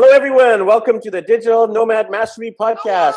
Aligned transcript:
Hello, 0.00 0.14
everyone. 0.14 0.64
Welcome 0.64 1.00
to 1.00 1.10
the 1.10 1.20
Digital 1.20 1.66
Nomad 1.66 2.08
Mastery 2.08 2.54
Podcast, 2.56 3.16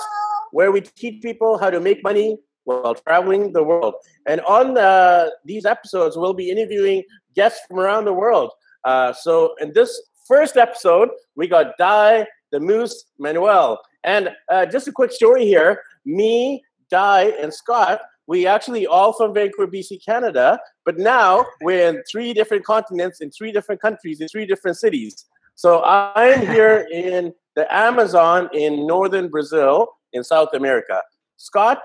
where 0.51 0.71
we 0.71 0.81
teach 0.81 1.21
people 1.21 1.59
how 1.59 1.69
to 1.69 1.79
make 1.79 2.03
money 2.03 2.39
while 2.63 2.95
traveling 2.95 3.53
the 3.53 3.61
world. 3.61 3.93
And 4.25 4.41
on 4.41 4.79
uh, 4.79 5.29
these 5.45 5.63
episodes, 5.63 6.17
we'll 6.17 6.33
be 6.33 6.49
interviewing 6.49 7.03
guests 7.35 7.59
from 7.67 7.79
around 7.79 8.05
the 8.05 8.13
world. 8.13 8.49
Uh, 8.83 9.13
so, 9.13 9.53
in 9.61 9.73
this 9.73 10.01
first 10.27 10.57
episode, 10.57 11.09
we 11.35 11.47
got 11.47 11.77
Dai 11.77 12.25
the 12.51 12.59
Moose 12.59 13.05
Manuel. 13.19 13.79
And 14.03 14.31
uh, 14.49 14.65
just 14.65 14.87
a 14.87 14.91
quick 14.91 15.11
story 15.11 15.45
here 15.45 15.83
me, 16.03 16.63
Dai, 16.89 17.25
and 17.39 17.53
Scott 17.53 18.01
we 18.27 18.47
actually 18.47 18.87
all 18.87 19.11
from 19.11 19.33
Vancouver, 19.33 19.69
BC, 19.69 20.05
Canada, 20.05 20.57
but 20.85 20.97
now 20.97 21.45
we're 21.63 21.89
in 21.89 22.01
three 22.09 22.33
different 22.33 22.63
continents, 22.63 23.19
in 23.19 23.29
three 23.29 23.51
different 23.51 23.81
countries, 23.81 24.21
in 24.21 24.27
three 24.29 24.45
different 24.45 24.77
cities. 24.77 25.25
So 25.61 25.83
I'm 25.83 26.41
here 26.47 26.87
in 26.91 27.35
the 27.55 27.71
Amazon 27.71 28.49
in 28.51 28.87
northern 28.87 29.29
Brazil, 29.29 29.89
in 30.11 30.23
South 30.23 30.55
America. 30.55 31.03
Scott, 31.37 31.77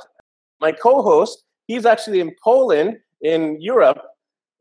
my 0.63 0.73
co-host, 0.73 1.45
he's 1.67 1.85
actually 1.85 2.21
in 2.21 2.35
Poland, 2.43 2.97
in 3.21 3.61
Europe, 3.61 4.01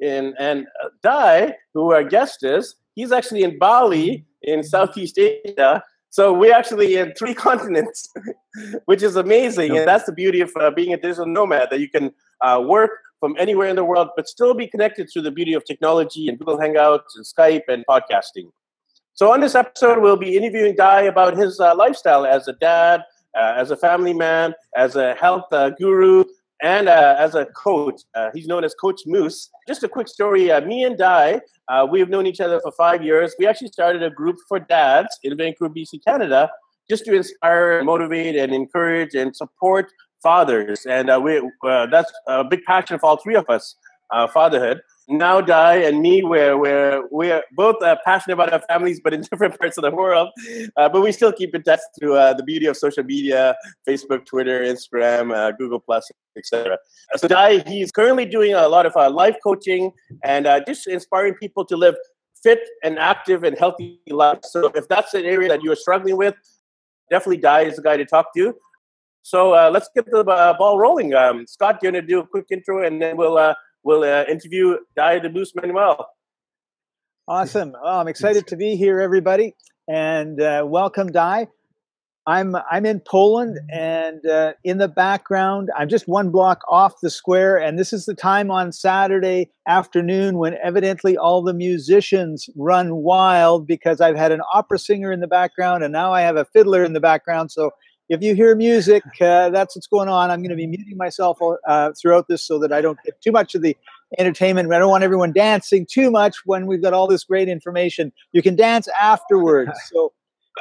in 0.01 0.33
and 0.37 0.67
uh, 0.83 0.89
Dai, 1.01 1.55
who 1.73 1.93
our 1.93 2.03
guest 2.03 2.43
is, 2.43 2.75
he's 2.95 3.13
actually 3.13 3.43
in 3.43 3.57
Bali, 3.57 4.25
in 4.41 4.63
Southeast 4.63 5.17
Asia, 5.17 5.81
so 6.09 6.33
we're 6.33 6.53
actually 6.53 6.97
in 6.97 7.13
three 7.13 7.33
continents, 7.47 8.09
which 8.83 9.01
is 9.01 9.15
amazing. 9.15 9.77
And 9.77 9.87
that's 9.87 10.07
the 10.07 10.11
beauty 10.11 10.41
of 10.41 10.51
uh, 10.59 10.71
being 10.71 10.93
a 10.93 10.97
digital 10.97 11.25
nomad 11.25 11.69
that 11.71 11.79
you 11.79 11.89
can 11.89 12.11
uh, 12.41 12.61
work 12.67 12.91
from 13.21 13.33
anywhere 13.39 13.69
in 13.69 13.77
the 13.77 13.85
world, 13.85 14.09
but 14.17 14.27
still 14.27 14.53
be 14.53 14.67
connected 14.67 15.07
through 15.09 15.21
the 15.21 15.31
beauty 15.31 15.53
of 15.53 15.63
technology 15.63 16.27
and 16.27 16.37
Google 16.37 16.57
Hangouts 16.57 17.15
and 17.15 17.23
Skype 17.23 17.69
and 17.69 17.85
podcasting. 17.89 18.51
So 19.15 19.31
on 19.31 19.39
this 19.39 19.55
episode, 19.55 20.01
we'll 20.01 20.17
be 20.17 20.35
interviewing 20.35 20.75
Dai 20.75 21.03
about 21.03 21.37
his 21.37 21.57
uh, 21.61 21.73
lifestyle 21.73 22.25
as 22.25 22.49
a 22.49 22.53
dad, 22.53 23.01
uh, 23.33 23.53
as 23.55 23.71
a 23.71 23.77
family 23.77 24.13
man, 24.13 24.53
as 24.75 24.97
a 24.97 25.15
health 25.15 25.45
uh, 25.53 25.69
guru, 25.69 26.25
and 26.61 26.89
uh, 26.89 27.15
as 27.17 27.33
a 27.33 27.45
coach. 27.45 28.01
Uh, 28.13 28.29
he's 28.33 28.45
known 28.45 28.65
as 28.65 28.73
Coach 28.73 29.03
Moose. 29.05 29.49
Just 29.69 29.83
a 29.83 29.87
quick 29.87 30.09
story 30.09 30.51
uh, 30.51 30.59
me 30.59 30.83
and 30.83 30.99
uh, 30.99 31.39
we've 31.89 32.09
known 32.09 32.27
each 32.27 32.41
other 32.41 32.59
for 32.59 32.73
five 32.73 33.05
years. 33.05 33.33
We 33.39 33.47
actually 33.47 33.69
started 33.69 34.03
a 34.03 34.09
group 34.09 34.35
for 34.49 34.59
dads 34.59 35.17
in 35.23 35.37
Vancouver, 35.37 35.73
BC, 35.73 36.03
Canada, 36.03 36.51
just 36.89 37.05
to 37.05 37.15
inspire, 37.15 37.85
motivate, 37.85 38.35
and 38.35 38.53
encourage 38.53 39.15
and 39.15 39.33
support 39.33 39.93
fathers. 40.21 40.85
And 40.85 41.09
we, 41.23 41.41
that's 41.63 42.11
a 42.27 42.43
big 42.43 42.63
passion 42.63 42.99
for 42.99 43.05
all 43.11 43.17
three 43.17 43.35
of 43.35 43.45
us 43.47 43.77
fatherhood 44.33 44.81
now 45.07 45.39
Dai 45.39 45.75
and 45.75 46.01
me, 46.01 46.23
we're, 46.23 46.57
we're, 46.57 47.07
we're 47.11 47.43
both 47.51 47.81
uh, 47.81 47.95
passionate 48.03 48.33
about 48.33 48.51
our 48.51 48.61
families, 48.61 48.99
but 49.03 49.13
in 49.13 49.21
different 49.31 49.59
parts 49.59 49.77
of 49.77 49.83
the 49.83 49.91
world. 49.91 50.29
Uh, 50.75 50.89
but 50.89 51.01
we 51.01 51.11
still 51.11 51.31
keep 51.31 51.53
in 51.53 51.63
touch 51.63 51.79
through 51.99 52.15
uh, 52.15 52.33
the 52.33 52.43
beauty 52.43 52.65
of 52.65 52.77
social 52.77 53.03
media, 53.03 53.55
Facebook, 53.87 54.25
Twitter, 54.25 54.61
Instagram, 54.61 55.33
uh, 55.33 55.51
Google 55.51 55.79
Plus, 55.79 56.09
etc. 56.37 56.77
So 57.17 57.27
Dai, 57.27 57.59
he's 57.67 57.91
currently 57.91 58.25
doing 58.25 58.53
a 58.53 58.67
lot 58.67 58.85
of 58.85 58.95
uh, 58.95 59.09
life 59.09 59.35
coaching 59.43 59.91
and 60.23 60.47
uh, 60.47 60.61
just 60.65 60.87
inspiring 60.87 61.35
people 61.35 61.65
to 61.65 61.77
live 61.77 61.95
fit 62.41 62.59
and 62.83 62.99
active 62.99 63.43
and 63.43 63.57
healthy 63.57 63.99
lives. 64.07 64.51
So 64.51 64.71
if 64.75 64.87
that's 64.87 65.13
an 65.13 65.25
area 65.25 65.49
that 65.49 65.61
you're 65.61 65.75
struggling 65.75 66.17
with, 66.17 66.35
definitely 67.09 67.37
Dai 67.37 67.61
is 67.61 67.75
the 67.75 67.81
guy 67.81 67.97
to 67.97 68.05
talk 68.05 68.33
to. 68.35 68.55
So 69.21 69.51
let's 69.71 69.89
get 69.95 70.05
the 70.05 70.23
ball 70.23 70.77
rolling. 70.77 71.15
Um, 71.15 71.47
Scott, 71.47 71.79
you're 71.81 71.91
going 71.91 72.03
to 72.03 72.07
do 72.07 72.19
a 72.19 72.27
quick 72.27 72.45
intro, 72.51 72.85
and 72.85 73.01
then 73.01 73.17
we'll 73.17 73.55
we'll 73.85 74.03
uh, 74.03 74.25
interview 74.27 74.77
Dai 74.97 75.19
de 75.19 75.29
Manuel. 75.55 76.09
Awesome. 77.27 77.73
Oh, 77.81 77.99
I'm 77.99 78.07
excited 78.07 78.45
to 78.47 78.57
be 78.57 78.75
here, 78.75 78.99
everybody, 78.99 79.55
and 79.87 80.41
uh, 80.41 80.65
welcome, 80.67 81.11
Dai. 81.11 81.47
I'm 82.27 82.55
I'm 82.71 82.85
in 82.87 83.01
Poland, 83.01 83.59
and 83.71 84.25
uh, 84.25 84.53
in 84.63 84.79
the 84.79 84.87
background, 84.87 85.69
I'm 85.77 85.89
just 85.89 86.07
one 86.07 86.31
block 86.31 86.61
off 86.67 86.95
the 87.01 87.09
square, 87.09 87.57
and 87.57 87.79
this 87.79 87.93
is 87.93 88.05
the 88.05 88.15
time 88.15 88.51
on 88.51 88.71
Saturday 88.71 89.51
afternoon 89.67 90.37
when 90.37 90.55
evidently 90.63 91.17
all 91.17 91.43
the 91.43 91.53
musicians 91.53 92.49
run 92.55 92.95
wild 92.95 93.67
because 93.67 94.01
I've 94.01 94.17
had 94.17 94.31
an 94.31 94.41
opera 94.53 94.79
singer 94.79 95.11
in 95.11 95.19
the 95.19 95.27
background, 95.27 95.83
and 95.83 95.93
now 95.93 96.13
I 96.13 96.21
have 96.21 96.35
a 96.35 96.45
fiddler 96.45 96.83
in 96.83 96.93
the 96.93 96.99
background. 96.99 97.51
So 97.51 97.71
if 98.09 98.21
you 98.21 98.35
hear 98.35 98.55
music, 98.55 99.03
uh, 99.19 99.49
that's 99.49 99.75
what's 99.75 99.87
going 99.87 100.09
on. 100.09 100.29
I'm 100.29 100.41
going 100.41 100.51
to 100.51 100.55
be 100.55 100.67
muting 100.67 100.97
myself 100.97 101.39
uh, 101.67 101.91
throughout 101.99 102.27
this 102.27 102.45
so 102.45 102.59
that 102.59 102.71
I 102.71 102.81
don't 102.81 102.99
get 103.03 103.19
too 103.21 103.31
much 103.31 103.55
of 103.55 103.61
the 103.61 103.75
entertainment. 104.19 104.71
I 104.71 104.79
don't 104.79 104.91
want 104.91 105.03
everyone 105.03 105.33
dancing 105.33 105.87
too 105.89 106.11
much 106.11 106.37
when 106.45 106.67
we've 106.67 106.81
got 106.81 106.93
all 106.93 107.07
this 107.07 107.23
great 107.23 107.49
information. 107.49 108.11
You 108.31 108.41
can 108.41 108.55
dance 108.55 108.87
afterwards. 108.99 109.71
So, 109.91 110.13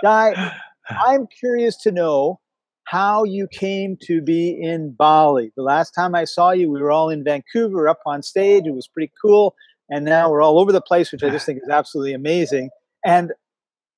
Dai, 0.02 0.52
I'm 0.88 1.26
curious 1.26 1.76
to 1.82 1.92
know 1.92 2.40
how 2.84 3.24
you 3.24 3.46
came 3.48 3.96
to 4.02 4.20
be 4.20 4.58
in 4.60 4.92
Bali. 4.92 5.52
The 5.56 5.62
last 5.62 5.92
time 5.92 6.14
I 6.14 6.24
saw 6.24 6.50
you, 6.50 6.70
we 6.70 6.80
were 6.80 6.90
all 6.90 7.10
in 7.10 7.24
Vancouver 7.24 7.88
up 7.88 8.00
on 8.06 8.22
stage. 8.22 8.66
It 8.66 8.74
was 8.74 8.88
pretty 8.88 9.12
cool. 9.20 9.54
And 9.90 10.04
now 10.04 10.30
we're 10.30 10.42
all 10.42 10.58
over 10.58 10.72
the 10.72 10.80
place, 10.80 11.12
which 11.12 11.22
I 11.22 11.30
just 11.30 11.44
think 11.44 11.60
is 11.62 11.68
absolutely 11.68 12.14
amazing. 12.14 12.70
And 13.04 13.32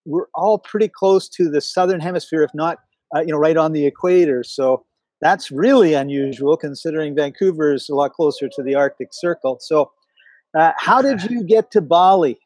we're 0.05 0.27
all 0.35 0.59
pretty 0.59 0.89
close 0.89 1.29
to 1.31 1.49
the 1.49 1.61
southern 1.61 2.01
hemisphere, 2.01 2.43
if 2.43 2.53
not 2.55 2.79
uh, 3.15 3.21
you 3.21 3.29
know, 3.29 3.39
right 3.39 3.57
on 3.57 3.73
the 3.73 3.87
equator. 3.87 4.43
So 4.43 4.85
that's 5.21 5.51
really 5.51 5.95
unusual 5.95 6.57
considering 6.57 7.15
Vancouver 7.15 7.73
is 7.73 7.89
a 7.89 7.95
lot 7.95 8.13
closer 8.13 8.49
to 8.49 8.63
the 8.63 8.75
Arctic 8.75 9.09
Circle. 9.13 9.59
So, 9.61 9.93
uh, 10.57 10.73
how 10.79 11.03
did 11.03 11.23
you 11.31 11.45
get 11.45 11.71
to 11.73 11.81
Bali? 11.81 12.39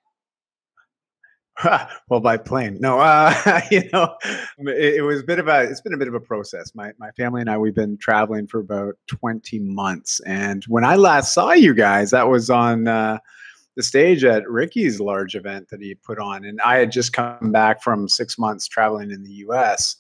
well, 2.09 2.21
by 2.21 2.37
plane. 2.37 2.79
No, 2.81 3.01
uh, 3.01 3.61
you 3.71 3.83
know, 3.93 4.17
it, 4.59 4.95
it, 4.97 5.03
was 5.03 5.21
a 5.21 5.25
bit 5.25 5.39
of 5.39 5.49
a. 5.49 5.63
It's 5.63 5.81
been 5.81 5.95
a 5.95 5.99
bit 5.99 6.09
of 6.09 6.15
a 6.15 6.21
process. 6.21 6.75
My 6.75 6.93
my 6.99 7.11
family 7.13 7.41
and 7.41 7.51
I 7.51 7.59
we've 7.59 7.75
been 7.75 7.99
traveling 7.99 8.47
for 8.47 8.61
about 8.61 8.95
twenty 9.09 9.59
months, 9.59 10.21
and 10.27 10.65
when 10.69 10.85
I 10.85 10.97
last 10.97 11.35
saw 11.35 11.53
you 11.53 11.75
guys, 11.75 12.11
that 12.11 12.29
was 12.29 12.51
on. 12.51 12.89
Uh, 12.89 13.19
the 13.77 13.83
stage 13.83 14.25
at 14.25 14.49
Ricky's 14.49 15.01
large 15.01 15.35
event 15.37 15.69
that 15.69 15.81
he 15.81 15.95
put 15.95 16.19
on. 16.19 16.45
And 16.45 16.61
I 16.61 16.79
had 16.79 16.91
just 16.91 17.13
come 17.13 17.53
back 17.53 17.83
from 17.83 18.09
six 18.09 18.39
months 18.39 18.67
traveling 18.67 19.11
in 19.11 19.23
the 19.23 19.33
US 19.47 19.97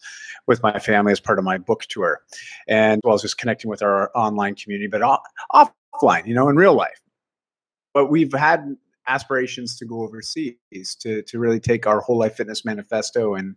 with 0.46 0.62
my 0.62 0.78
family 0.78 1.12
as 1.12 1.20
part 1.20 1.38
of 1.38 1.44
my 1.44 1.58
book 1.58 1.84
tour. 1.88 2.20
And 2.68 3.00
well, 3.04 3.12
I 3.12 3.14
was 3.14 3.22
just 3.22 3.38
connecting 3.38 3.70
with 3.70 3.82
our 3.82 4.10
online 4.14 4.54
community, 4.54 4.88
but 4.88 5.02
off- 5.02 5.22
offline, 5.52 6.26
you 6.26 6.34
know, 6.34 6.48
in 6.48 6.56
real 6.56 6.74
life. 6.74 7.00
But 7.94 8.06
we've 8.06 8.32
had 8.32 8.76
aspirations 9.10 9.76
to 9.76 9.84
go 9.84 10.02
overseas 10.02 10.94
to 11.00 11.22
to 11.22 11.38
really 11.38 11.60
take 11.60 11.86
our 11.86 12.00
whole 12.00 12.18
life 12.18 12.36
fitness 12.36 12.64
manifesto 12.64 13.34
and 13.34 13.56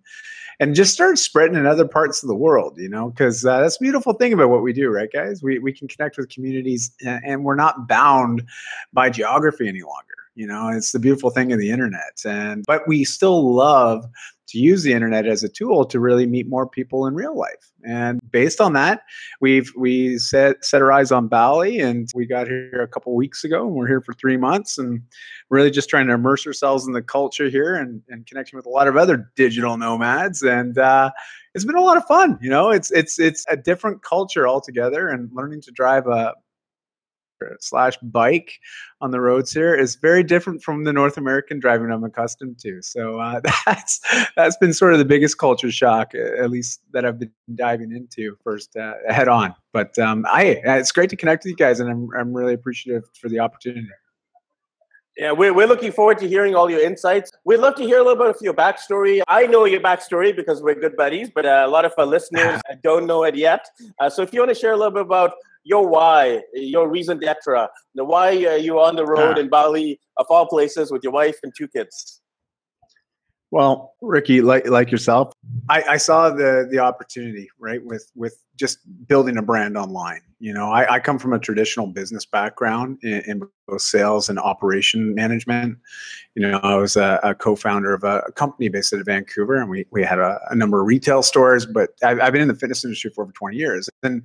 and 0.59 0.75
just 0.75 0.93
start 0.93 1.17
spreading 1.17 1.55
in 1.55 1.65
other 1.65 1.87
parts 1.87 2.23
of 2.23 2.27
the 2.27 2.35
world 2.35 2.77
you 2.77 2.89
know 2.89 3.09
because 3.09 3.45
uh, 3.45 3.59
that's 3.61 3.77
beautiful 3.77 4.13
thing 4.13 4.33
about 4.33 4.49
what 4.49 4.63
we 4.63 4.73
do 4.73 4.89
right 4.89 5.09
guys? 5.13 5.43
We, 5.43 5.59
we 5.59 5.73
can 5.73 5.87
connect 5.87 6.17
with 6.17 6.29
communities 6.29 6.91
and 7.05 7.43
we're 7.43 7.55
not 7.55 7.87
bound 7.87 8.43
by 8.91 9.09
geography 9.09 9.67
any 9.67 9.81
longer 9.81 10.22
you 10.35 10.47
know 10.47 10.69
it's 10.69 10.91
the 10.91 10.99
beautiful 10.99 11.29
thing 11.29 11.51
of 11.51 11.59
the 11.59 11.69
internet 11.69 12.19
and 12.25 12.63
but 12.67 12.87
we 12.87 13.03
still 13.03 13.53
love 13.53 14.05
to 14.53 14.59
use 14.59 14.83
the 14.83 14.93
internet 14.93 15.25
as 15.25 15.43
a 15.43 15.49
tool 15.49 15.83
to 15.83 15.99
really 15.99 16.27
meet 16.27 16.47
more 16.47 16.67
people 16.67 17.07
in 17.07 17.15
real 17.15 17.35
life. 17.35 17.71
And 17.83 18.19
based 18.29 18.61
on 18.61 18.73
that, 18.73 19.01
we've 19.41 19.71
we 19.75 20.19
set 20.19 20.63
set 20.63 20.81
our 20.81 20.91
eyes 20.91 21.11
on 21.11 21.27
Bali, 21.27 21.79
and 21.79 22.07
we 22.13 22.27
got 22.27 22.47
here 22.47 22.81
a 22.81 22.87
couple 22.87 23.15
weeks 23.15 23.43
ago, 23.43 23.65
and 23.65 23.75
we're 23.75 23.87
here 23.87 24.01
for 24.01 24.13
three 24.13 24.37
months, 24.37 24.77
and 24.77 25.01
really 25.49 25.71
just 25.71 25.89
trying 25.89 26.07
to 26.07 26.13
immerse 26.13 26.45
ourselves 26.45 26.85
in 26.85 26.93
the 26.93 27.01
culture 27.01 27.49
here 27.49 27.75
and, 27.75 28.01
and 28.09 28.27
connection 28.27 28.57
with 28.57 28.67
a 28.67 28.69
lot 28.69 28.87
of 28.87 28.95
other 28.95 29.31
digital 29.35 29.75
nomads. 29.75 30.43
And 30.43 30.77
uh, 30.77 31.11
it's 31.55 31.65
been 31.65 31.75
a 31.75 31.81
lot 31.81 31.97
of 31.97 32.05
fun. 32.05 32.37
You 32.39 32.49
know, 32.51 32.69
it's 32.69 32.91
it's 32.91 33.19
it's 33.19 33.45
a 33.49 33.57
different 33.57 34.03
culture 34.03 34.47
altogether, 34.47 35.07
and 35.07 35.29
learning 35.33 35.61
to 35.61 35.71
drive 35.71 36.05
a 36.05 36.35
slash 37.59 37.97
bike 37.97 38.59
on 39.01 39.11
the 39.11 39.19
roads 39.19 39.51
here 39.51 39.73
is 39.75 39.95
very 39.95 40.23
different 40.23 40.63
from 40.63 40.83
the 40.83 40.93
North 40.93 41.17
American 41.17 41.59
driving 41.59 41.91
I'm 41.91 42.03
accustomed 42.03 42.59
to. 42.59 42.81
So 42.81 43.19
uh, 43.19 43.41
that's 43.65 43.99
that's 44.35 44.57
been 44.57 44.73
sort 44.73 44.93
of 44.93 44.99
the 44.99 45.05
biggest 45.05 45.37
culture 45.37 45.71
shock, 45.71 46.15
at 46.15 46.49
least 46.49 46.81
that 46.91 47.05
I've 47.05 47.19
been 47.19 47.31
diving 47.55 47.91
into 47.91 48.37
first 48.43 48.75
uh, 48.75 48.93
head 49.09 49.27
on. 49.27 49.55
But 49.71 49.97
um, 49.99 50.25
I 50.29 50.61
it's 50.63 50.91
great 50.91 51.09
to 51.09 51.15
connect 51.15 51.43
with 51.43 51.51
you 51.51 51.57
guys, 51.57 51.79
and 51.79 51.89
I'm 51.89 52.09
I'm 52.17 52.33
really 52.33 52.53
appreciative 52.53 53.03
for 53.19 53.29
the 53.29 53.39
opportunity. 53.39 53.87
Yeah, 55.17 55.31
we're, 55.31 55.53
we're 55.53 55.67
looking 55.67 55.91
forward 55.91 56.17
to 56.19 56.27
hearing 56.27 56.55
all 56.55 56.71
your 56.71 56.81
insights. 56.81 57.31
We'd 57.45 57.57
love 57.57 57.75
to 57.75 57.83
hear 57.83 57.99
a 57.99 58.03
little 58.03 58.15
bit 58.15 58.35
of 58.35 58.41
your 58.41 58.55
backstory. 58.55 59.21
I 59.27 59.45
know 59.45 59.65
your 59.65 59.79
backstory 59.79 60.35
because 60.35 60.63
we're 60.63 60.73
good 60.73 60.95
buddies, 60.95 61.29
but 61.29 61.45
uh, 61.45 61.63
a 61.65 61.69
lot 61.69 61.85
of 61.85 61.93
our 61.99 62.05
listeners 62.07 62.59
don't 62.83 63.05
know 63.05 63.23
it 63.23 63.35
yet. 63.35 63.63
Uh, 63.99 64.09
so 64.09 64.23
if 64.23 64.33
you 64.33 64.39
want 64.39 64.49
to 64.49 64.55
share 64.55 64.73
a 64.73 64.77
little 64.77 64.91
bit 64.91 65.03
about 65.03 65.33
your 65.63 65.87
why, 65.87 66.41
your 66.53 66.89
reason 66.89 67.19
d'etre, 67.19 67.67
the 67.95 68.03
why 68.03 68.29
uh, 68.45 68.55
you're 68.55 68.79
on 68.79 68.95
the 68.95 69.05
road 69.05 69.37
in 69.37 69.49
Bali, 69.49 69.99
of 70.17 70.25
all 70.29 70.47
places, 70.47 70.91
with 70.91 71.03
your 71.03 71.13
wife 71.13 71.37
and 71.43 71.53
two 71.57 71.67
kids. 71.67 72.21
Well, 73.51 73.93
Ricky, 74.01 74.41
like 74.41 74.67
like 74.67 74.91
yourself, 74.91 75.32
I, 75.69 75.83
I, 75.83 75.97
saw 75.97 76.29
the 76.29 76.67
the 76.69 76.79
opportunity 76.79 77.49
right 77.59 77.83
with 77.83 78.11
with 78.15 78.37
just 78.55 78.79
building 79.07 79.37
a 79.37 79.41
brand 79.41 79.77
online 79.77 80.21
you 80.43 80.53
know? 80.53 80.71
I, 80.71 80.95
I 80.95 80.99
come 80.99 81.17
from 81.17 81.31
a 81.31 81.39
traditional 81.39 81.87
business 81.87 82.25
background 82.25 82.99
in, 83.01 83.21
in, 83.21 83.41
both 83.65 83.81
sales 83.81 84.27
and 84.27 84.37
operation 84.39 85.15
management. 85.15 85.77
You 86.35 86.41
know 86.41 86.59
i 86.63 86.75
was 86.75 86.97
a, 86.97 87.19
a 87.23 87.33
co-founder 87.33 87.93
of 87.93 88.03
a, 88.03 88.23
company 88.35 88.67
based 88.67 88.91
out 88.91 88.99
of 88.99 89.05
vancouver 89.05 89.55
and 89.55 89.69
we, 89.69 89.85
we 89.91 90.03
had 90.03 90.19
a, 90.19 90.37
a 90.49 90.55
number 90.55 90.81
of 90.81 90.87
retail 90.87 91.23
stores 91.23 91.65
but 91.65 91.91
I've, 92.03 92.19
I've, 92.19 92.33
been 92.33 92.41
in 92.41 92.47
the 92.49 92.55
fitness 92.55 92.83
industry 92.83 93.11
for 93.15 93.23
over 93.23 93.31
20 93.31 93.55
years 93.55 93.87
and 94.01 94.21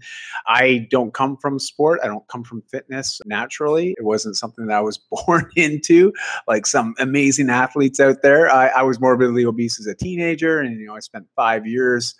i 0.48 0.88
don't 0.90 1.14
come 1.14 1.36
from 1.36 1.60
sport. 1.60 2.00
I 2.02 2.08
don't 2.08 2.26
come 2.28 2.42
from 2.42 2.62
fitness 2.62 3.20
naturally. 3.26 3.94
It 3.96 4.04
wasn't 4.04 4.36
something 4.36 4.66
that 4.66 4.76
i 4.76 4.80
was 4.80 4.98
born 5.26 5.48
into 5.54 6.12
like 6.48 6.66
some 6.66 6.94
amazing 6.98 7.48
athletes 7.50 8.00
out 8.00 8.22
there. 8.22 8.50
I, 8.50 8.68
I 8.68 8.82
was 8.82 8.98
morbidly 8.98 9.44
obese 9.44 9.78
as 9.78 9.86
a 9.86 9.94
teenager 9.94 10.58
and 10.58 10.80
you 10.80 10.86
know 10.86 10.96
i 10.96 11.00
spent 11.08 11.26
five 11.34 11.66
years 11.66 12.14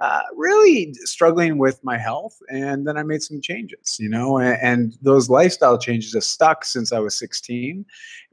uh, 0.00 0.22
really 0.34 0.94
struggling 1.04 1.58
with 1.58 1.78
my 1.84 1.98
health 1.98 2.38
and 2.48 2.86
then 2.86 2.96
i 2.96 3.02
made 3.02 3.22
some 3.22 3.40
changes 3.40 3.98
you 4.00 4.08
know 4.08 4.38
and, 4.38 4.58
and 4.62 4.98
those 5.02 5.28
lifestyle 5.28 5.76
changes 5.76 6.14
have 6.14 6.24
stuck 6.24 6.64
since 6.64 6.90
i 6.90 6.98
was 6.98 7.16
16 7.18 7.84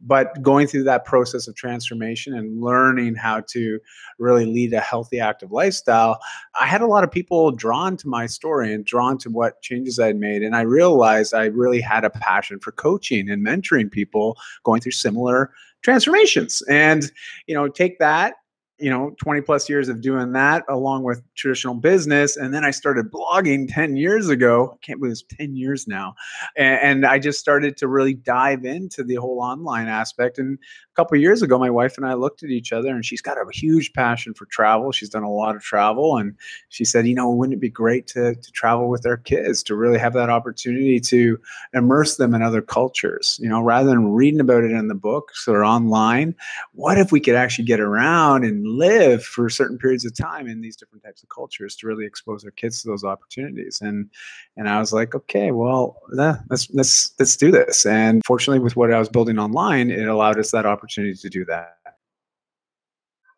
but 0.01 0.41
going 0.41 0.65
through 0.65 0.83
that 0.83 1.03
process 1.03 1.47
of 1.47 1.55
transformation 1.55 2.33
and 2.33 2.61
learning 2.61 3.15
how 3.15 3.41
to 3.41 3.79
really 4.17 4.45
lead 4.45 4.73
a 4.73 4.79
healthy 4.79 5.19
active 5.19 5.51
lifestyle 5.51 6.19
i 6.59 6.65
had 6.65 6.81
a 6.81 6.87
lot 6.87 7.03
of 7.03 7.11
people 7.11 7.51
drawn 7.51 7.97
to 7.97 8.07
my 8.07 8.25
story 8.25 8.73
and 8.73 8.85
drawn 8.85 9.17
to 9.17 9.29
what 9.29 9.61
changes 9.61 9.99
i'd 9.99 10.15
made 10.15 10.41
and 10.41 10.55
i 10.55 10.61
realized 10.61 11.33
i 11.33 11.45
really 11.45 11.81
had 11.81 12.05
a 12.05 12.09
passion 12.09 12.59
for 12.59 12.71
coaching 12.71 13.29
and 13.29 13.45
mentoring 13.45 13.91
people 13.91 14.37
going 14.63 14.79
through 14.79 14.91
similar 14.91 15.51
transformations 15.83 16.61
and 16.69 17.11
you 17.45 17.53
know 17.53 17.67
take 17.67 17.99
that 17.99 18.35
you 18.79 18.89
know 18.89 19.15
20 19.21 19.41
plus 19.41 19.69
years 19.69 19.89
of 19.89 20.01
doing 20.01 20.33
that 20.33 20.63
along 20.69 21.03
with 21.03 21.21
traditional 21.35 21.73
business 21.73 22.37
and 22.37 22.53
then 22.53 22.63
i 22.63 22.71
started 22.71 23.11
blogging 23.11 23.67
10 23.69 23.97
years 23.97 24.29
ago. 24.29 24.73
I 24.73 24.85
can't 24.85 24.99
believe 24.99 25.11
it's 25.13 25.23
10 25.37 25.55
years 25.55 25.87
now. 25.87 26.15
And, 26.55 26.79
and 26.81 27.05
i 27.05 27.19
just 27.19 27.39
started 27.39 27.77
to 27.77 27.87
really 27.87 28.13
dive 28.13 28.65
into 28.65 29.03
the 29.03 29.15
whole 29.15 29.39
online 29.41 29.87
aspect 29.87 30.37
and 30.37 30.59
couple 30.97 31.15
years 31.15 31.43
ago 31.43 31.59
my 31.59 31.69
wife 31.69 31.95
and 31.95 32.07
i 32.07 32.15
looked 32.15 32.41
at 32.41 32.49
each 32.49 32.73
other 32.73 32.89
and 32.89 33.05
she's 33.05 33.21
got 33.21 33.37
a 33.37 33.45
huge 33.53 33.93
passion 33.93 34.33
for 34.33 34.47
travel. 34.47 34.91
She's 34.91 35.09
done 35.09 35.21
a 35.21 35.31
lot 35.31 35.55
of 35.55 35.61
travel 35.61 36.17
and 36.17 36.35
she 36.69 36.83
said 36.83 37.05
you 37.05 37.13
know 37.13 37.29
wouldn't 37.29 37.53
it 37.53 37.61
be 37.61 37.69
great 37.69 38.07
to, 38.07 38.33
to 38.33 38.51
travel 38.51 38.89
with 38.89 39.05
our 39.05 39.17
kids 39.17 39.61
to 39.63 39.75
really 39.75 39.99
have 39.99 40.13
that 40.13 40.31
opportunity 40.31 40.99
to 41.01 41.39
immerse 41.75 42.17
them 42.17 42.33
in 42.33 42.41
other 42.41 42.63
cultures? 42.63 43.39
You 43.39 43.47
know 43.47 43.61
rather 43.61 43.89
than 43.89 44.11
reading 44.11 44.39
about 44.39 44.63
it 44.63 44.71
in 44.71 44.87
the 44.87 44.95
books 44.95 45.47
or 45.47 45.63
online 45.63 46.33
what 46.73 46.97
if 46.97 47.11
we 47.11 47.19
could 47.19 47.35
actually 47.35 47.65
get 47.65 47.79
around 47.79 48.43
and 48.43 48.65
live 48.65 49.23
for 49.23 49.51
certain 49.51 49.77
periods 49.77 50.03
of 50.03 50.17
time 50.17 50.47
in 50.47 50.61
these 50.61 50.75
different 50.75 51.03
types 51.03 51.21
of 51.21 51.29
cultures 51.29 51.75
to 51.75 51.85
really 51.85 52.07
expose 52.07 52.43
our 52.43 52.51
kids 52.51 52.81
to 52.81 52.87
those 52.87 53.03
opportunities? 53.03 53.79
And 53.81 54.09
and 54.55 54.67
i 54.67 54.79
was 54.79 54.91
like 54.91 55.13
okay 55.13 55.51
well 55.51 56.01
let's 56.09 56.67
let's 56.73 57.13
let's 57.19 57.37
do 57.37 57.51
this. 57.51 57.85
And 57.85 58.23
fortunately 58.25 58.63
with 58.63 58.75
what 58.75 58.91
i 58.91 58.97
was 58.97 59.09
building 59.09 59.37
online 59.37 59.91
it 59.91 60.07
allowed 60.07 60.39
us 60.39 60.49
that 60.49 60.65
opportunity 60.65 60.86
to 60.95 61.29
do 61.29 61.45
that 61.45 61.77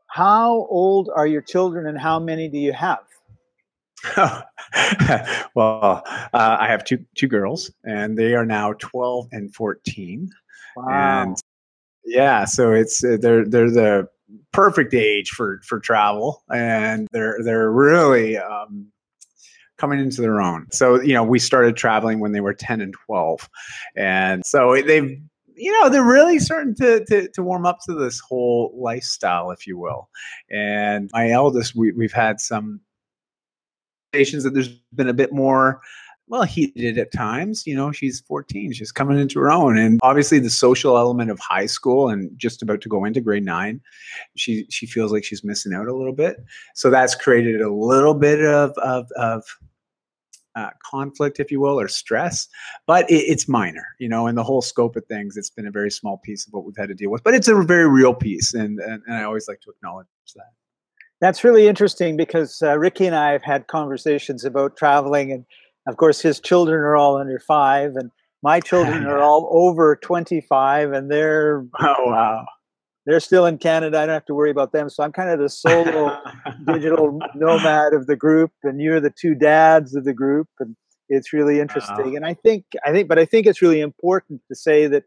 how 0.07 0.67
old 0.69 1.09
are 1.15 1.27
your 1.27 1.41
children 1.41 1.87
and 1.87 1.99
how 1.99 2.19
many 2.19 2.47
do 2.47 2.57
you 2.57 2.73
have 2.73 2.99
well 5.55 6.03
uh, 6.33 6.57
i 6.59 6.67
have 6.67 6.83
two 6.83 7.03
two 7.15 7.27
girls 7.27 7.71
and 7.83 8.17
they 8.17 8.33
are 8.33 8.45
now 8.45 8.73
12 8.73 9.27
and 9.31 9.53
14 9.53 10.29
wow. 10.77 10.87
and 11.21 11.37
yeah 12.05 12.45
so 12.45 12.71
it's 12.71 13.03
uh, 13.03 13.17
they're 13.19 13.45
they're 13.45 13.71
the 13.71 14.07
perfect 14.51 14.93
age 14.93 15.29
for 15.29 15.61
for 15.63 15.79
travel, 15.79 16.43
and 16.53 17.07
they're 17.11 17.37
they're 17.43 17.71
really 17.71 18.37
um, 18.37 18.87
coming 19.77 19.99
into 19.99 20.21
their 20.21 20.41
own. 20.41 20.67
So 20.71 21.01
you 21.01 21.13
know, 21.13 21.23
we 21.23 21.39
started 21.39 21.75
traveling 21.75 22.19
when 22.19 22.31
they 22.31 22.41
were 22.41 22.53
ten 22.53 22.81
and 22.81 22.93
twelve, 23.05 23.49
and 23.95 24.45
so 24.45 24.81
they've 24.81 25.19
you 25.59 25.71
know 25.71 25.89
they're 25.89 26.03
really 26.03 26.39
starting 26.39 26.73
to, 26.75 27.03
to, 27.05 27.27
to 27.29 27.43
warm 27.43 27.65
up 27.65 27.79
to 27.85 27.93
this 27.93 28.19
whole 28.19 28.73
lifestyle 28.75 29.51
if 29.51 29.67
you 29.67 29.77
will. 29.77 30.09
And 30.49 31.09
my 31.13 31.29
eldest 31.29 31.75
we, 31.75 31.91
we've 31.91 32.13
had 32.13 32.39
some 32.39 32.79
stations 34.13 34.43
that 34.43 34.53
there's 34.53 34.69
been 34.95 35.09
a 35.09 35.13
bit 35.13 35.31
more 35.31 35.81
well 36.27 36.43
heated 36.43 36.97
at 36.99 37.11
times 37.11 37.65
you 37.65 37.75
know 37.75 37.91
she's 37.91 38.21
14 38.21 38.71
she's 38.71 38.91
coming 38.91 39.19
into 39.19 39.39
her 39.39 39.51
own. 39.51 39.77
And 39.77 39.99
obviously 40.01 40.39
the 40.39 40.49
social 40.49 40.97
element 40.97 41.29
of 41.29 41.39
high 41.39 41.65
school 41.65 42.09
and 42.09 42.31
just 42.37 42.61
about 42.61 42.81
to 42.81 42.89
go 42.89 43.03
into 43.03 43.21
grade 43.21 43.45
9 43.45 43.81
she 44.35 44.65
she 44.69 44.85
feels 44.85 45.11
like 45.11 45.23
she's 45.23 45.43
missing 45.43 45.73
out 45.73 45.87
a 45.87 45.95
little 45.95 46.13
bit. 46.13 46.37
So 46.75 46.89
that's 46.89 47.15
created 47.15 47.61
a 47.61 47.73
little 47.73 48.13
bit 48.13 48.43
of 48.43 48.71
of, 48.77 49.07
of 49.17 49.43
uh, 50.59 50.69
conflict, 50.89 51.39
if 51.39 51.51
you 51.51 51.59
will, 51.59 51.79
or 51.79 51.87
stress, 51.87 52.47
but 52.87 53.09
it, 53.09 53.23
it's 53.27 53.47
minor, 53.47 53.85
you 53.99 54.09
know, 54.09 54.27
in 54.27 54.35
the 54.35 54.43
whole 54.43 54.61
scope 54.61 54.95
of 54.95 55.05
things. 55.05 55.37
It's 55.37 55.49
been 55.49 55.67
a 55.67 55.71
very 55.71 55.91
small 55.91 56.17
piece 56.17 56.45
of 56.47 56.53
what 56.53 56.65
we've 56.65 56.77
had 56.77 56.89
to 56.89 56.95
deal 56.95 57.11
with, 57.11 57.23
but 57.23 57.33
it's 57.33 57.47
a 57.47 57.55
very 57.61 57.89
real 57.89 58.13
piece, 58.13 58.53
and 58.53 58.79
and, 58.79 59.01
and 59.05 59.15
I 59.15 59.23
always 59.23 59.47
like 59.47 59.61
to 59.61 59.71
acknowledge 59.71 60.07
that. 60.35 60.51
That's 61.21 61.43
really 61.43 61.67
interesting 61.67 62.15
because 62.15 62.61
uh, 62.61 62.77
Ricky 62.77 63.05
and 63.05 63.15
I 63.15 63.31
have 63.31 63.43
had 63.43 63.67
conversations 63.67 64.45
about 64.45 64.77
traveling 64.77 65.33
and 65.33 65.45
of 65.89 65.97
course, 65.97 66.21
his 66.21 66.39
children 66.39 66.81
are 66.81 66.95
all 66.95 67.17
under 67.17 67.39
five, 67.39 67.95
and 67.95 68.11
my 68.43 68.59
children 68.69 69.05
are 69.05 69.19
all 69.19 69.49
over 69.51 69.95
25, 69.95 70.91
and 70.93 71.11
they're 71.11 71.65
oh 71.79 71.95
wow, 72.05 72.45
they're 73.09 73.19
still 73.19 73.47
in 73.47 73.57
Canada. 73.57 73.99
I 73.99 74.05
don't 74.05 74.13
have 74.13 74.25
to 74.25 74.35
worry 74.35 74.51
about 74.51 74.71
them. 74.71 74.87
So 74.89 75.03
I'm 75.03 75.11
kind 75.11 75.29
of 75.29 75.39
the 75.39 75.49
solo 75.49 76.15
digital 76.65 77.19
nomad 77.33 77.93
of 77.93 78.05
the 78.05 78.15
group, 78.15 78.51
and 78.63 78.79
you're 78.79 78.99
the 78.99 79.09
two 79.09 79.33
dads 79.33 79.95
of 79.95 80.03
the 80.05 80.13
group, 80.13 80.47
and 80.59 80.75
it's 81.07 81.33
really 81.33 81.59
interesting. 81.59 82.11
Wow. 82.11 82.15
And 82.17 82.25
I 82.25 82.35
think 82.35 82.65
I 82.85 82.91
think, 82.91 83.07
but 83.07 83.17
I 83.17 83.25
think 83.25 83.47
it's 83.47 83.61
really 83.61 83.81
important 83.81 84.41
to 84.47 84.55
say 84.55 84.85
that 84.87 85.03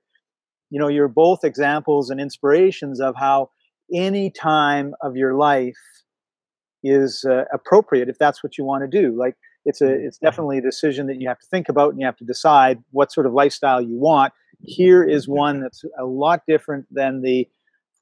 you 0.70 0.81
know 0.81 0.88
you're 0.88 1.06
both 1.06 1.44
examples 1.44 2.10
and 2.10 2.20
inspirations 2.20 3.00
of 3.00 3.14
how 3.16 3.50
any 3.94 4.31
time 4.31 4.94
of 5.00 5.16
your 5.16 5.34
life 5.34 5.76
is 6.82 7.25
uh, 7.25 7.44
appropriate 7.52 8.08
if 8.08 8.19
that's 8.19 8.43
what 8.43 8.58
you 8.58 8.64
want 8.64 8.82
to 8.82 9.00
do. 9.00 9.16
Like 9.16 9.37
it's 9.64 9.81
a 9.81 9.84
mm-hmm. 9.84 10.06
it's 10.06 10.19
definitely 10.19 10.58
a 10.58 10.62
decision 10.62 11.06
that 11.06 11.20
you 11.20 11.28
have 11.28 11.38
to 11.38 11.46
think 11.46 11.69
about 11.69 11.93
and 11.93 12.00
you 12.00 12.06
have 12.06 12.16
to 12.16 12.25
decide 12.25 12.82
what 12.90 13.12
sort 13.12 13.26
of 13.26 13.32
lifestyle 13.32 13.81
you 13.81 13.96
want 13.96 14.32
here 14.60 15.05
is 15.05 15.25
mm-hmm. 15.25 15.38
one 15.38 15.60
that's 15.60 15.84
a 15.98 16.05
lot 16.05 16.43
different 16.48 16.87
than 16.90 17.22
the 17.22 17.48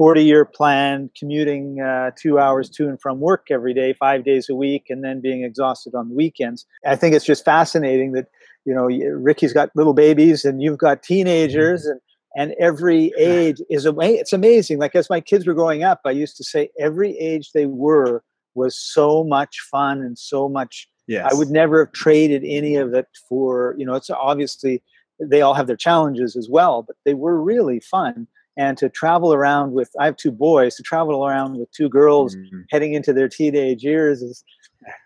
40 0.01 0.25
year 0.25 0.47
plan 0.47 1.11
commuting 1.15 1.79
uh, 1.83 2.11
two 2.19 2.39
hours 2.39 2.71
to 2.71 2.89
and 2.89 2.99
from 2.99 3.21
work 3.21 3.49
every 3.51 3.75
day 3.75 3.93
five 3.93 4.25
days 4.25 4.49
a 4.49 4.55
week 4.55 4.87
and 4.89 5.05
then 5.05 5.21
being 5.21 5.45
exhausted 5.45 5.95
on 5.95 6.09
the 6.09 6.15
weekends 6.15 6.65
i 6.87 6.97
think 6.97 7.15
it's 7.15 7.27
just 7.27 7.45
fascinating 7.45 8.13
that 8.13 8.29
you 8.65 8.75
know 8.75 8.87
ricky's 9.19 9.53
got 9.53 9.69
little 9.77 9.93
babies 9.93 10.43
and 10.43 10.63
you've 10.63 10.79
got 10.79 11.03
teenagers 11.03 11.85
and 11.85 12.01
and 12.35 12.55
every 12.59 13.13
age 13.19 13.61
is 13.69 13.85
amazing 13.85 14.21
it's 14.21 14.33
amazing 14.33 14.79
like 14.79 14.97
as 14.97 15.11
my 15.11 15.21
kids 15.21 15.47
were 15.47 15.53
growing 15.53 15.83
up 15.83 16.01
i 16.07 16.11
used 16.11 16.35
to 16.39 16.45
say 16.45 16.71
every 16.79 17.19
age 17.19 17.51
they 17.53 17.67
were 17.67 18.23
was 18.55 18.79
so 18.79 19.23
much 19.23 19.59
fun 19.71 20.01
and 20.01 20.19
so 20.19 20.49
much 20.49 20.89
Yes. 21.11 21.29
I 21.29 21.35
would 21.37 21.51
never 21.51 21.85
have 21.87 21.93
traded 21.93 22.45
any 22.47 22.77
of 22.77 22.95
it 22.95 23.09
for, 23.29 23.75
you 23.77 23.85
know, 23.85 23.95
it's 23.95 24.11
obviously 24.11 24.81
they 25.21 25.43
all 25.43 25.55
have 25.55 25.67
their 25.67 25.77
challenges 25.77 26.37
as 26.37 26.49
well, 26.49 26.85
but 26.85 26.95
they 27.05 27.15
were 27.15 27.43
really 27.43 27.81
fun. 27.81 28.29
And 28.57 28.77
to 28.79 28.89
travel 28.89 29.33
around 29.33 29.73
with, 29.73 29.91
I 29.99 30.05
have 30.07 30.17
two 30.17 30.33
boys, 30.33 30.75
to 30.77 30.83
travel 30.83 31.27
around 31.27 31.59
with 31.59 31.71
two 31.73 31.89
girls 31.89 32.35
mm-hmm. 32.35 32.61
heading 32.71 32.95
into 32.95 33.13
their 33.13 33.29
teenage 33.29 33.83
years 33.83 34.23
is, 34.23 34.45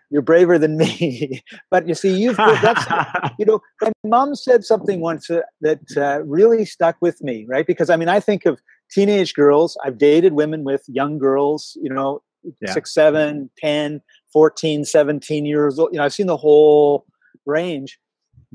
you're 0.09 0.21
braver 0.21 0.57
than 0.57 0.77
me. 0.77 1.41
but 1.69 1.87
you 1.87 1.95
see, 1.95 2.15
you've, 2.15 2.37
that's, 2.37 2.85
you 3.39 3.45
know, 3.45 3.59
my 3.81 3.91
mom 4.03 4.35
said 4.35 4.63
something 4.63 4.99
once 4.99 5.29
uh, 5.29 5.41
that 5.61 5.81
uh, 5.97 6.23
really 6.23 6.65
stuck 6.65 6.95
with 7.01 7.21
me, 7.21 7.45
right? 7.47 7.67
Because 7.67 7.89
I 7.89 7.95
mean, 7.97 8.09
I 8.09 8.19
think 8.19 8.45
of 8.45 8.59
teenage 8.91 9.33
girls, 9.33 9.77
I've 9.83 9.97
dated 9.97 10.33
women 10.33 10.63
with 10.63 10.83
young 10.87 11.17
girls, 11.17 11.77
you 11.81 11.89
know, 11.89 12.21
yeah. 12.61 12.71
six, 12.71 12.93
seven, 12.93 13.49
ten, 13.57 14.01
14, 14.31 14.85
17 14.85 15.45
years 15.45 15.79
old. 15.79 15.89
You 15.91 15.99
know, 15.99 16.05
I've 16.05 16.13
seen 16.13 16.27
the 16.27 16.37
whole 16.37 17.05
range. 17.45 17.99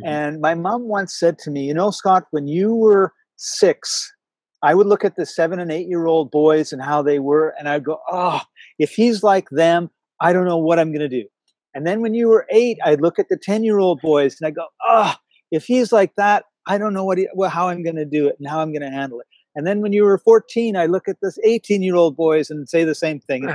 Mm-hmm. 0.01 0.09
And 0.09 0.41
my 0.41 0.55
mom 0.55 0.89
once 0.89 1.19
said 1.19 1.39
to 1.41 1.51
me, 1.51 1.65
You 1.65 1.75
know, 1.75 1.91
Scott, 1.91 2.25
when 2.31 2.47
you 2.47 2.75
were 2.75 3.13
six, 3.37 4.13
I 4.63 4.75
would 4.75 4.87
look 4.87 5.05
at 5.05 5.17
the 5.17 5.27
seven 5.27 5.59
and 5.59 5.73
eight 5.73 5.89
year 5.89 6.07
old 6.07 6.31
boys 6.31 6.73
and 6.73 6.83
how 6.83 7.03
they 7.03 7.19
were, 7.19 7.55
and 7.59 7.69
I'd 7.69 7.85
go, 7.85 8.01
Oh, 8.11 8.41
if 8.79 8.93
he's 8.93 9.23
like 9.23 9.49
them, 9.51 9.91
I 10.21 10.33
don't 10.33 10.45
know 10.45 10.59
what 10.59 10.79
I'm 10.79 10.93
going 10.93 11.09
to 11.09 11.09
do. 11.09 11.27
And 11.75 11.87
then 11.87 12.03
when 12.03 12.15
you 12.15 12.29
were 12.29 12.47
eight, 12.51 12.79
I'd 12.85 13.01
look 13.01 13.19
at 13.19 13.29
the 13.29 13.37
10 13.37 13.65
year 13.65 13.79
old 13.79 14.01
boys 14.01 14.37
and 14.41 14.47
I 14.47 14.51
go, 14.51 14.67
Oh, 14.87 15.15
if 15.51 15.65
he's 15.65 15.93
like 15.93 16.15
that, 16.17 16.45
I 16.67 16.79
don't 16.79 16.93
know 16.93 17.05
what 17.05 17.19
he, 17.19 17.29
well, 17.35 17.51
how 17.51 17.69
I'm 17.69 17.83
going 17.83 17.97
to 17.97 18.05
do 18.05 18.29
it 18.29 18.37
and 18.39 18.49
how 18.49 18.61
I'm 18.61 18.73
going 18.73 18.83
to 18.83 18.91
handle 18.91 19.21
it. 19.21 19.27
And 19.57 19.67
then 19.67 19.81
when 19.81 19.93
you 19.93 20.05
were 20.05 20.19
14, 20.19 20.77
I 20.77 20.87
look 20.87 21.09
at 21.09 21.17
this 21.23 21.39
18 21.43 21.83
year 21.83 21.97
old 21.97 22.17
boys 22.17 22.51
and 22.51 22.69
say 22.69 22.85
the 22.85 22.95
same 22.95 23.21
thing. 23.21 23.49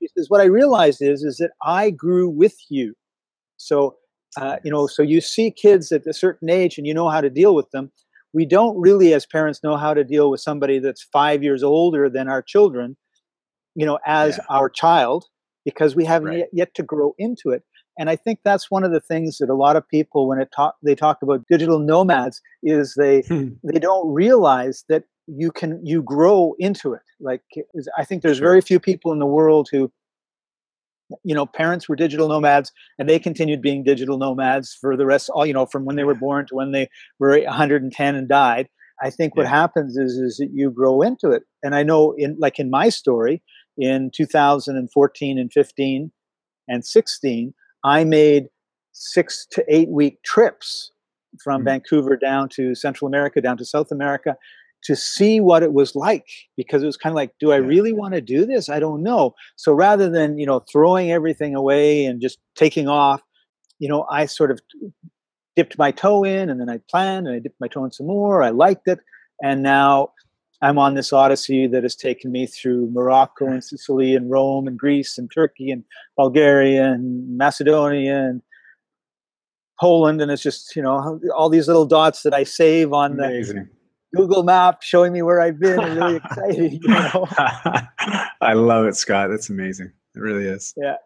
she 0.00 0.08
says, 0.16 0.28
what 0.28 0.40
I 0.40 0.44
realized 0.44 1.00
is, 1.00 1.22
is 1.22 1.38
that 1.38 1.52
I 1.62 1.90
grew 1.90 2.28
with 2.28 2.56
you. 2.68 2.94
So, 3.56 3.96
uh, 4.36 4.56
you 4.62 4.70
know, 4.70 4.86
so 4.86 5.02
you 5.02 5.20
see 5.20 5.50
kids 5.50 5.90
at 5.90 6.06
a 6.06 6.12
certain 6.12 6.50
age 6.50 6.78
and 6.78 6.86
you 6.86 6.94
know 6.94 7.08
how 7.08 7.20
to 7.20 7.30
deal 7.30 7.54
with 7.54 7.70
them. 7.70 7.90
We 8.38 8.46
don't 8.46 8.76
really, 8.86 9.12
as 9.18 9.26
parents, 9.26 9.64
know 9.64 9.76
how 9.76 9.92
to 9.94 10.04
deal 10.04 10.30
with 10.30 10.40
somebody 10.48 10.78
that's 10.78 11.02
five 11.02 11.42
years 11.42 11.62
older 11.64 12.08
than 12.08 12.26
our 12.28 12.42
children, 12.52 12.96
you 13.74 13.84
know, 13.88 13.98
as 14.06 14.36
yeah. 14.36 14.44
our 14.56 14.68
child, 14.70 15.24
because 15.64 15.96
we 15.96 16.04
haven't 16.04 16.28
Right. 16.28 16.38
yet, 16.38 16.48
yet 16.60 16.70
to 16.74 16.84
grow 16.92 17.14
into 17.18 17.50
it. 17.50 17.62
And 17.98 18.08
I 18.08 18.16
think 18.24 18.36
that's 18.44 18.70
one 18.70 18.84
of 18.84 18.92
the 18.92 19.00
things 19.00 19.38
that 19.38 19.50
a 19.50 19.60
lot 19.66 19.74
of 19.78 19.88
people, 19.96 20.28
when 20.28 20.38
it 20.40 20.50
talk, 20.54 20.76
they 20.84 20.94
talk 20.94 21.18
about 21.20 21.46
digital 21.50 21.80
nomads, 21.80 22.40
is 22.62 22.94
they 22.96 23.22
hmm. 23.22 23.48
they 23.64 23.80
don't 23.80 24.08
realize 24.24 24.84
that 24.88 25.02
you 25.26 25.50
can 25.50 25.70
you 25.84 25.98
grow 26.02 26.54
into 26.60 26.92
it. 26.98 27.02
Like 27.18 27.42
I 28.00 28.04
think 28.04 28.22
there's 28.22 28.38
Sure. 28.38 28.48
very 28.50 28.60
few 28.70 28.78
people 28.78 29.12
in 29.14 29.18
the 29.18 29.32
world 29.38 29.68
who, 29.72 29.90
you 31.24 31.34
know, 31.34 31.46
parents 31.46 31.88
were 31.88 31.96
digital 31.96 32.28
nomads 32.28 32.72
and 32.98 33.08
they 33.08 33.18
continued 33.18 33.62
being 33.62 33.82
digital 33.82 34.18
nomads 34.18 34.76
for 34.80 34.96
the 34.96 35.06
rest. 35.06 35.30
All 35.30 35.46
you 35.46 35.54
know, 35.54 35.66
from 35.66 35.84
when 35.84 35.96
they 35.96 36.04
were 36.04 36.14
born 36.14 36.46
to 36.46 36.54
when 36.54 36.72
they 36.72 36.88
were 37.18 37.38
110 37.40 38.14
and 38.14 38.28
died. 38.28 38.68
I 39.00 39.10
think 39.10 39.36
what 39.36 39.46
happens 39.46 39.96
is 39.96 40.14
is 40.14 40.38
that 40.38 40.50
you 40.52 40.70
grow 40.70 41.02
into 41.02 41.30
it. 41.30 41.44
And 41.62 41.74
I 41.74 41.82
know 41.82 42.14
in 42.18 42.36
like 42.38 42.58
in 42.58 42.68
my 42.68 42.88
story 42.88 43.42
in 43.76 44.10
2014 44.14 45.38
and 45.38 45.52
15 45.52 46.10
and 46.66 46.84
16, 46.84 47.54
I 47.84 48.04
made 48.04 48.48
six 48.92 49.46
to 49.52 49.64
eight 49.68 49.88
week 49.88 50.22
trips 50.24 50.90
from 51.42 51.62
Mhm. 51.62 51.66
Vancouver 51.66 52.16
down 52.16 52.48
to 52.50 52.74
Central 52.74 53.06
America, 53.06 53.40
down 53.40 53.56
to 53.58 53.64
South 53.64 53.92
America 53.92 54.36
to 54.84 54.94
see 54.94 55.40
what 55.40 55.62
it 55.62 55.72
was 55.72 55.94
like 55.94 56.26
because 56.56 56.82
it 56.82 56.86
was 56.86 56.96
kind 56.96 57.12
of 57.12 57.16
like 57.16 57.32
do 57.40 57.52
i 57.52 57.56
really 57.56 57.92
want 57.92 58.14
to 58.14 58.20
do 58.20 58.46
this? 58.46 58.68
I 58.68 58.78
don't 58.78 59.02
know. 59.02 59.34
So 59.56 59.72
rather 59.72 60.08
than 60.08 60.38
you 60.38 60.46
know 60.46 60.60
throwing 60.60 61.10
everything 61.10 61.54
away 61.54 62.04
and 62.04 62.20
just 62.20 62.38
taking 62.54 62.88
off 62.88 63.20
you 63.78 63.88
know 63.88 64.06
i 64.10 64.26
sort 64.26 64.50
of 64.50 64.60
dipped 65.56 65.78
my 65.78 65.90
toe 65.90 66.24
in 66.24 66.50
and 66.50 66.60
then 66.60 66.68
i 66.68 66.78
planned 66.90 67.26
and 67.26 67.36
i 67.36 67.38
dipped 67.38 67.60
my 67.60 67.68
toe 67.68 67.84
in 67.84 67.90
some 67.90 68.06
more 68.06 68.42
i 68.42 68.50
liked 68.50 68.86
it 68.86 69.00
and 69.42 69.62
now 69.62 70.10
i'm 70.62 70.78
on 70.78 70.94
this 70.94 71.12
odyssey 71.12 71.66
that 71.66 71.82
has 71.82 71.96
taken 71.96 72.30
me 72.30 72.46
through 72.46 72.88
morocco 72.90 73.46
and 73.46 73.64
sicily 73.70 74.14
and 74.14 74.30
rome 74.30 74.66
and 74.66 74.78
greece 74.78 75.18
and 75.18 75.30
turkey 75.32 75.70
and 75.70 75.84
bulgaria 76.16 76.92
and 76.92 77.36
macedonia 77.36 78.18
and 78.18 78.42
poland 79.80 80.20
and 80.20 80.30
it's 80.30 80.42
just 80.42 80.74
you 80.74 80.82
know 80.82 81.20
all 81.36 81.48
these 81.48 81.68
little 81.68 81.86
dots 81.86 82.22
that 82.22 82.34
i 82.34 82.44
save 82.44 82.92
on 82.92 83.16
the 83.16 83.24
Amazing. 83.24 83.68
Google 84.14 84.42
Map 84.42 84.82
showing 84.82 85.12
me 85.12 85.22
where 85.22 85.40
I've 85.40 85.58
been. 85.58 85.78
and 85.80 85.96
really 85.96 86.16
excited, 86.16 86.72
you 86.72 86.80
know. 86.88 87.26
I 88.40 88.52
love 88.54 88.86
it, 88.86 88.96
Scott. 88.96 89.30
That's 89.30 89.50
amazing. 89.50 89.92
It 90.14 90.20
really 90.20 90.44
is. 90.46 90.72
Yeah. 90.76 90.96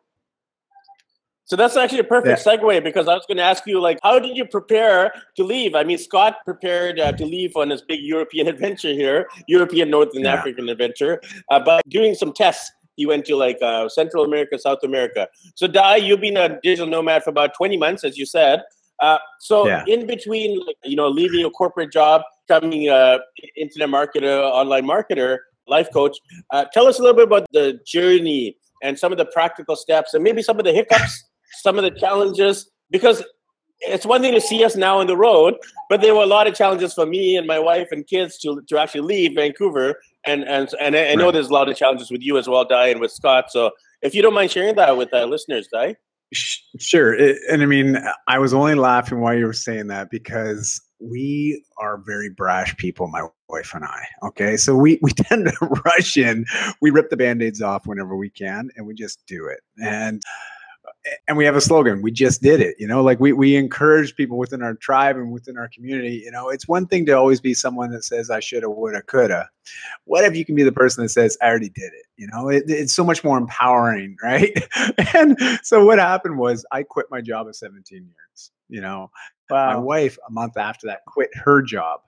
So 1.44 1.56
that's 1.56 1.76
actually 1.76 1.98
a 1.98 2.04
perfect 2.04 2.42
segue 2.42 2.82
because 2.82 3.08
I 3.08 3.14
was 3.14 3.26
going 3.26 3.36
to 3.36 3.42
ask 3.42 3.66
you, 3.66 3.78
like, 3.80 3.98
how 4.02 4.18
did 4.18 4.36
you 4.36 4.46
prepare 4.46 5.12
to 5.36 5.44
leave? 5.44 5.74
I 5.74 5.82
mean, 5.84 5.98
Scott 5.98 6.36
prepared 6.46 6.98
uh, 6.98 7.12
to 7.12 7.26
leave 7.26 7.56
on 7.56 7.68
his 7.68 7.82
big 7.82 8.00
European 8.00 8.46
adventure 8.54 8.92
here, 8.94 9.28
European 9.48 9.90
Northern 9.90 10.22
Yeah. 10.22 10.34
African 10.34 10.68
adventure, 10.70 11.20
uh, 11.50 11.60
but 11.60 11.86
doing 11.88 12.14
some 12.14 12.32
tests. 12.32 12.70
He 12.96 13.06
went 13.06 13.24
to 13.26 13.36
like 13.36 13.58
uh, 13.62 13.88
Central 13.88 14.22
America, 14.24 14.58
South 14.58 14.78
America. 14.82 15.26
So, 15.54 15.66
Dai, 15.66 15.96
you've 15.96 16.20
been 16.20 16.36
a 16.36 16.60
digital 16.62 16.86
nomad 16.86 17.24
for 17.24 17.30
about 17.30 17.54
20 17.54 17.76
months, 17.78 18.04
as 18.04 18.18
you 18.18 18.26
said. 18.26 18.62
Uh, 19.02 19.18
so, 19.40 19.66
Yeah. 19.66 19.84
in 19.94 20.06
between, 20.06 20.50
like, 20.66 20.76
you 20.84 20.96
know, 20.96 21.08
leaving 21.08 21.40
your 21.40 21.50
corporate 21.50 21.92
job, 21.92 22.22
becoming 22.46 22.88
a 22.88 23.18
internet 23.56 23.88
marketer, 23.88 24.34
online 24.60 24.84
marketer, 24.86 25.38
life 25.66 25.88
coach, 25.92 26.16
uh, 26.52 26.64
tell 26.72 26.86
us 26.86 26.98
a 26.98 27.02
little 27.02 27.16
bit 27.16 27.24
about 27.30 27.46
the 27.52 27.78
journey 27.86 28.56
and 28.82 28.98
some 28.98 29.10
of 29.12 29.18
the 29.18 29.24
practical 29.26 29.76
steps 29.76 30.14
and 30.14 30.22
maybe 30.24 30.40
some 30.42 30.58
of 30.58 30.64
the 30.64 30.72
hiccups, 30.72 31.14
some 31.64 31.76
of 31.78 31.84
the 31.84 31.90
challenges, 32.04 32.70
because 32.90 33.22
it's 33.80 34.06
one 34.06 34.20
thing 34.22 34.32
to 34.34 34.40
see 34.40 34.62
us 34.64 34.76
now 34.76 34.98
on 35.00 35.06
the 35.08 35.16
road, 35.16 35.54
but 35.88 36.00
there 36.00 36.14
were 36.14 36.22
a 36.22 36.26
lot 36.26 36.46
of 36.46 36.54
challenges 36.54 36.94
for 36.94 37.04
me 37.06 37.36
and 37.36 37.46
my 37.48 37.58
wife 37.58 37.88
and 37.90 38.06
kids 38.06 38.38
to, 38.38 38.62
to 38.68 38.78
actually 38.78 39.00
leave 39.00 39.34
Vancouver. 39.34 39.96
And 40.24 40.44
and 40.44 40.68
and 40.80 40.94
I 40.94 41.10
I 41.10 41.14
know 41.16 41.24
Right. 41.26 41.34
there's 41.34 41.48
a 41.48 41.52
lot 41.52 41.68
of 41.68 41.76
challenges 41.76 42.08
with 42.10 42.22
you 42.22 42.38
as 42.38 42.46
well, 42.48 42.64
Dai, 42.64 42.88
and 42.88 43.00
with 43.00 43.10
Scott. 43.10 43.46
So 43.50 43.72
if 44.02 44.14
you 44.14 44.22
don't 44.22 44.34
mind 44.34 44.52
sharing 44.52 44.76
that 44.76 44.96
with 44.96 45.12
our 45.12 45.26
listeners, 45.26 45.66
Dai. 45.72 45.96
Sure. 46.32 47.14
It, 47.14 47.38
and 47.50 47.62
I 47.62 47.66
mean, 47.66 47.98
I 48.28 48.38
was 48.38 48.54
only 48.54 48.74
laughing 48.74 49.20
while 49.20 49.34
you 49.34 49.46
were 49.46 49.52
saying 49.52 49.88
that 49.88 50.10
because 50.10 50.80
we 51.00 51.62
are 51.78 51.98
very 51.98 52.30
brash 52.30 52.76
people, 52.76 53.08
my 53.08 53.26
wife 53.48 53.74
and 53.74 53.84
I. 53.84 54.04
Okay. 54.22 54.56
So 54.56 54.76
we, 54.76 54.98
we 55.02 55.10
tend 55.16 55.46
to 55.46 55.66
rush 55.84 56.16
in. 56.16 56.44
We 56.80 56.90
rip 56.90 57.10
the 57.10 57.16
band 57.16 57.42
aids 57.42 57.60
off 57.60 57.86
whenever 57.86 58.16
we 58.16 58.30
can 58.30 58.70
and 58.76 58.86
we 58.86 58.94
just 58.94 59.26
do 59.26 59.46
it. 59.46 59.60
And 59.82 60.22
and 61.26 61.36
we 61.36 61.44
have 61.44 61.56
a 61.56 61.60
slogan 61.60 62.00
we 62.02 62.10
just 62.10 62.42
did 62.42 62.60
it 62.60 62.76
you 62.78 62.86
know 62.86 63.02
like 63.02 63.18
we, 63.18 63.32
we 63.32 63.56
encourage 63.56 64.14
people 64.14 64.38
within 64.38 64.62
our 64.62 64.74
tribe 64.74 65.16
and 65.16 65.32
within 65.32 65.58
our 65.58 65.68
community 65.68 66.22
you 66.24 66.30
know 66.30 66.48
it's 66.48 66.68
one 66.68 66.86
thing 66.86 67.04
to 67.04 67.12
always 67.12 67.40
be 67.40 67.54
someone 67.54 67.90
that 67.90 68.04
says 68.04 68.30
i 68.30 68.40
shoulda 68.40 68.68
woulda 68.68 69.02
coulda. 69.02 69.48
What 70.04 70.24
if 70.24 70.36
you 70.36 70.44
can 70.44 70.54
be 70.54 70.62
the 70.62 70.72
person 70.72 71.02
that 71.02 71.08
says 71.08 71.36
i 71.42 71.46
already 71.46 71.70
did 71.70 71.92
it 71.92 72.06
you 72.16 72.28
know? 72.28 72.48
It, 72.48 72.64
it's 72.68 72.92
so 72.92 73.04
much 73.04 73.24
more 73.24 73.36
empowering 73.36 74.16
right? 74.22 74.56
And 75.14 75.36
so 75.62 75.84
what 75.84 75.98
happened 75.98 76.38
was 76.38 76.64
i 76.72 76.82
quit 76.82 77.06
my 77.10 77.20
job 77.20 77.48
at 77.48 77.56
17 77.56 77.98
years 77.98 78.50
you 78.68 78.80
know? 78.80 79.10
My 79.50 79.76
wife 79.76 80.16
a 80.26 80.32
month 80.32 80.56
after 80.56 80.86
that 80.86 81.00
quit 81.06 81.30
her 81.34 81.62
job 81.62 82.00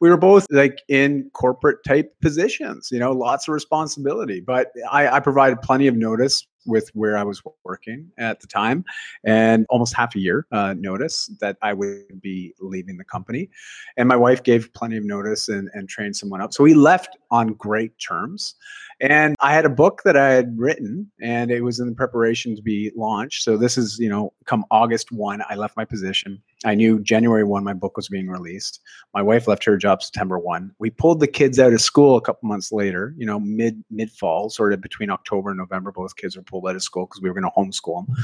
we 0.00 0.08
were 0.08 0.16
both 0.16 0.46
like 0.50 0.82
in 0.88 1.30
corporate 1.32 1.78
type 1.86 2.14
positions 2.20 2.90
you 2.90 2.98
know 2.98 3.12
lots 3.12 3.48
of 3.48 3.54
responsibility 3.54 4.40
but 4.40 4.72
i, 4.90 5.08
I 5.08 5.20
provided 5.20 5.60
plenty 5.62 5.86
of 5.86 5.96
notice 5.96 6.46
with 6.66 6.90
where 6.94 7.16
i 7.16 7.24
was 7.24 7.42
working 7.64 8.08
at 8.18 8.40
the 8.40 8.46
time 8.46 8.84
and 9.24 9.66
almost 9.68 9.94
half 9.94 10.14
a 10.14 10.18
year 10.18 10.46
uh, 10.52 10.74
notice 10.78 11.30
that 11.40 11.56
i 11.62 11.72
would 11.72 12.20
be 12.20 12.54
leaving 12.60 12.96
the 12.96 13.04
company. 13.04 13.50
And 13.96 14.08
my 14.08 14.16
wife 14.16 14.42
gave 14.42 14.72
plenty 14.72 14.96
of 14.96 15.04
notice 15.04 15.48
and, 15.48 15.68
and 15.74 15.88
trained 15.88 16.16
someone 16.16 16.40
up. 16.40 16.52
So 16.52 16.64
we 16.64 16.74
left 16.74 17.16
on 17.30 17.54
great 17.54 17.92
terms. 17.98 18.54
And 19.00 19.36
i 19.40 19.52
had 19.52 19.64
a 19.64 19.70
book 19.70 20.02
that 20.04 20.16
i 20.16 20.30
had 20.30 20.56
written 20.58 21.10
and 21.20 21.50
it 21.50 21.62
was 21.62 21.80
in 21.80 21.94
preparation 21.94 22.56
to 22.56 22.62
be 22.62 22.90
launched. 22.96 23.42
So 23.42 23.56
this 23.56 23.76
is 23.76 23.98
you 23.98 24.08
know 24.08 24.32
come 24.44 24.64
august 24.70 25.12
1 25.12 25.42
i 25.48 25.54
left 25.54 25.76
my 25.76 25.84
position 25.84 26.42
i 26.64 26.74
knew 26.74 27.00
january 27.00 27.44
1 27.44 27.64
my 27.64 27.72
book 27.72 27.96
was 27.96 28.08
being 28.08 28.28
released. 28.28 28.80
My 29.14 29.22
wife 29.22 29.46
left 29.48 29.64
her 29.64 29.76
job 29.76 30.02
september 30.02 30.38
1 30.38 30.74
we 30.78 30.90
pulled 30.90 31.20
the 31.20 31.26
kids 31.26 31.58
out 31.58 31.72
of 31.72 31.80
school 31.80 32.16
a 32.16 32.20
couple 32.20 32.48
months 32.48 32.72
later 32.72 33.14
you 33.16 33.26
know 33.26 33.40
mid 33.40 33.82
mid 33.90 34.10
fall 34.10 34.50
sort 34.50 34.72
of 34.72 34.80
between 34.80 35.10
october 35.10 35.50
and 35.50 35.58
november 35.58 35.92
both 35.92 36.16
kids 36.16 36.36
were 36.36 36.42
pulled 36.42 36.66
out 36.68 36.76
of 36.76 36.82
school 36.82 37.06
because 37.06 37.22
we 37.22 37.28
were 37.28 37.40
going 37.40 37.50
to 37.50 37.58
homeschool 37.58 38.06
them 38.06 38.16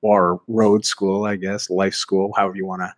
or 0.00 0.40
road 0.48 0.84
school 0.84 1.24
i 1.24 1.36
guess 1.36 1.70
life 1.70 1.94
school 1.94 2.32
however 2.36 2.56
you 2.56 2.66
want 2.66 2.82
to 2.82 2.92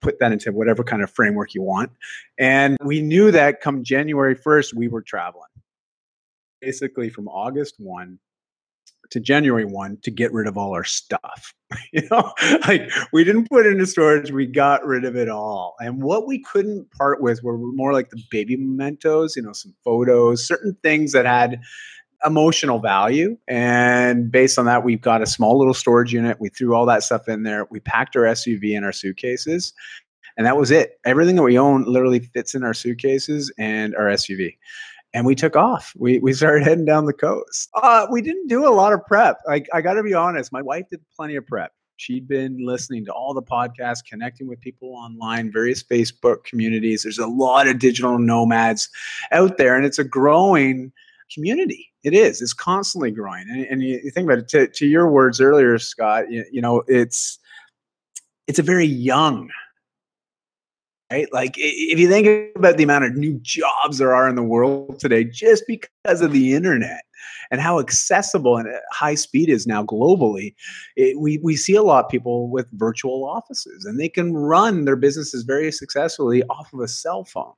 put 0.00 0.18
that 0.20 0.32
into 0.32 0.52
whatever 0.52 0.84
kind 0.84 1.02
of 1.02 1.10
framework 1.10 1.54
you 1.54 1.62
want. 1.62 1.90
And 2.38 2.76
we 2.84 3.02
knew 3.02 3.30
that 3.30 3.60
come 3.60 3.82
january 3.82 4.36
1st 4.36 4.74
we 4.74 4.88
were 4.88 5.02
traveling. 5.02 5.48
Basically 6.60 7.10
from 7.10 7.28
august 7.28 7.74
1 7.78 8.18
to 9.10 9.20
January 9.20 9.64
1 9.64 9.98
to 10.02 10.10
get 10.10 10.32
rid 10.32 10.46
of 10.46 10.56
all 10.56 10.72
our 10.72 10.84
stuff. 10.84 11.54
you 11.92 12.02
know, 12.10 12.32
like 12.68 12.90
we 13.12 13.24
didn't 13.24 13.48
put 13.48 13.66
it 13.66 13.72
into 13.72 13.86
storage, 13.86 14.30
we 14.30 14.46
got 14.46 14.84
rid 14.84 15.04
of 15.04 15.16
it 15.16 15.28
all. 15.28 15.74
And 15.80 16.02
what 16.02 16.26
we 16.26 16.42
couldn't 16.42 16.90
part 16.92 17.22
with 17.22 17.42
were 17.42 17.58
more 17.58 17.92
like 17.92 18.10
the 18.10 18.22
baby 18.30 18.56
mementos, 18.56 19.36
you 19.36 19.42
know, 19.42 19.52
some 19.52 19.74
photos, 19.84 20.46
certain 20.46 20.76
things 20.82 21.12
that 21.12 21.26
had 21.26 21.60
emotional 22.24 22.78
value. 22.78 23.36
And 23.46 24.30
based 24.30 24.58
on 24.58 24.64
that, 24.66 24.84
we've 24.84 25.00
got 25.00 25.22
a 25.22 25.26
small 25.26 25.58
little 25.58 25.74
storage 25.74 26.12
unit. 26.12 26.38
We 26.40 26.48
threw 26.48 26.74
all 26.74 26.86
that 26.86 27.02
stuff 27.02 27.28
in 27.28 27.42
there. 27.42 27.66
We 27.70 27.80
packed 27.80 28.16
our 28.16 28.22
SUV 28.22 28.76
and 28.76 28.84
our 28.84 28.92
suitcases. 28.92 29.72
And 30.36 30.46
that 30.46 30.56
was 30.56 30.70
it. 30.70 30.98
Everything 31.04 31.36
that 31.36 31.42
we 31.42 31.58
own 31.58 31.84
literally 31.84 32.20
fits 32.20 32.54
in 32.54 32.62
our 32.62 32.74
suitcases 32.74 33.52
and 33.58 33.94
our 33.96 34.06
SUV 34.06 34.56
and 35.14 35.24
we 35.24 35.34
took 35.34 35.56
off. 35.56 35.92
We 35.96 36.18
we 36.18 36.32
started 36.32 36.64
heading 36.64 36.84
down 36.84 37.06
the 37.06 37.12
coast. 37.12 37.70
Uh, 37.74 38.06
we 38.10 38.22
didn't 38.22 38.48
do 38.48 38.66
a 38.66 38.70
lot 38.70 38.92
of 38.92 39.04
prep. 39.06 39.38
Like 39.46 39.66
I 39.72 39.80
got 39.80 39.94
to 39.94 40.02
be 40.02 40.14
honest, 40.14 40.52
my 40.52 40.62
wife 40.62 40.84
did 40.90 41.00
plenty 41.14 41.36
of 41.36 41.46
prep. 41.46 41.72
She'd 41.98 42.28
been 42.28 42.58
listening 42.60 43.06
to 43.06 43.12
all 43.12 43.32
the 43.32 43.42
podcasts, 43.42 44.04
connecting 44.06 44.46
with 44.46 44.60
people 44.60 44.94
online, 44.94 45.50
various 45.50 45.82
Facebook 45.82 46.44
communities. 46.44 47.02
There's 47.02 47.18
a 47.18 47.26
lot 47.26 47.66
of 47.66 47.78
digital 47.78 48.18
nomads 48.18 48.90
out 49.32 49.56
there, 49.56 49.76
and 49.76 49.86
it's 49.86 49.98
a 49.98 50.04
growing 50.04 50.92
community. 51.32 51.88
It 52.04 52.12
is. 52.12 52.42
It's 52.42 52.52
constantly 52.52 53.10
growing. 53.10 53.46
And, 53.48 53.66
and 53.66 53.82
you, 53.82 53.98
you 54.04 54.10
think 54.10 54.26
about 54.26 54.38
it. 54.38 54.48
To, 54.48 54.68
to 54.68 54.86
your 54.86 55.10
words 55.10 55.40
earlier, 55.40 55.78
Scott, 55.78 56.30
you, 56.30 56.44
you 56.52 56.60
know, 56.60 56.82
it's 56.86 57.38
it's 58.46 58.58
a 58.58 58.62
very 58.62 58.86
young 58.86 59.48
right? 61.10 61.32
Like 61.32 61.54
if 61.56 61.98
you 61.98 62.08
think 62.08 62.56
about 62.56 62.76
the 62.76 62.84
amount 62.84 63.04
of 63.04 63.16
new 63.16 63.38
jobs 63.42 63.98
there 63.98 64.14
are 64.14 64.28
in 64.28 64.34
the 64.34 64.42
world 64.42 64.98
today, 64.98 65.24
just 65.24 65.64
because 65.66 66.20
of 66.20 66.32
the 66.32 66.54
internet 66.54 67.02
and 67.50 67.60
how 67.60 67.78
accessible 67.78 68.56
and 68.56 68.68
uh, 68.68 68.78
high 68.92 69.14
speed 69.14 69.48
is 69.48 69.66
now 69.66 69.84
globally, 69.84 70.54
it, 70.96 71.18
we 71.20 71.38
we 71.38 71.56
see 71.56 71.74
a 71.74 71.82
lot 71.82 72.04
of 72.04 72.10
people 72.10 72.50
with 72.50 72.66
virtual 72.72 73.24
offices, 73.24 73.84
and 73.84 74.00
they 74.00 74.08
can 74.08 74.34
run 74.34 74.84
their 74.84 74.96
businesses 74.96 75.44
very 75.44 75.70
successfully 75.70 76.42
off 76.44 76.72
of 76.72 76.80
a 76.80 76.88
cell 76.88 77.24
phone. 77.24 77.52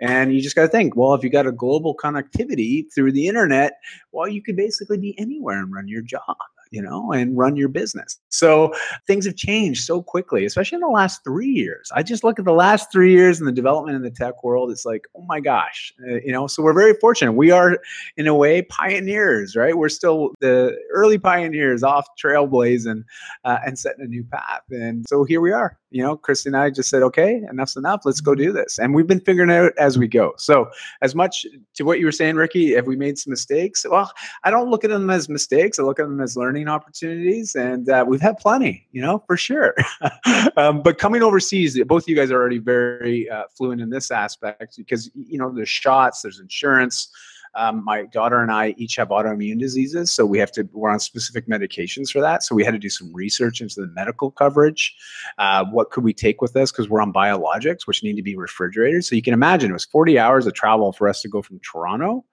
And 0.00 0.34
you 0.34 0.40
just 0.40 0.56
got 0.56 0.62
to 0.62 0.68
think, 0.68 0.96
well, 0.96 1.14
if 1.14 1.22
you 1.22 1.30
got 1.30 1.46
a 1.46 1.52
global 1.52 1.96
connectivity 1.96 2.84
through 2.94 3.12
the 3.12 3.28
internet, 3.28 3.74
well, 4.12 4.28
you 4.28 4.42
could 4.42 4.56
basically 4.56 4.98
be 4.98 5.18
anywhere 5.18 5.58
and 5.58 5.72
run 5.72 5.88
your 5.88 6.02
job. 6.02 6.36
You 6.70 6.80
know, 6.80 7.12
and 7.12 7.36
run 7.36 7.56
your 7.56 7.68
business. 7.68 8.18
So 8.28 8.72
things 9.06 9.26
have 9.26 9.36
changed 9.36 9.84
so 9.84 10.02
quickly, 10.02 10.44
especially 10.44 10.76
in 10.76 10.82
the 10.82 10.88
last 10.88 11.24
three 11.24 11.48
years. 11.48 11.90
I 11.94 12.02
just 12.02 12.22
look 12.22 12.38
at 12.38 12.44
the 12.44 12.52
last 12.52 12.92
three 12.92 13.12
years 13.12 13.40
and 13.40 13.48
the 13.48 13.52
development 13.52 13.96
in 13.96 14.02
the 14.02 14.10
tech 14.10 14.44
world. 14.44 14.70
It's 14.70 14.84
like, 14.84 15.06
oh 15.16 15.24
my 15.26 15.40
gosh, 15.40 15.92
uh, 16.08 16.16
you 16.24 16.32
know. 16.32 16.46
So 16.46 16.62
we're 16.62 16.74
very 16.74 16.94
fortunate. 16.94 17.32
We 17.32 17.50
are, 17.50 17.78
in 18.16 18.26
a 18.26 18.34
way, 18.34 18.62
pioneers, 18.62 19.56
right? 19.56 19.76
We're 19.76 19.88
still 19.88 20.30
the 20.40 20.76
early 20.92 21.18
pioneers, 21.18 21.82
off 21.82 22.06
trailblazing 22.22 23.02
uh, 23.44 23.58
and 23.66 23.78
setting 23.78 24.04
a 24.04 24.08
new 24.08 24.24
path. 24.24 24.62
And 24.70 25.04
so 25.08 25.24
here 25.24 25.40
we 25.40 25.52
are. 25.52 25.79
You 25.90 26.02
know, 26.02 26.16
Christy 26.16 26.48
and 26.48 26.56
I 26.56 26.70
just 26.70 26.88
said, 26.88 27.02
okay, 27.02 27.42
enough's 27.50 27.76
enough. 27.76 28.02
Let's 28.04 28.20
go 28.20 28.34
do 28.34 28.52
this. 28.52 28.78
And 28.78 28.94
we've 28.94 29.06
been 29.06 29.20
figuring 29.20 29.50
it 29.50 29.54
out 29.54 29.72
as 29.78 29.98
we 29.98 30.08
go. 30.08 30.32
So 30.36 30.70
as 31.02 31.14
much 31.14 31.46
to 31.74 31.84
what 31.84 31.98
you 31.98 32.06
were 32.06 32.12
saying, 32.12 32.36
Ricky, 32.36 32.74
have 32.74 32.86
we 32.86 32.96
made 32.96 33.18
some 33.18 33.30
mistakes? 33.30 33.84
Well, 33.88 34.12
I 34.44 34.50
don't 34.50 34.70
look 34.70 34.84
at 34.84 34.90
them 34.90 35.10
as 35.10 35.28
mistakes. 35.28 35.78
I 35.78 35.82
look 35.82 35.98
at 35.98 36.04
them 36.04 36.20
as 36.20 36.36
learning 36.36 36.68
opportunities, 36.68 37.54
and 37.54 37.88
uh, 37.88 38.04
we've 38.06 38.20
had 38.20 38.38
plenty, 38.38 38.86
you 38.92 39.02
know, 39.02 39.22
for 39.26 39.36
sure. 39.36 39.74
um, 40.56 40.82
but 40.82 40.98
coming 40.98 41.22
overseas, 41.22 41.80
both 41.84 42.04
of 42.04 42.08
you 42.08 42.16
guys 42.16 42.30
are 42.30 42.40
already 42.40 42.58
very 42.58 43.28
uh, 43.28 43.44
fluent 43.56 43.80
in 43.80 43.90
this 43.90 44.10
aspect 44.10 44.76
because 44.76 45.10
you 45.14 45.38
know 45.38 45.50
there's 45.50 45.68
shots, 45.68 46.22
there's 46.22 46.40
insurance. 46.40 47.08
Um, 47.54 47.84
my 47.84 48.06
daughter 48.06 48.40
and 48.40 48.50
I 48.50 48.74
each 48.78 48.96
have 48.96 49.08
autoimmune 49.08 49.58
diseases, 49.58 50.12
so 50.12 50.24
we 50.24 50.38
have 50.38 50.52
to 50.52 50.68
we're 50.72 50.90
on 50.90 51.00
specific 51.00 51.48
medications 51.48 52.10
for 52.10 52.20
that. 52.20 52.42
So 52.42 52.54
we 52.54 52.64
had 52.64 52.72
to 52.72 52.78
do 52.78 52.88
some 52.88 53.12
research 53.12 53.60
into 53.60 53.80
the 53.80 53.88
medical 53.88 54.30
coverage. 54.30 54.94
Uh, 55.38 55.64
what 55.66 55.90
could 55.90 56.04
we 56.04 56.12
take 56.12 56.40
with 56.40 56.56
us 56.56 56.70
because 56.70 56.88
we're 56.88 57.02
on 57.02 57.12
biologics, 57.12 57.86
which 57.86 58.02
need 58.02 58.16
to 58.16 58.22
be 58.22 58.36
refrigerated. 58.36 59.04
So 59.04 59.16
you 59.16 59.22
can 59.22 59.34
imagine 59.34 59.70
it 59.70 59.74
was 59.74 59.84
40 59.84 60.18
hours 60.18 60.46
of 60.46 60.54
travel 60.54 60.92
for 60.92 61.08
us 61.08 61.20
to 61.22 61.28
go 61.28 61.42
from 61.42 61.60
Toronto 61.60 62.24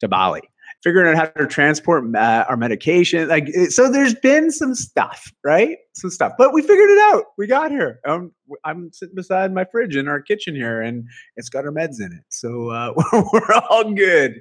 to 0.00 0.08
Bali 0.08 0.42
figuring 0.82 1.08
out 1.08 1.16
how 1.16 1.42
to 1.42 1.46
transport 1.46 2.04
uh, 2.14 2.44
our 2.48 2.56
medication. 2.56 3.28
Like, 3.28 3.48
so 3.68 3.90
there's 3.90 4.14
been 4.14 4.50
some 4.50 4.74
stuff, 4.74 5.32
right? 5.44 5.76
Some 5.94 6.10
stuff, 6.10 6.32
but 6.38 6.52
we 6.52 6.62
figured 6.62 6.90
it 6.90 6.98
out. 7.12 7.24
We 7.36 7.46
got 7.46 7.70
here. 7.70 8.00
Um, 8.06 8.32
I'm 8.64 8.92
sitting 8.92 9.14
beside 9.14 9.52
my 9.52 9.64
fridge 9.64 9.96
in 9.96 10.08
our 10.08 10.20
kitchen 10.20 10.54
here, 10.54 10.80
and 10.80 11.04
it's 11.36 11.48
got 11.48 11.64
our 11.64 11.72
meds 11.72 12.00
in 12.00 12.12
it, 12.12 12.24
so 12.28 12.70
uh, 12.70 12.92
we're 13.32 13.54
all 13.70 13.92
good. 13.92 14.40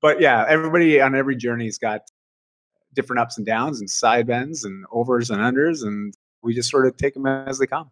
But 0.00 0.20
yeah, 0.20 0.44
everybody 0.48 1.00
on 1.00 1.14
every 1.14 1.36
journey's 1.36 1.78
got 1.78 2.02
different 2.94 3.20
ups 3.20 3.36
and 3.36 3.46
downs, 3.46 3.80
and 3.80 3.90
side 3.90 4.26
bends, 4.26 4.64
and 4.64 4.84
overs 4.92 5.30
and 5.30 5.40
unders, 5.40 5.82
and 5.82 6.14
we 6.42 6.54
just 6.54 6.70
sort 6.70 6.86
of 6.86 6.96
take 6.96 7.14
them 7.14 7.26
as 7.26 7.58
they 7.58 7.66
come 7.66 7.90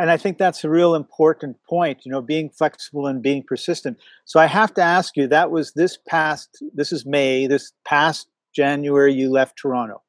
and 0.00 0.10
i 0.10 0.16
think 0.16 0.38
that's 0.38 0.64
a 0.64 0.68
real 0.68 0.94
important 0.94 1.56
point 1.68 2.04
you 2.04 2.10
know 2.10 2.22
being 2.22 2.48
flexible 2.48 3.06
and 3.06 3.22
being 3.22 3.42
persistent. 3.42 3.98
So 4.24 4.40
i 4.40 4.46
have 4.46 4.74
to 4.74 4.82
ask 4.82 5.16
you 5.16 5.28
that 5.28 5.50
was 5.50 5.72
this 5.74 5.98
past 6.08 6.62
this 6.74 6.90
is 6.90 7.06
may 7.06 7.46
this 7.46 7.72
past 7.84 8.28
january 8.52 9.12
you 9.12 9.30
left 9.30 9.56
toronto? 9.56 10.02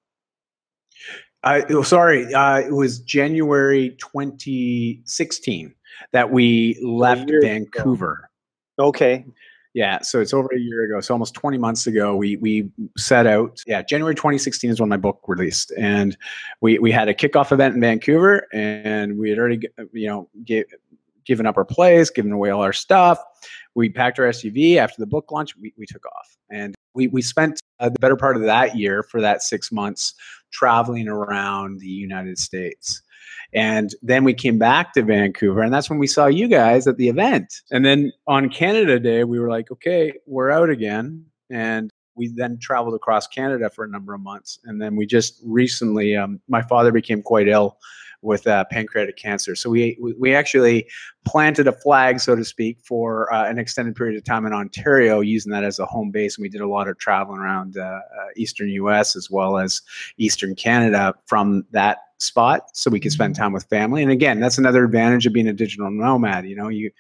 I, 1.44 1.64
oh, 1.70 1.84
sorry 1.84 2.34
uh, 2.34 2.60
it 2.60 2.74
was 2.74 3.00
january 3.00 3.98
2016 4.00 5.76
that 6.14 6.32
we 6.32 6.80
left 6.82 7.30
vancouver 7.42 8.30
ago. 8.80 8.88
okay 8.88 9.26
yeah, 9.74 10.02
so 10.02 10.20
it's 10.20 10.34
over 10.34 10.50
a 10.54 10.60
year 10.60 10.84
ago. 10.84 11.00
So 11.00 11.14
almost 11.14 11.34
20 11.34 11.58
months 11.58 11.88
ago, 11.88 12.16
we 12.16 12.36
we 12.38 12.70
set 12.98 13.26
out. 13.26 13.62
Yeah, 13.66 13.82
January 13.82 14.16
2016 14.16 14.70
is 14.70 14.80
when 14.82 14.90
my 14.90 14.98
book 14.98 15.22
released, 15.28 15.72
and 15.78 16.18
we 16.60 16.78
we 16.80 16.92
had 16.92 17.08
a 17.08 17.14
kickoff 17.14 17.52
event 17.52 17.76
in 17.76 17.82
Vancouver, 17.82 18.48
and 18.52 19.18
we 19.18 19.30
had 19.30 19.40
already 19.40 19.62
you 19.94 20.08
know 20.08 20.30
given 21.26 21.46
up 21.46 21.58
our 21.58 21.66
place, 21.66 22.10
given 22.10 22.32
away 22.34 22.50
all 22.50 22.62
our 22.62 22.74
stuff. 22.74 23.20
We 23.74 23.90
packed 23.90 24.20
our 24.20 24.26
SUV 24.26 24.76
after 24.76 24.96
the 25.00 25.08
book 25.08 25.32
launch. 25.32 25.56
We 25.56 25.74
we 25.78 25.86
took 25.86 26.06
off, 26.06 26.36
and 26.50 26.76
we 26.94 27.08
we 27.08 27.22
spent 27.22 27.62
uh, 27.80 27.90
the 27.90 28.00
better 28.00 28.18
part 28.18 28.36
of 28.36 28.44
that 28.44 28.76
year 28.76 29.04
for 29.04 29.22
that 29.22 29.42
six 29.42 29.72
months 29.72 30.14
traveling 30.52 31.08
around 31.08 31.80
the 31.80 31.88
United 31.88 32.38
States. 32.38 33.02
And 33.54 33.94
then 34.02 34.24
we 34.24 34.34
came 34.34 34.58
back 34.58 34.94
to 34.94 35.04
Vancouver, 35.04 35.62
and 35.62 35.74
that's 35.74 35.90
when 35.90 36.00
we 36.00 36.08
saw 36.08 36.28
you 36.28 36.48
guys 36.48 36.88
at 36.88 36.98
the 36.98 37.10
event. 37.10 37.54
And 37.72 37.86
then 37.86 38.14
on 38.28 38.50
Canada 38.50 39.00
Day, 39.00 39.24
we 39.24 39.40
were 39.40 39.50
like, 39.50 39.72
okay, 39.72 40.14
we're 40.26 40.52
out 40.52 40.70
again. 40.70 41.26
And 41.50 41.90
we 42.16 42.30
then 42.30 42.60
traveled 42.62 42.96
across 42.96 43.28
Canada 43.28 43.70
for 43.70 43.84
a 43.84 43.90
number 43.90 44.14
of 44.14 44.22
months. 44.22 44.60
And 44.66 44.82
then 44.82 44.96
we 44.96 45.06
just 45.06 45.42
recently, 45.44 46.16
um, 46.16 46.40
my 46.48 46.62
father 46.62 46.92
became 46.92 47.22
quite 47.22 47.48
ill 47.48 47.78
with 48.22 48.46
uh, 48.48 48.66
pancreatic 48.70 49.18
cancer. 49.18 49.56
So 49.56 49.70
we 49.70 49.98
we 50.18 50.34
actually 50.36 50.88
planted 51.26 51.68
a 51.68 51.72
flag, 51.72 52.20
so 52.20 52.36
to 52.36 52.46
speak, 52.46 52.80
for 52.84 53.32
uh, 53.34 53.50
an 53.50 53.58
extended 53.60 53.96
period 53.96 54.18
of 54.18 54.24
time 54.24 54.46
in 54.46 54.54
Ontario, 54.54 55.20
using 55.20 55.52
that 55.52 55.64
as 55.64 55.80
a 55.80 55.86
home 55.86 56.12
base. 56.12 56.38
And 56.38 56.44
we 56.44 56.50
did 56.50 56.62
a 56.62 56.68
lot 56.68 56.88
of 56.88 56.98
traveling 56.98 57.40
around 57.40 57.78
uh, 57.78 57.82
uh 57.82 58.00
eastern 58.36 58.70
U.S. 58.70 59.16
as 59.16 59.30
well 59.30 59.58
as 59.58 59.82
eastern 60.18 60.56
Canada 60.56 61.14
from 61.26 61.66
that 61.72 62.00
spot, 62.20 62.68
so 62.74 62.92
we 62.92 63.00
could 63.00 63.12
spend 63.12 63.34
mm-hmm. 63.34 63.44
time 63.44 63.54
with 63.54 63.66
family. 63.66 64.04
And 64.04 64.12
again, 64.12 64.40
that's 64.40 64.58
another 64.58 64.84
advantage 64.86 65.26
of 65.26 65.34
being 65.34 65.48
a 65.48 65.54
digital 65.54 65.90
nomad. 65.90 66.46
You 66.46 66.56
know, 66.56 66.70
you 66.70 66.92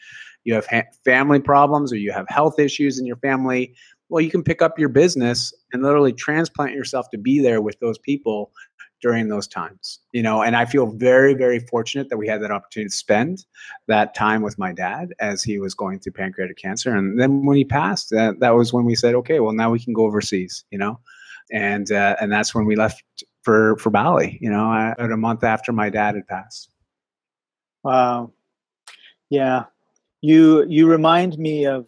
you 0.43 0.53
have 0.55 0.65
ha- 0.67 0.89
family 1.05 1.39
problems 1.39 1.93
or 1.93 1.97
you 1.97 2.11
have 2.11 2.27
health 2.29 2.59
issues 2.59 2.99
in 2.99 3.05
your 3.05 3.17
family. 3.17 3.75
Well, 4.09 4.21
you 4.21 4.29
can 4.29 4.43
pick 4.43 4.61
up 4.61 4.77
your 4.77 4.89
business 4.89 5.53
and 5.71 5.83
literally 5.83 6.11
transplant 6.11 6.73
yourself 6.73 7.09
to 7.11 7.17
be 7.17 7.39
there 7.39 7.61
with 7.61 7.79
those 7.79 7.97
people 7.97 8.51
during 9.01 9.27
those 9.27 9.47
times 9.47 9.99
you 10.11 10.21
know 10.21 10.41
and 10.41 10.55
i 10.55 10.65
feel 10.65 10.87
very 10.87 11.33
very 11.33 11.59
fortunate 11.59 12.09
that 12.09 12.17
we 12.17 12.27
had 12.27 12.41
that 12.41 12.51
opportunity 12.51 12.89
to 12.89 12.95
spend 12.95 13.45
that 13.87 14.13
time 14.13 14.41
with 14.41 14.57
my 14.57 14.71
dad 14.71 15.13
as 15.19 15.43
he 15.43 15.59
was 15.59 15.73
going 15.73 15.99
through 15.99 16.13
pancreatic 16.13 16.57
cancer. 16.57 16.95
And 16.95 17.19
then 17.19 17.45
when 17.45 17.57
he 17.57 17.65
passed 17.65 18.09
that, 18.11 18.39
that 18.39 18.55
was 18.55 18.71
when 18.71 18.85
we 18.85 18.95
said 18.95 19.15
okay 19.15 19.39
well 19.39 19.53
now 19.53 19.71
we 19.71 19.79
can 19.79 19.93
go 19.93 20.05
overseas 20.05 20.63
you 20.71 20.77
know? 20.77 20.99
And 21.51 21.91
uh, 21.91 22.15
and 22.21 22.31
that's 22.31 22.55
when 22.55 22.65
we 22.65 22.75
left 22.75 23.03
for 23.41 23.75
for 23.77 23.89
bali 23.89 24.37
you 24.39 24.49
know 24.49 24.71
about 24.71 25.11
a 25.11 25.17
month 25.17 25.43
after 25.43 25.73
my 25.73 25.89
dad 25.89 26.15
had 26.15 26.27
passed. 26.27 26.69
Wow. 27.83 28.31
Yeah. 29.29 29.65
You 30.21 30.65
you 30.67 30.87
remind 30.87 31.37
me 31.37 31.65
of 31.65 31.87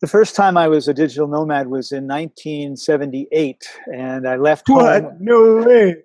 the 0.00 0.06
first 0.06 0.34
time 0.34 0.56
I 0.56 0.68
was 0.68 0.88
a 0.88 0.94
digital 0.94 1.28
nomad 1.28 1.68
was 1.68 1.92
in 1.92 2.06
1978, 2.06 3.68
and 3.92 4.26
I 4.26 4.36
left 4.36 4.68
what? 4.68 5.02
home. 5.02 5.16
No 5.20 5.56
way! 5.66 5.96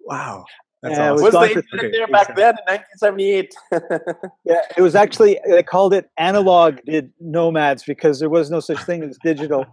Wow. 0.00 0.44
That's 0.82 0.98
awesome. 0.98 1.24
was, 1.24 1.34
was 1.34 1.48
the 1.48 1.62
internet 1.62 1.92
there 1.92 2.06
back 2.06 2.36
then 2.36 2.54
in 2.68 2.74
1978? 3.00 3.54
yeah, 4.44 4.60
it 4.76 4.82
was 4.82 4.94
actually 4.94 5.40
they 5.48 5.62
called 5.62 5.94
it 5.94 6.10
analog 6.18 6.78
did 6.86 7.12
nomads 7.18 7.82
because 7.82 8.20
there 8.20 8.28
was 8.28 8.50
no 8.50 8.60
such 8.60 8.78
thing 8.84 9.02
as 9.02 9.18
digital. 9.24 9.64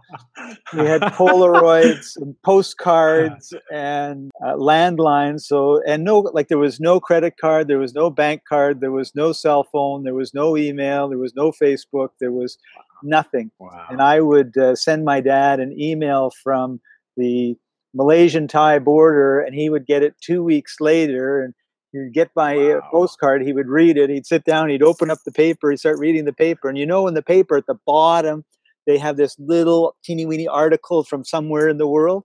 We 0.72 0.86
had 0.86 1.02
Polaroids 1.02 2.16
and 2.16 2.34
postcards 2.42 3.52
and 3.72 4.30
uh, 4.44 4.54
landlines. 4.54 5.42
So 5.42 5.82
and 5.86 6.04
no, 6.04 6.20
like 6.20 6.48
there 6.48 6.58
was 6.58 6.80
no 6.80 7.00
credit 7.00 7.36
card, 7.38 7.68
there 7.68 7.78
was 7.78 7.94
no 7.94 8.08
bank 8.08 8.42
card, 8.48 8.80
there 8.80 8.92
was 8.92 9.14
no 9.14 9.32
cell 9.32 9.64
phone, 9.70 10.04
there 10.04 10.14
was 10.14 10.32
no 10.32 10.56
email, 10.56 11.08
there 11.08 11.18
was 11.18 11.34
no 11.34 11.52
Facebook, 11.52 12.08
there 12.18 12.32
was 12.32 12.56
nothing. 13.04 13.50
Wow. 13.58 13.86
And 13.90 14.00
I 14.00 14.20
would 14.20 14.56
uh, 14.56 14.74
send 14.74 15.04
my 15.04 15.20
dad 15.20 15.60
an 15.60 15.78
email 15.80 16.30
from 16.42 16.80
the 17.16 17.56
Malaysian 17.94 18.48
Thai 18.48 18.78
border, 18.80 19.40
and 19.40 19.54
he 19.54 19.70
would 19.70 19.86
get 19.86 20.02
it 20.02 20.14
two 20.20 20.42
weeks 20.42 20.80
later. 20.80 21.42
And 21.42 21.54
he'd 21.92 22.12
get 22.12 22.30
my 22.34 22.56
uh, 22.56 22.74
wow. 22.74 22.88
postcard, 22.90 23.42
he 23.42 23.52
would 23.52 23.68
read 23.68 23.96
it, 23.96 24.10
he'd 24.10 24.26
sit 24.26 24.44
down, 24.44 24.68
he'd 24.68 24.82
open 24.82 25.10
up 25.10 25.18
the 25.24 25.32
paper, 25.32 25.70
he'd 25.70 25.78
start 25.78 25.98
reading 25.98 26.24
the 26.24 26.32
paper. 26.32 26.68
And 26.68 26.76
you 26.76 26.86
know, 26.86 27.06
in 27.06 27.14
the 27.14 27.22
paper 27.22 27.56
at 27.56 27.66
the 27.66 27.78
bottom, 27.86 28.44
they 28.86 28.98
have 28.98 29.16
this 29.16 29.36
little 29.38 29.96
teeny 30.04 30.26
weeny 30.26 30.48
article 30.48 31.04
from 31.04 31.24
somewhere 31.24 31.68
in 31.68 31.78
the 31.78 31.86
world. 31.86 32.24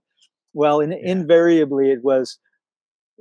Well, 0.52 0.80
in, 0.80 0.90
yeah. 0.90 0.98
invariably, 1.02 1.90
it 1.90 2.02
was 2.02 2.38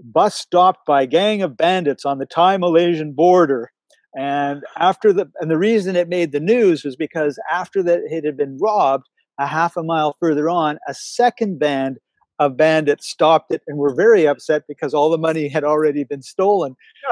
bus 0.03 0.35
stopped 0.35 0.85
by 0.85 1.05
gang 1.05 1.41
of 1.41 1.57
bandits 1.57 2.05
on 2.05 2.17
the 2.17 2.25
Thai 2.25 2.57
Malaysian 2.57 3.13
border. 3.13 3.71
And 4.15 4.63
after 4.77 5.13
the 5.13 5.31
and 5.39 5.51
the 5.51 5.57
reason 5.57 5.95
it 5.95 6.09
made 6.09 6.31
the 6.31 6.39
news 6.39 6.83
was 6.83 6.95
because 6.95 7.39
after 7.51 7.83
that 7.83 8.01
it 8.09 8.25
had 8.25 8.37
been 8.37 8.57
robbed, 8.59 9.07
a 9.39 9.45
half 9.45 9.77
a 9.77 9.83
mile 9.83 10.15
further 10.19 10.49
on, 10.49 10.79
a 10.87 10.93
second 10.93 11.59
band 11.59 11.99
of 12.39 12.55
bandits 12.55 13.07
stopped 13.07 13.53
it 13.53 13.61
and 13.67 13.77
were 13.77 13.93
very 13.93 14.25
upset 14.25 14.63
because 14.67 14.93
all 14.93 15.09
the 15.09 15.17
money 15.17 15.49
had 15.49 15.63
already 15.63 16.03
been 16.05 16.21
stolen. 16.21 16.75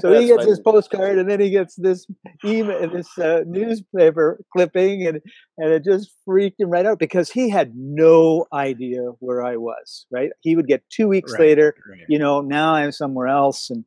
so 0.00 0.18
he 0.18 0.26
gets 0.26 0.46
his 0.46 0.58
postcard 0.58 1.18
and 1.18 1.30
then 1.30 1.38
he 1.38 1.50
gets 1.50 1.76
this 1.76 2.06
email, 2.44 2.88
this 2.90 3.16
uh, 3.18 3.44
newspaper 3.46 4.40
clipping, 4.52 5.06
and 5.06 5.20
and 5.58 5.70
it 5.70 5.84
just 5.84 6.10
freaked 6.24 6.60
him 6.60 6.70
right 6.70 6.86
out 6.86 6.98
because 6.98 7.30
he 7.30 7.50
had 7.50 7.72
no 7.76 8.46
idea 8.52 9.02
where 9.20 9.44
I 9.44 9.56
was. 9.56 10.06
Right? 10.10 10.30
He 10.40 10.56
would 10.56 10.66
get 10.66 10.82
two 10.90 11.08
weeks 11.08 11.32
right, 11.32 11.40
later. 11.40 11.74
Right. 11.88 12.00
You 12.08 12.18
know, 12.18 12.40
now 12.40 12.74
I'm 12.74 12.92
somewhere 12.92 13.28
else, 13.28 13.70
and 13.70 13.84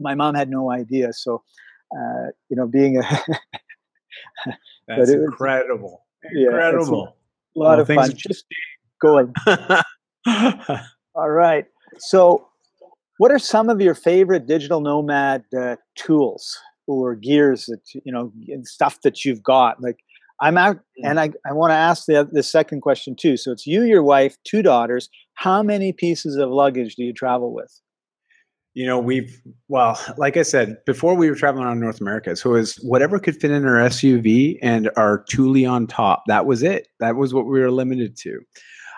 my 0.00 0.14
mom 0.14 0.34
had 0.34 0.50
no 0.50 0.70
idea. 0.70 1.12
So, 1.12 1.42
uh, 1.96 2.28
you 2.48 2.56
know, 2.56 2.66
being 2.66 2.98
a 2.98 3.02
that's 4.88 5.10
incredible, 5.10 6.04
yeah, 6.32 6.46
incredible, 6.46 7.16
a 7.56 7.58
lot 7.58 7.78
well, 7.78 7.80
of 7.80 7.86
fun. 7.88 8.12
Just 8.16 8.44
going. 9.00 9.32
All 11.14 11.30
right. 11.30 11.66
So, 11.98 12.48
what 13.18 13.30
are 13.30 13.38
some 13.38 13.68
of 13.68 13.80
your 13.80 13.94
favorite 13.94 14.46
digital 14.46 14.80
nomad 14.80 15.44
uh, 15.56 15.76
tools 15.94 16.58
or 16.86 17.14
gears 17.14 17.66
that 17.66 17.80
you 18.04 18.12
know 18.12 18.32
and 18.48 18.66
stuff 18.66 19.00
that 19.02 19.24
you've 19.24 19.42
got? 19.42 19.80
Like, 19.80 19.98
I'm 20.40 20.58
out, 20.58 20.76
Mm. 20.76 21.10
and 21.10 21.20
I, 21.20 21.30
I 21.46 21.52
want 21.52 21.70
to 21.70 21.76
ask 21.76 22.06
the 22.06 22.28
the 22.30 22.42
second 22.42 22.80
question 22.80 23.14
too. 23.14 23.36
So 23.36 23.52
it's 23.52 23.66
you, 23.66 23.82
your 23.82 24.02
wife, 24.02 24.36
two 24.44 24.62
daughters. 24.62 25.08
How 25.34 25.62
many 25.62 25.92
pieces 25.92 26.36
of 26.36 26.50
luggage 26.50 26.94
do 26.96 27.02
you 27.04 27.12
travel 27.12 27.52
with? 27.52 27.80
You 28.74 28.86
know, 28.86 28.98
we've 28.98 29.40
well, 29.68 29.98
like 30.16 30.36
I 30.36 30.42
said 30.42 30.84
before, 30.84 31.14
we 31.14 31.30
were 31.30 31.36
traveling 31.36 31.64
around 31.64 31.80
North 31.80 32.00
America, 32.00 32.34
so 32.34 32.50
it 32.50 32.58
was 32.58 32.76
whatever 32.76 33.18
could 33.18 33.40
fit 33.40 33.50
in 33.50 33.64
our 33.64 33.88
SUV 33.88 34.58
and 34.62 34.90
our 34.96 35.24
Thule 35.28 35.66
on 35.66 35.86
top. 35.86 36.24
That 36.26 36.46
was 36.46 36.62
it. 36.62 36.88
That 36.98 37.16
was 37.16 37.32
what 37.32 37.46
we 37.46 37.60
were 37.60 37.70
limited 37.70 38.16
to. 38.18 38.40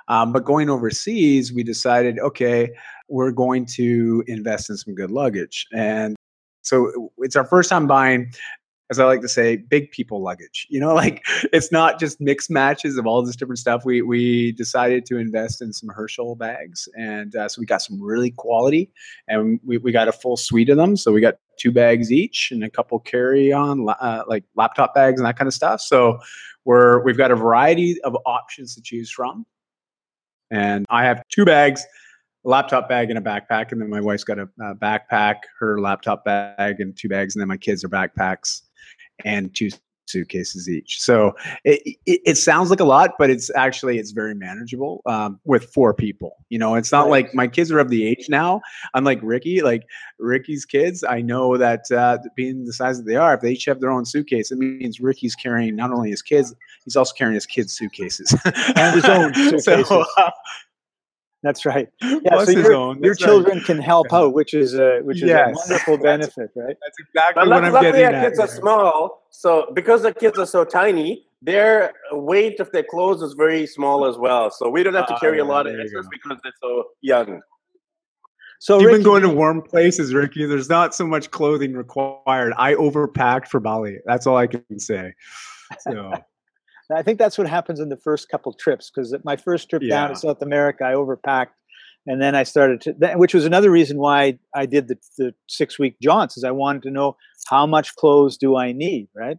Um, 0.09 0.33
but 0.33 0.45
going 0.45 0.71
overseas, 0.71 1.53
we 1.53 1.63
decided, 1.63 2.19
okay, 2.21 2.71
we're 3.09 3.33
going 3.33 3.67
to 3.75 4.25
invest 4.27 4.71
in 4.71 4.77
some 4.77 4.95
good 4.95 5.11
luggage, 5.11 5.67
and 5.75 6.17
so 6.63 7.13
it's 7.19 7.37
our 7.37 7.45
first 7.45 7.69
time 7.71 7.87
buying 7.87 8.33
as 8.89 9.01
I 9.01 9.05
like 9.05 9.21
to 9.23 9.29
say, 9.29 9.57
big 9.57 9.91
people 9.91 10.23
luggage. 10.23 10.67
You 10.71 10.81
know, 10.81 10.95
like 10.95 11.25
it's 11.53 11.73
not 11.73 11.99
just 11.99 12.21
mixed 12.21 12.51
matches 12.51 12.97
of 12.97 13.07
all 13.07 13.25
this 13.25 13.37
different 13.37 13.59
stuff. 13.59 13.85
We 13.85 14.03
we 14.03 14.53
decided 14.53 15.07
to 15.07 15.19
invest 15.19 15.63
in 15.63 15.73
some 15.73 15.89
Herschel 15.89 16.37
bags, 16.37 16.89
and 16.97 17.35
uh, 17.35 17.49
so 17.49 17.61
we 17.61 17.67
got 17.67 17.83
some 17.83 18.01
really 18.01 18.31
quality, 18.31 18.91
and 19.29 19.61
we, 19.65 19.79
we 19.79 19.93
got 19.93 20.09
a 20.09 20.13
full 20.13 20.37
suite 20.37 20.69
of 20.69 20.77
them. 20.77 20.97
So 20.97 21.13
we 21.13 21.21
got 21.21 21.37
two 21.59 21.73
bags 21.73 22.13
each 22.13 22.51
and 22.53 22.63
a 22.63 22.71
couple 22.71 22.99
carry 23.01 23.53
on 23.53 23.89
uh, 23.89 24.25
like 24.27 24.45
laptop 24.57 24.95
bags 24.95 25.19
and 25.19 25.27
that 25.27 25.39
kind 25.39 25.49
of 25.49 25.55
stuff. 25.55 25.81
So 25.81 26.19
we're 26.65 27.03
we've 27.03 27.19
got 27.19 27.31
a 27.31 27.37
variety 27.37 28.01
of 28.03 28.17
options 28.27 28.75
to 28.77 28.83
choose 28.83 29.11
from, 29.11 29.47
and 30.51 30.87
I 30.91 31.05
have 31.05 31.23
two 31.29 31.45
bags. 31.45 31.85
Laptop 32.45 32.89
bag 32.89 33.11
and 33.11 33.19
a 33.19 33.21
backpack, 33.21 33.73
and 33.73 33.83
then 33.83 33.91
my 33.91 34.01
wife's 34.01 34.23
got 34.23 34.39
a, 34.39 34.49
a 34.61 34.73
backpack, 34.77 35.39
her 35.59 35.81
laptop 35.81 36.25
bag, 36.25 36.79
and 36.79 36.97
two 36.97 37.09
bags, 37.09 37.35
and 37.35 37.41
then 37.41 37.49
my 37.49 37.57
kids 37.57 37.83
are 37.83 37.89
backpacks 37.89 38.61
and 39.25 39.55
two 39.55 39.71
suitcases 40.09 40.69
each. 40.69 41.01
So 41.01 41.35
it, 41.65 41.83
it, 42.07 42.21
it, 42.25 42.35
sounds 42.37 42.71
like 42.71 42.81
a 42.81 42.85
lot, 42.85 43.13
but 43.19 43.31
it's 43.31 43.51
actually 43.55 43.99
it's 43.99 44.13
very 44.13 44.35
manageable 44.35 45.03
um, 45.07 45.41
with 45.45 45.65
four 45.73 45.93
people. 45.93 46.37
You 46.49 46.59
know, 46.59 46.75
it's 46.75 46.93
not 46.93 47.03
right. 47.03 47.25
like 47.25 47.35
my 47.35 47.47
kids 47.47 47.71
are 47.71 47.79
of 47.79 47.91
the 47.91 48.07
age 48.07 48.27
now. 48.29 48.61
Unlike 48.95 49.21
Ricky, 49.23 49.63
like 49.63 49.87
Ricky's 50.19 50.65
kids, 50.65 51.05
I 51.05 51.21
know 51.21 51.57
that 51.57 51.91
uh, 51.91 52.19
being 52.35 52.65
the 52.65 52.73
size 52.73 52.99
that 52.99 53.05
they 53.05 53.17
are, 53.17 53.35
if 53.35 53.41
they 53.41 53.53
each 53.53 53.65
have 53.67 53.81
their 53.81 53.91
own 53.91 54.05
suitcase, 54.05 54.51
it 54.51 54.59
means 54.59 55.01
Ricky's 55.01 55.35
carrying 55.35 55.77
not 55.77 55.93
only 55.93 56.11
his 56.11 56.23
kids, 56.23 56.55
he's 56.85 56.97
also 56.97 57.15
carrying 57.15 57.35
his 57.35 57.47
kids' 57.47 57.73
suitcases 57.73 58.35
and 58.45 58.95
his 58.95 59.05
own 59.05 59.35
suitcases. 59.35 59.89
So, 59.89 60.05
uh, 60.17 60.31
that's 61.43 61.65
right. 61.67 61.89
Yeah, 62.03 62.45
so 62.45 62.51
your, 62.51 62.97
your 63.05 63.15
children 63.15 63.59
right. 63.59 63.67
can 63.67 63.79
help 63.79 64.13
out, 64.13 64.33
which 64.35 64.55
is 64.55 64.75
a 64.75 65.01
which 65.03 65.19
is 65.19 65.29
yes. 65.29 65.49
a 65.49 65.53
wonderful 65.53 65.99
benefit, 66.03 66.51
right? 66.57 66.77
That's 66.83 66.99
exactly 66.99 67.43
but 67.43 67.49
what 67.49 67.65
I'm 67.65 67.73
luckily 67.73 67.93
getting 67.93 68.17
our 68.17 68.25
kids 68.25 68.39
are 68.39 68.49
small, 68.49 69.27
so 69.31 69.71
because 69.75 70.03
the 70.03 70.13
kids 70.13 70.39
are 70.39 70.47
so 70.47 70.65
tiny, 70.65 71.27
their 71.43 71.93
weight 72.13 72.59
of 72.61 72.73
their 72.73 72.83
clothes 72.83 73.23
is 73.23 73.35
very 73.35 73.67
small 73.67 74.07
as 74.07 74.17
well. 74.19 74.51
So 74.51 74.69
we 74.69 74.83
don't 74.83 74.95
have 74.95 75.07
to 75.09 75.19
carry 75.21 75.41
uh, 75.41 75.45
a 75.45 75.47
lot 75.47 75.67
of 75.67 75.79
excess 75.79 76.07
because 76.11 76.39
they're 76.43 76.53
so 76.61 76.85
young. 77.01 77.41
So 78.59 78.81
even 78.81 78.95
Ricky, 78.95 79.05
going 79.05 79.23
to 79.23 79.29
warm 79.29 79.63
places, 79.63 80.15
Ricky, 80.15 80.47
there's 80.47 80.69
not 80.69 80.95
so 80.95 81.07
much 81.07 81.31
clothing 81.31 81.75
required. 81.75 82.55
I 82.57 82.75
overpacked 82.75 83.49
for 83.49 83.61
Bali. 83.61 83.99
That's 84.07 84.27
all 84.27 84.37
I 84.37 84.47
can 84.47 84.79
say. 84.79 85.15
So. 85.81 86.13
I 86.95 87.03
think 87.03 87.19
that's 87.19 87.39
what 87.39 87.49
happens 87.49 87.81
in 87.81 87.89
the 87.89 87.97
first 87.97 88.29
couple 88.29 88.53
trips 88.53 88.91
because 88.95 89.15
my 89.25 89.37
first 89.37 89.69
trip 89.69 89.83
yeah. 89.83 89.91
down 89.91 90.11
to 90.11 90.17
South 90.17 90.43
America, 90.43 90.85
I 90.85 90.93
overpacked, 90.93 91.55
and 92.07 92.21
then 92.23 92.35
I 92.35 92.45
started 92.45 92.81
to, 92.83 92.93
which 93.17 93.35
was 93.35 93.45
another 93.45 93.71
reason 93.71 93.99
why 93.99 94.39
I 94.55 94.67
did 94.67 94.89
the, 94.89 94.97
the 95.19 95.35
six 95.49 95.79
week 95.79 95.97
jaunts, 96.01 96.37
is 96.37 96.45
I 96.45 96.53
wanted 96.53 96.83
to 96.83 96.91
know 96.91 97.17
how 97.49 97.67
much 97.67 97.95
clothes 97.97 98.37
do 98.37 98.57
I 98.57 98.73
need, 98.73 99.09
right? 99.15 99.39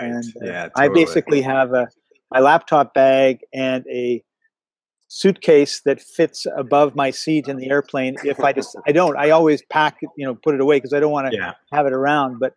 Right. 0.00 0.10
And 0.10 0.24
uh, 0.42 0.46
yeah. 0.46 0.68
I 0.76 0.88
basically 0.88 1.40
have 1.42 1.72
a 1.72 1.88
my 2.30 2.40
laptop 2.40 2.92
bag 2.92 3.40
and 3.54 3.84
a 3.90 4.22
suitcase 5.08 5.80
that 5.86 6.00
fits 6.00 6.46
above 6.56 6.94
my 6.94 7.10
seat 7.10 7.48
in 7.48 7.56
the 7.56 7.70
airplane. 7.70 8.16
If 8.22 8.40
I 8.40 8.52
just 8.52 8.76
I 8.86 8.92
don't, 8.92 9.16
I 9.16 9.30
always 9.30 9.62
pack 9.70 9.96
it, 10.02 10.10
you 10.16 10.26
know, 10.26 10.34
put 10.34 10.54
it 10.54 10.60
away 10.60 10.76
because 10.76 10.92
I 10.92 11.00
don't 11.00 11.12
want 11.12 11.30
to 11.30 11.36
yeah. 11.36 11.54
have 11.72 11.86
it 11.86 11.94
around, 11.94 12.38
but 12.38 12.52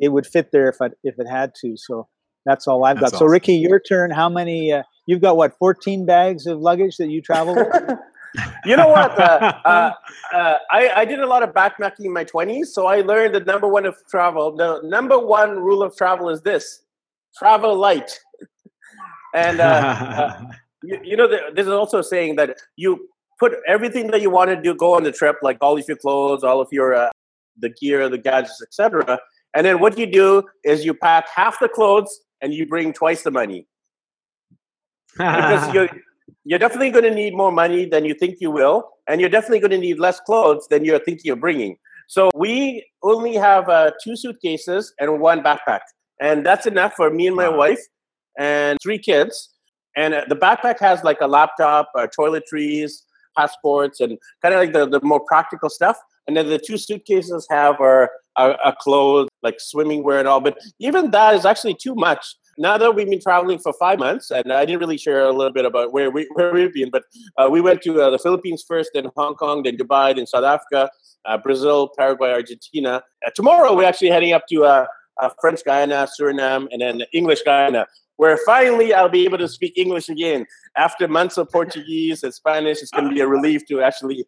it 0.00 0.08
would 0.08 0.26
fit 0.26 0.50
there 0.52 0.68
if 0.68 0.80
I 0.80 0.88
if 1.04 1.14
it 1.18 1.28
had 1.28 1.52
to. 1.60 1.76
So 1.76 2.08
that's 2.44 2.66
all 2.66 2.84
I've 2.84 2.98
That's 3.00 3.12
got. 3.12 3.18
So. 3.18 3.26
Ricky, 3.26 3.54
your 3.54 3.80
turn. 3.80 4.10
How 4.10 4.28
many? 4.28 4.72
Uh, 4.72 4.82
you've 5.06 5.20
got 5.20 5.36
what? 5.36 5.56
Fourteen 5.58 6.04
bags 6.04 6.46
of 6.46 6.60
luggage 6.60 6.96
that 6.96 7.08
you 7.08 7.22
travel 7.22 7.54
with. 7.54 7.98
you 8.64 8.76
know 8.76 8.88
what? 8.88 9.18
Uh, 9.18 9.52
uh, 9.64 9.92
uh, 10.34 10.54
I, 10.70 10.90
I 10.96 11.04
did 11.04 11.20
a 11.20 11.26
lot 11.26 11.42
of 11.42 11.50
backpacking 11.50 12.04
in 12.04 12.12
my 12.12 12.24
twenties, 12.24 12.74
so 12.74 12.86
I 12.86 13.02
learned 13.02 13.34
the 13.34 13.40
number 13.40 13.68
one 13.68 13.86
of 13.86 13.96
travel. 14.10 14.56
The 14.56 14.80
number 14.84 15.18
one 15.18 15.58
rule 15.58 15.82
of 15.82 15.96
travel 15.96 16.28
is 16.30 16.42
this: 16.42 16.82
travel 17.38 17.76
light. 17.76 18.18
and 19.34 19.60
uh, 19.60 20.36
you, 20.82 20.98
you, 21.04 21.16
know, 21.16 21.28
there's 21.54 21.68
also 21.68 22.02
saying 22.02 22.36
that 22.36 22.56
you 22.76 23.08
put 23.38 23.52
everything 23.68 24.10
that 24.10 24.20
you 24.20 24.30
want 24.30 24.50
to 24.50 24.60
do 24.60 24.74
go 24.74 24.94
on 24.94 25.04
the 25.04 25.12
trip, 25.12 25.36
like 25.42 25.58
all 25.60 25.78
of 25.78 25.84
your 25.86 25.96
clothes, 25.96 26.42
all 26.42 26.60
of 26.60 26.68
your 26.72 26.94
uh, 26.94 27.10
the 27.58 27.68
gear, 27.68 28.08
the 28.08 28.18
gadgets, 28.18 28.60
etc. 28.62 29.20
And 29.54 29.66
then 29.66 29.80
what 29.80 29.98
you 29.98 30.06
do 30.06 30.44
is 30.64 30.84
you 30.84 30.94
pack 30.94 31.28
half 31.28 31.60
the 31.60 31.68
clothes 31.68 32.20
and 32.42 32.52
you 32.52 32.66
bring 32.66 32.92
twice 32.92 33.22
the 33.22 33.30
money. 33.30 33.66
because 35.16 35.72
you're, 35.74 35.88
you're 36.44 36.58
definitely 36.58 36.90
going 36.90 37.04
to 37.04 37.14
need 37.14 37.34
more 37.34 37.52
money 37.52 37.84
than 37.86 38.04
you 38.04 38.14
think 38.14 38.38
you 38.40 38.50
will. 38.50 38.90
And 39.08 39.20
you're 39.20 39.30
definitely 39.30 39.60
going 39.60 39.70
to 39.70 39.78
need 39.78 39.98
less 39.98 40.20
clothes 40.20 40.66
than 40.68 40.84
you're 40.84 40.98
thinking 40.98 41.22
you're 41.24 41.36
bringing. 41.36 41.76
So 42.08 42.30
we 42.34 42.84
only 43.02 43.34
have 43.34 43.68
uh, 43.68 43.92
two 44.02 44.16
suitcases 44.16 44.92
and 44.98 45.20
one 45.20 45.42
backpack. 45.42 45.80
And 46.20 46.44
that's 46.44 46.66
enough 46.66 46.94
for 46.94 47.10
me 47.10 47.26
and 47.26 47.36
my 47.36 47.48
wow. 47.48 47.58
wife 47.58 47.80
and 48.38 48.78
three 48.82 48.98
kids. 48.98 49.50
And 49.96 50.14
uh, 50.14 50.24
the 50.28 50.36
backpack 50.36 50.78
has 50.80 51.04
like 51.04 51.20
a 51.20 51.26
laptop, 51.26 51.88
uh, 51.96 52.06
toiletries, 52.18 52.92
passports, 53.36 54.00
and 54.00 54.18
kind 54.42 54.54
of 54.54 54.60
like 54.60 54.72
the, 54.72 54.88
the 54.88 55.04
more 55.04 55.20
practical 55.20 55.70
stuff. 55.70 55.96
And 56.26 56.36
then 56.36 56.48
the 56.48 56.58
two 56.58 56.78
suitcases 56.78 57.46
have 57.50 57.80
our, 57.80 58.10
our, 58.36 58.56
our 58.64 58.76
clothes, 58.80 59.28
like 59.42 59.60
swimming 59.60 60.02
wear 60.02 60.18
and 60.18 60.28
all. 60.28 60.40
But 60.40 60.58
even 60.78 61.10
that 61.10 61.34
is 61.34 61.44
actually 61.44 61.74
too 61.74 61.94
much. 61.94 62.36
Now 62.58 62.76
that 62.76 62.94
we've 62.94 63.08
been 63.08 63.20
traveling 63.20 63.58
for 63.58 63.72
five 63.78 63.98
months, 63.98 64.30
and 64.30 64.52
I 64.52 64.64
didn't 64.64 64.80
really 64.80 64.98
share 64.98 65.24
a 65.24 65.32
little 65.32 65.52
bit 65.52 65.64
about 65.64 65.92
where 65.92 66.10
we 66.10 66.28
where 66.34 66.52
we've 66.52 66.72
been, 66.72 66.90
but 66.90 67.04
uh, 67.38 67.48
we 67.50 67.60
went 67.60 67.80
to 67.82 68.02
uh, 68.02 68.10
the 68.10 68.18
Philippines 68.18 68.64
first, 68.66 68.90
then 68.94 69.06
Hong 69.16 69.34
Kong, 69.34 69.62
then 69.62 69.76
Dubai, 69.76 70.14
then 70.14 70.26
South 70.26 70.44
Africa, 70.44 70.90
uh, 71.24 71.38
Brazil, 71.38 71.90
Paraguay, 71.96 72.30
Argentina. 72.30 73.02
Uh, 73.26 73.30
tomorrow 73.34 73.74
we're 73.74 73.84
actually 73.84 74.10
heading 74.10 74.32
up 74.34 74.46
to 74.48 74.64
uh, 74.64 74.86
French 75.40 75.64
Guiana, 75.64 76.06
Suriname, 76.06 76.68
and 76.70 76.82
then 76.82 77.02
English 77.12 77.42
Guyana, 77.42 77.86
where 78.16 78.36
finally 78.44 78.92
I'll 78.92 79.08
be 79.08 79.24
able 79.24 79.38
to 79.38 79.48
speak 79.48 79.72
English 79.76 80.08
again 80.08 80.46
after 80.76 81.08
months 81.08 81.38
of 81.38 81.50
Portuguese 81.50 82.22
and 82.22 82.34
Spanish. 82.34 82.82
It's 82.82 82.90
going 82.90 83.08
to 83.08 83.14
be 83.14 83.20
a 83.20 83.26
relief 83.26 83.66
to 83.68 83.82
actually 83.82 84.26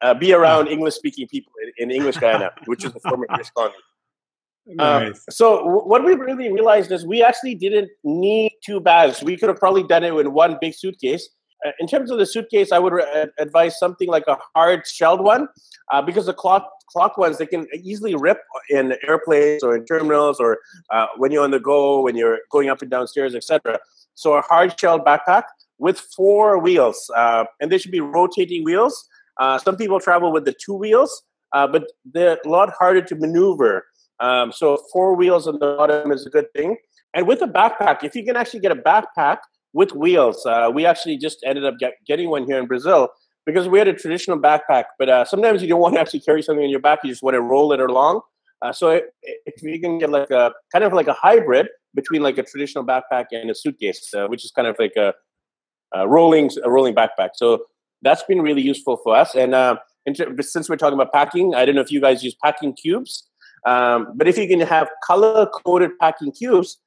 uh, 0.00 0.14
be 0.14 0.32
around 0.32 0.68
English 0.68 0.94
speaking 0.94 1.26
people 1.28 1.52
in, 1.62 1.90
in, 1.90 1.96
English 1.96 2.16
Guyana, 2.16 2.52
which 2.66 2.84
is 2.84 2.92
the 2.92 3.00
former 3.00 3.26
British 3.26 3.50
colony. 3.50 3.74
Nice. 4.66 5.08
Um, 5.08 5.14
so 5.30 5.58
w- 5.58 5.82
what 5.82 6.04
we 6.04 6.14
really 6.14 6.50
realized 6.50 6.90
is 6.90 7.06
we 7.06 7.22
actually 7.22 7.54
didn't 7.54 7.90
need 8.02 8.52
two 8.64 8.80
bags. 8.80 9.22
We 9.22 9.36
could 9.36 9.48
have 9.48 9.58
probably 9.58 9.82
done 9.82 10.04
it 10.04 10.14
in 10.14 10.32
one 10.32 10.56
big 10.60 10.74
suitcase. 10.74 11.28
Uh, 11.66 11.70
in 11.80 11.86
terms 11.86 12.10
of 12.10 12.18
the 12.18 12.26
suitcase, 12.26 12.72
I 12.72 12.78
would 12.78 12.92
re- 12.92 13.26
advise 13.38 13.78
something 13.78 14.08
like 14.08 14.24
a 14.26 14.38
hard 14.54 14.86
shelled 14.86 15.22
one, 15.22 15.48
uh, 15.92 16.02
because 16.02 16.26
the 16.26 16.34
cloth 16.34 16.64
cloth 16.90 17.12
ones 17.16 17.38
they 17.38 17.46
can 17.46 17.66
easily 17.82 18.14
rip 18.14 18.38
in 18.70 18.94
airplanes 19.08 19.62
or 19.62 19.74
in 19.74 19.84
terminals 19.84 20.38
or 20.38 20.58
uh, 20.90 21.06
when 21.16 21.32
you're 21.32 21.42
on 21.42 21.50
the 21.50 21.60
go, 21.60 22.02
when 22.02 22.16
you're 22.16 22.38
going 22.50 22.68
up 22.68 22.82
and 22.82 22.90
downstairs, 22.90 23.34
etc. 23.34 23.78
So 24.14 24.34
a 24.34 24.42
hard 24.42 24.78
shelled 24.78 25.04
backpack 25.04 25.44
with 25.78 25.98
four 25.98 26.58
wheels, 26.58 27.10
uh, 27.16 27.44
and 27.60 27.70
they 27.70 27.78
should 27.78 27.90
be 27.90 28.00
rotating 28.00 28.64
wheels. 28.64 29.08
Uh, 29.40 29.58
some 29.58 29.76
people 29.76 29.98
travel 30.00 30.32
with 30.32 30.44
the 30.44 30.54
two 30.54 30.74
wheels, 30.74 31.22
uh, 31.52 31.66
but 31.66 31.90
they're 32.04 32.38
a 32.44 32.48
lot 32.48 32.72
harder 32.78 33.02
to 33.02 33.14
maneuver. 33.16 33.84
Um, 34.20 34.52
so 34.52 34.78
four 34.92 35.14
wheels 35.14 35.46
on 35.46 35.58
the 35.58 35.76
bottom 35.76 36.12
is 36.12 36.26
a 36.26 36.30
good 36.30 36.52
thing. 36.54 36.76
And 37.14 37.26
with 37.26 37.42
a 37.42 37.46
backpack, 37.46 38.02
if 38.02 38.14
you 38.14 38.24
can 38.24 38.36
actually 38.36 38.60
get 38.60 38.72
a 38.72 38.76
backpack 38.76 39.38
with 39.72 39.92
wheels, 39.92 40.44
uh, 40.46 40.70
we 40.72 40.86
actually 40.86 41.16
just 41.16 41.38
ended 41.44 41.64
up 41.64 41.78
get, 41.78 41.94
getting 42.06 42.30
one 42.30 42.44
here 42.44 42.58
in 42.58 42.66
Brazil 42.66 43.08
because 43.46 43.68
we 43.68 43.78
had 43.78 43.88
a 43.88 43.92
traditional 43.92 44.38
backpack. 44.38 44.84
But 44.98 45.08
uh, 45.08 45.24
sometimes 45.24 45.62
you 45.62 45.68
don't 45.68 45.80
want 45.80 45.94
to 45.94 46.00
actually 46.00 46.20
carry 46.20 46.42
something 46.42 46.64
in 46.64 46.70
your 46.70 46.80
back; 46.80 47.00
you 47.04 47.10
just 47.10 47.22
want 47.22 47.34
to 47.34 47.40
roll 47.40 47.72
it 47.72 47.80
along. 47.80 48.20
Uh, 48.62 48.72
so 48.72 49.00
if 49.22 49.62
you 49.62 49.78
can 49.80 49.98
get 49.98 50.10
like 50.10 50.30
a 50.30 50.52
kind 50.72 50.84
of 50.84 50.92
like 50.92 51.06
a 51.06 51.12
hybrid 51.12 51.68
between 51.94 52.22
like 52.22 52.38
a 52.38 52.42
traditional 52.42 52.84
backpack 52.84 53.26
and 53.30 53.50
a 53.50 53.54
suitcase, 53.54 54.12
uh, 54.14 54.26
which 54.26 54.44
is 54.44 54.50
kind 54.50 54.66
of 54.66 54.76
like 54.78 54.94
a, 54.96 55.12
a 55.92 56.08
rolling 56.08 56.50
a 56.64 56.70
rolling 56.70 56.94
backpack. 56.94 57.30
So 57.34 57.66
that's 58.02 58.22
been 58.24 58.42
really 58.42 58.62
useful 58.62 58.98
for 59.02 59.14
us. 59.14 59.34
And 59.34 59.54
uh, 59.54 59.76
since 60.40 60.68
we're 60.68 60.76
talking 60.76 60.94
about 60.94 61.12
packing, 61.12 61.54
I 61.54 61.64
don't 61.64 61.74
know 61.74 61.80
if 61.80 61.90
you 61.90 62.00
guys 62.00 62.22
use 62.22 62.34
packing 62.42 62.74
cubes, 62.74 63.28
um, 63.64 64.12
but 64.14 64.28
if 64.28 64.36
you 64.36 64.46
can 64.48 64.60
have 64.60 64.88
color 65.04 65.46
coded 65.46 65.98
packing 65.98 66.32
cubes 66.32 66.78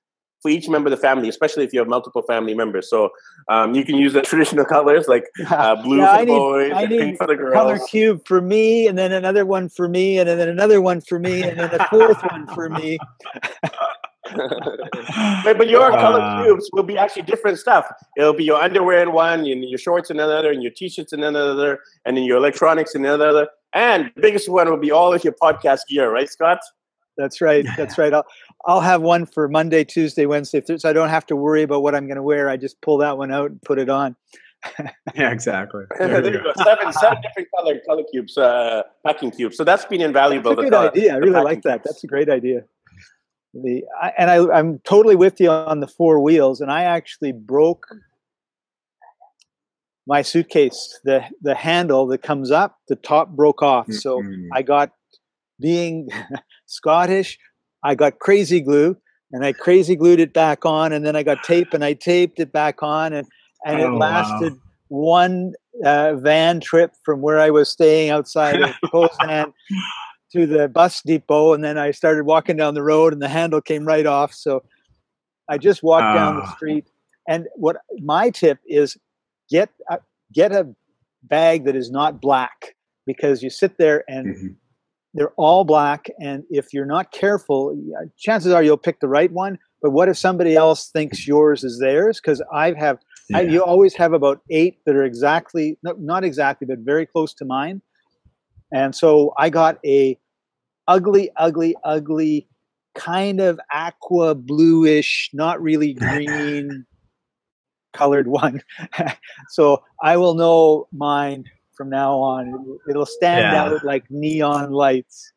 for 0.42 0.50
each 0.50 0.70
member 0.70 0.88
of 0.88 0.92
the 0.92 1.02
family, 1.02 1.30
especially 1.30 1.64
if 1.64 1.74
you 1.74 1.80
have 1.80 1.88
multiple 1.88 2.22
family 2.22 2.54
members, 2.54 2.90
so 2.90 3.10
um, 3.50 3.74
you 3.74 3.84
can 3.84 3.96
use 3.96 4.14
the 4.14 4.22
traditional 4.32 4.66
colors 4.66 5.08
like 5.08 5.26
uh, 5.50 5.76
blue 5.82 5.98
yeah, 5.98 6.14
for 6.14 6.20
I 6.20 6.26
need, 6.26 6.38
boys, 6.38 6.72
I 6.74 6.82
and 6.84 6.92
need 6.92 7.00
pink 7.00 7.18
for 7.18 7.28
the 7.28 7.36
girls. 7.36 7.54
color 7.54 7.80
cube 7.88 8.22
for 8.28 8.42
me, 8.42 8.88
and 8.88 8.98
then 8.98 9.12
another 9.12 9.46
one 9.46 9.70
for 9.70 9.88
me, 9.88 10.20
and 10.20 10.28
then 10.28 10.48
another 10.48 10.82
one 10.82 11.02
for 11.02 11.20
me, 11.20 11.44
and 11.44 11.60
then 11.60 11.74
a 11.74 11.88
fourth 11.88 12.22
one 12.32 12.48
for 12.48 12.70
me. 12.70 12.98
but, 15.44 15.58
but 15.58 15.70
your 15.70 15.90
color 15.92 16.20
Uh, 16.22 16.44
cubes 16.44 16.70
will 16.74 16.84
be 16.84 16.98
actually 16.98 17.24
different 17.24 17.60
stuff. 17.60 17.86
It'll 18.18 18.34
be 18.34 18.44
your 18.44 18.62
underwear 18.62 19.02
in 19.02 19.12
one, 19.12 19.42
and 19.42 19.64
your 19.64 19.80
shorts 19.80 20.10
in 20.10 20.20
another, 20.20 20.52
and 20.52 20.62
your 20.62 20.72
t-shirts 20.72 21.14
in 21.14 21.24
another, 21.24 21.80
and 22.06 22.18
then 22.18 22.24
your 22.24 22.38
electronics 22.38 22.96
in 22.96 23.06
another. 23.06 23.48
And 23.74 24.12
the 24.16 24.22
biggest 24.22 24.50
one 24.50 24.70
will 24.70 24.78
be 24.78 24.92
all 24.92 25.14
of 25.14 25.24
your 25.24 25.34
podcast 25.34 25.82
gear, 25.90 26.12
right, 26.12 26.30
Scott? 26.30 26.60
That's 27.18 27.42
right. 27.42 27.66
That's 27.76 27.98
right. 27.98 28.14
I'll 28.14 28.26
I'll 28.66 28.82
have 28.82 29.02
one 29.02 29.26
for 29.26 29.48
Monday, 29.48 29.84
Tuesday, 29.84 30.26
Wednesday, 30.26 30.62
Thursday. 30.62 30.78
So 30.80 30.90
I 30.90 30.94
don't 30.94 31.10
have 31.10 31.26
to 31.28 31.36
worry 31.36 31.64
about 31.64 31.82
what 31.82 31.96
I'm 31.96 32.06
going 32.06 32.18
to 32.18 32.24
wear. 32.24 32.50
I 32.50 32.58
just 32.58 32.80
pull 32.82 32.98
that 33.00 33.18
one 33.18 33.32
out 33.32 33.50
and 33.50 33.62
put 33.62 33.80
it 33.80 33.90
on. 33.90 34.16
yeah, 35.16 35.32
exactly. 35.32 35.84
there 36.00 36.24
you 36.24 36.44
go. 36.44 36.52
Seven, 36.64 36.94
seven 36.94 37.22
different 37.22 37.48
color 37.56 37.80
color 37.88 38.04
cubes, 38.12 38.38
uh, 38.38 38.84
packing 39.06 39.32
cubes. 39.32 39.58
So 39.58 39.64
that's 39.64 39.86
been 39.86 40.02
invaluable. 40.02 40.52
That's 40.52 40.60
a 40.60 40.70
good 40.70 40.74
color- 40.74 40.92
idea. 40.92 41.14
I 41.14 41.18
really 41.18 41.42
like 41.44 41.64
that. 41.64 41.84
cubes. 41.84 41.86
That's 41.86 42.04
a 42.04 42.08
great 42.08 42.30
idea. 42.30 42.64
The 43.64 43.84
I, 44.02 44.14
and 44.18 44.30
I, 44.32 44.38
I'm 44.58 44.80
totally 44.80 45.16
with 45.16 45.40
you 45.40 45.50
on 45.50 45.80
the 45.80 45.88
four 45.88 46.20
wheels. 46.20 46.62
And 46.62 46.72
I 46.72 46.84
actually 46.84 47.32
broke 47.32 47.88
my 50.06 50.22
suitcase. 50.22 51.00
the 51.04 51.24
The 51.42 51.56
handle 51.56 52.08
that 52.08 52.22
comes 52.22 52.52
up, 52.52 52.78
the 52.88 52.96
top 52.96 53.30
broke 53.30 53.62
off. 53.62 53.92
So 53.92 54.22
Mm-mm. 54.22 54.48
I 54.54 54.62
got 54.62 54.92
being 55.60 56.10
Scottish, 56.66 57.38
I 57.84 57.96
got 57.96 58.20
crazy 58.20 58.62
glue 58.62 58.98
and 59.32 59.46
I 59.46 59.54
crazy 59.54 59.96
glued 59.96 60.20
it 60.20 60.34
back 60.34 60.66
on, 60.66 60.94
and 60.94 61.06
then 61.06 61.16
I 61.16 61.24
got 61.24 61.44
tape 61.44 61.74
and 61.74 61.84
I 61.84 61.94
taped 61.94 62.40
it 62.40 62.52
back 62.52 62.82
on, 62.82 63.14
and 63.14 63.28
and 63.66 63.80
it 63.80 63.88
Oh, 63.88 63.98
wow. 63.98 64.00
lasted 64.00 64.54
one 64.90 65.54
uh, 65.86 66.14
van 66.16 66.60
trip 66.62 66.92
from 67.04 67.22
where 67.22 67.40
I 67.40 67.50
was 67.50 67.70
staying 67.70 68.10
outside 68.10 68.62
of 68.62 68.70
Poznan 68.86 69.52
to 70.38 70.48
the 70.48 70.68
bus 70.68 71.02
depot, 71.02 71.54
and 71.54 71.64
then 71.64 71.78
I 71.78 71.92
started 71.92 72.26
walking 72.26 72.56
down 72.58 72.74
the 72.74 72.84
road, 72.84 73.14
and 73.14 73.22
the 73.22 73.28
handle 73.28 73.62
came 73.62 73.86
right 73.86 74.06
off. 74.06 74.34
So 74.34 74.64
I 75.50 75.58
just 75.58 75.84
walked 75.84 76.14
down 76.14 76.36
the 76.38 76.44
Ah. 76.44 76.56
street, 76.56 76.86
and 77.28 77.48
what 77.56 77.78
my 78.02 78.30
tip 78.30 78.60
is 78.66 78.98
get 79.50 79.70
a, 79.90 80.00
get 80.34 80.52
a 80.52 80.68
bag 81.24 81.66
that 81.66 81.76
is 81.76 81.90
not 81.92 82.22
black 82.22 82.76
because 83.06 83.42
you 83.44 83.50
sit 83.50 83.78
there 83.78 84.04
and 84.08 84.36
Mhm. 84.36 84.56
they're 85.14 85.34
all 85.38 85.64
black 85.64 86.10
and 86.20 86.44
if 86.50 86.74
you're 86.74 86.86
not 86.86 87.12
careful 87.12 87.76
chances 88.18 88.52
are 88.54 88.62
you'll 88.62 88.78
pick 88.78 89.00
the 89.00 89.08
right 89.08 89.32
one 89.32 89.58
but 89.82 89.92
what 89.92 90.08
if 90.10 90.18
somebody 90.18 90.56
else 90.56 90.90
thinks 90.92 91.28
yours 91.28 91.64
is 91.64 91.80
theirs 91.80 92.20
because 92.22 92.42
i 92.54 92.72
have 92.74 93.00
I, 93.34 93.42
you 93.42 93.64
always 93.64 93.94
have 93.96 94.14
about 94.14 94.42
eight 94.50 94.80
that 94.86 94.96
are 94.96 95.04
exactly 95.04 95.78
no, 95.84 95.94
not 95.94 96.24
exactly 96.24 96.68
but 96.68 96.80
very 96.80 97.06
close 97.06 97.34
to 97.36 97.46
mine 97.46 97.82
and 98.72 98.94
so 98.96 99.34
i 99.38 99.50
got 99.50 99.80
a 99.86 100.18
ugly 100.88 101.30
ugly 101.38 101.76
ugly 101.84 102.48
kind 102.96 103.40
of 103.40 103.60
aqua 103.72 104.34
bluish 104.36 105.30
not 105.34 105.62
really 105.62 105.94
green 106.10 106.86
colored 107.94 108.28
one 108.28 108.62
so 109.50 109.82
i 110.02 110.16
will 110.18 110.34
know 110.36 110.88
mine 110.92 111.44
from 111.76 111.90
now 111.90 112.16
on 112.18 112.48
It'll- 112.50 112.78
it'll 112.90 113.06
stand 113.06 113.52
Yeah. 113.54 113.64
out 113.64 113.84
like 113.84 114.06
neon 114.10 114.72
lights 114.72 115.32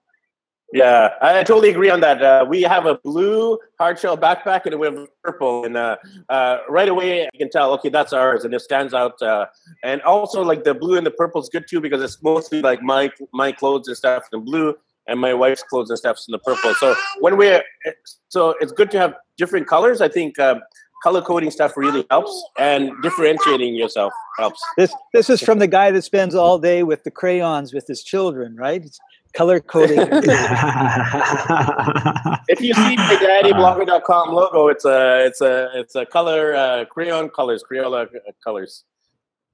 Yeah, 0.72 1.14
I 1.20 1.42
totally 1.42 1.70
agree 1.70 1.90
on 1.90 1.98
that. 2.06 2.22
Uh, 2.22 2.46
we 2.48 2.62
have 2.62 2.86
a 2.86 2.94
blue 3.02 3.58
hard 3.80 3.98
shell 3.98 4.16
backpack 4.16 4.66
and 4.66 4.78
we 4.78 4.86
have 4.86 5.08
purple, 5.24 5.64
and 5.66 5.76
uh, 5.76 5.96
uh, 6.28 6.58
right 6.68 6.88
away 6.88 7.26
you 7.32 7.38
can 7.42 7.50
tell, 7.50 7.72
okay, 7.72 7.88
that's 7.88 8.12
ours, 8.12 8.44
and 8.44 8.54
it 8.54 8.60
stands 8.60 8.94
out. 8.94 9.20
Uh, 9.20 9.46
and 9.82 10.00
also, 10.02 10.42
like 10.44 10.62
the 10.62 10.72
blue 10.72 10.96
and 10.96 11.04
the 11.04 11.10
purple 11.10 11.40
is 11.42 11.48
good 11.48 11.66
too 11.68 11.80
because 11.80 12.00
it's 12.06 12.22
mostly 12.22 12.62
like 12.62 12.80
my 12.82 13.10
my 13.32 13.50
clothes 13.50 13.88
and 13.88 13.96
stuff 13.96 14.22
in 14.32 14.44
blue, 14.44 14.76
and 15.06 15.18
my 15.20 15.34
wife's 15.34 15.62
clothes 15.62 15.90
and 15.90 15.98
stuff's 15.98 16.26
in 16.28 16.32
the 16.32 16.38
purple. 16.38 16.74
So 16.74 16.94
when 17.20 17.36
we're 17.36 17.62
so 18.28 18.54
it's 18.60 18.72
good 18.72 18.90
to 18.92 18.98
have 18.98 19.14
different 19.36 19.66
colors. 19.66 20.00
I 20.00 20.08
think 20.08 20.38
um, 20.38 20.60
color 21.02 21.22
coding 21.22 21.50
stuff 21.50 21.76
really 21.76 22.04
helps, 22.10 22.32
and 22.58 22.90
differentiating 23.02 23.74
yourself 23.74 24.12
helps. 24.38 24.62
This 24.76 24.94
this 25.12 25.30
is 25.30 25.40
from 25.42 25.58
the 25.58 25.66
guy 25.66 25.90
that 25.90 26.02
spends 26.02 26.34
all 26.34 26.58
day 26.58 26.82
with 26.82 27.02
the 27.04 27.10
crayons 27.10 27.72
with 27.72 27.86
his 27.88 28.02
children, 28.04 28.54
right? 28.56 28.84
It's 28.84 29.00
color 29.32 29.60
coding. 29.60 29.98
If 32.48 32.60
you 32.60 32.74
see 32.74 32.96
my 32.96 33.16
daddyblogger.com 33.22 34.32
logo, 34.34 34.68
it's 34.68 34.84
a 34.84 35.24
it's 35.26 35.40
a 35.40 35.68
it's 35.74 35.94
a 35.94 36.04
color 36.04 36.54
uh, 36.54 36.84
crayon 36.86 37.28
colors, 37.30 37.62
Crayola 37.68 38.06
uh, 38.06 38.32
colors. 38.44 38.84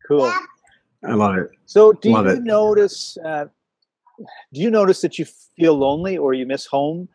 cool. 0.06 0.32
I 1.06 1.12
love 1.12 1.36
it. 1.36 1.50
So, 1.66 1.92
do 1.92 2.10
Love 2.10 2.24
you 2.24 2.32
it. 2.32 2.42
notice? 2.42 3.18
Uh, 3.18 3.46
do 4.52 4.60
you 4.60 4.70
notice 4.70 5.00
that 5.02 5.18
you 5.18 5.26
feel 5.56 5.74
lonely 5.74 6.16
or 6.16 6.34
you 6.34 6.46
miss 6.46 6.66
home? 6.66 7.08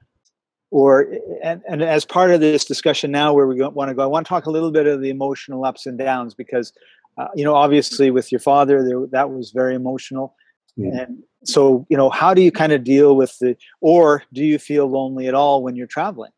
Or 0.70 1.14
and, 1.44 1.62
and 1.68 1.82
as 1.84 2.06
part 2.06 2.32
of 2.32 2.40
this 2.40 2.64
discussion 2.64 3.12
now, 3.12 3.34
where 3.34 3.46
we 3.46 3.62
want 3.62 3.90
to 3.90 3.94
go, 3.94 4.04
I 4.04 4.06
want 4.06 4.26
to 4.26 4.30
talk 4.30 4.46
a 4.46 4.52
little 4.52 4.72
bit 4.72 4.88
of 4.88 5.02
the 5.02 5.10
emotional 5.10 5.66
ups 5.66 5.86
and 5.86 5.98
downs 5.98 6.34
because 6.34 6.72
uh, 7.18 7.28
you 7.36 7.44
know, 7.44 7.56
obviously, 7.56 8.10
with 8.10 8.32
your 8.32 8.40
father, 8.40 8.84
there 8.84 9.06
that 9.12 9.30
was 9.32 9.52
very 9.52 9.76
emotional. 9.76 10.36
Mm. 10.80 11.02
And 11.04 11.24
so, 11.44 11.86
you 11.90 11.98
know, 11.98 12.10
how 12.10 12.34
do 12.34 12.42
you 12.42 12.52
kind 12.52 12.72
of 12.72 12.84
deal 12.84 13.16
with 13.16 13.38
the, 13.40 13.58
or 13.82 14.24
do 14.32 14.44
you 14.44 14.58
feel 14.58 14.88
lonely 14.88 15.28
at 15.28 15.34
all 15.34 15.62
when 15.62 15.76
you're 15.76 15.88
traveling? 15.88 16.32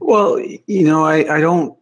Well, 0.00 0.38
you 0.38 0.84
know, 0.84 1.04
I, 1.04 1.36
I 1.36 1.40
don't 1.40 1.76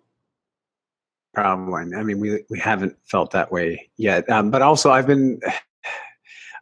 probably. 1.35 1.95
I 1.97 2.03
mean, 2.03 2.21
we 2.21 2.45
we 2.51 2.59
haven't 2.59 2.97
felt 3.05 3.33
that 3.33 3.51
way 3.51 3.91
yet. 3.97 4.29
Um, 4.31 4.51
but 4.51 4.63
also, 4.63 4.91
I've 4.91 5.07
been. 5.07 5.41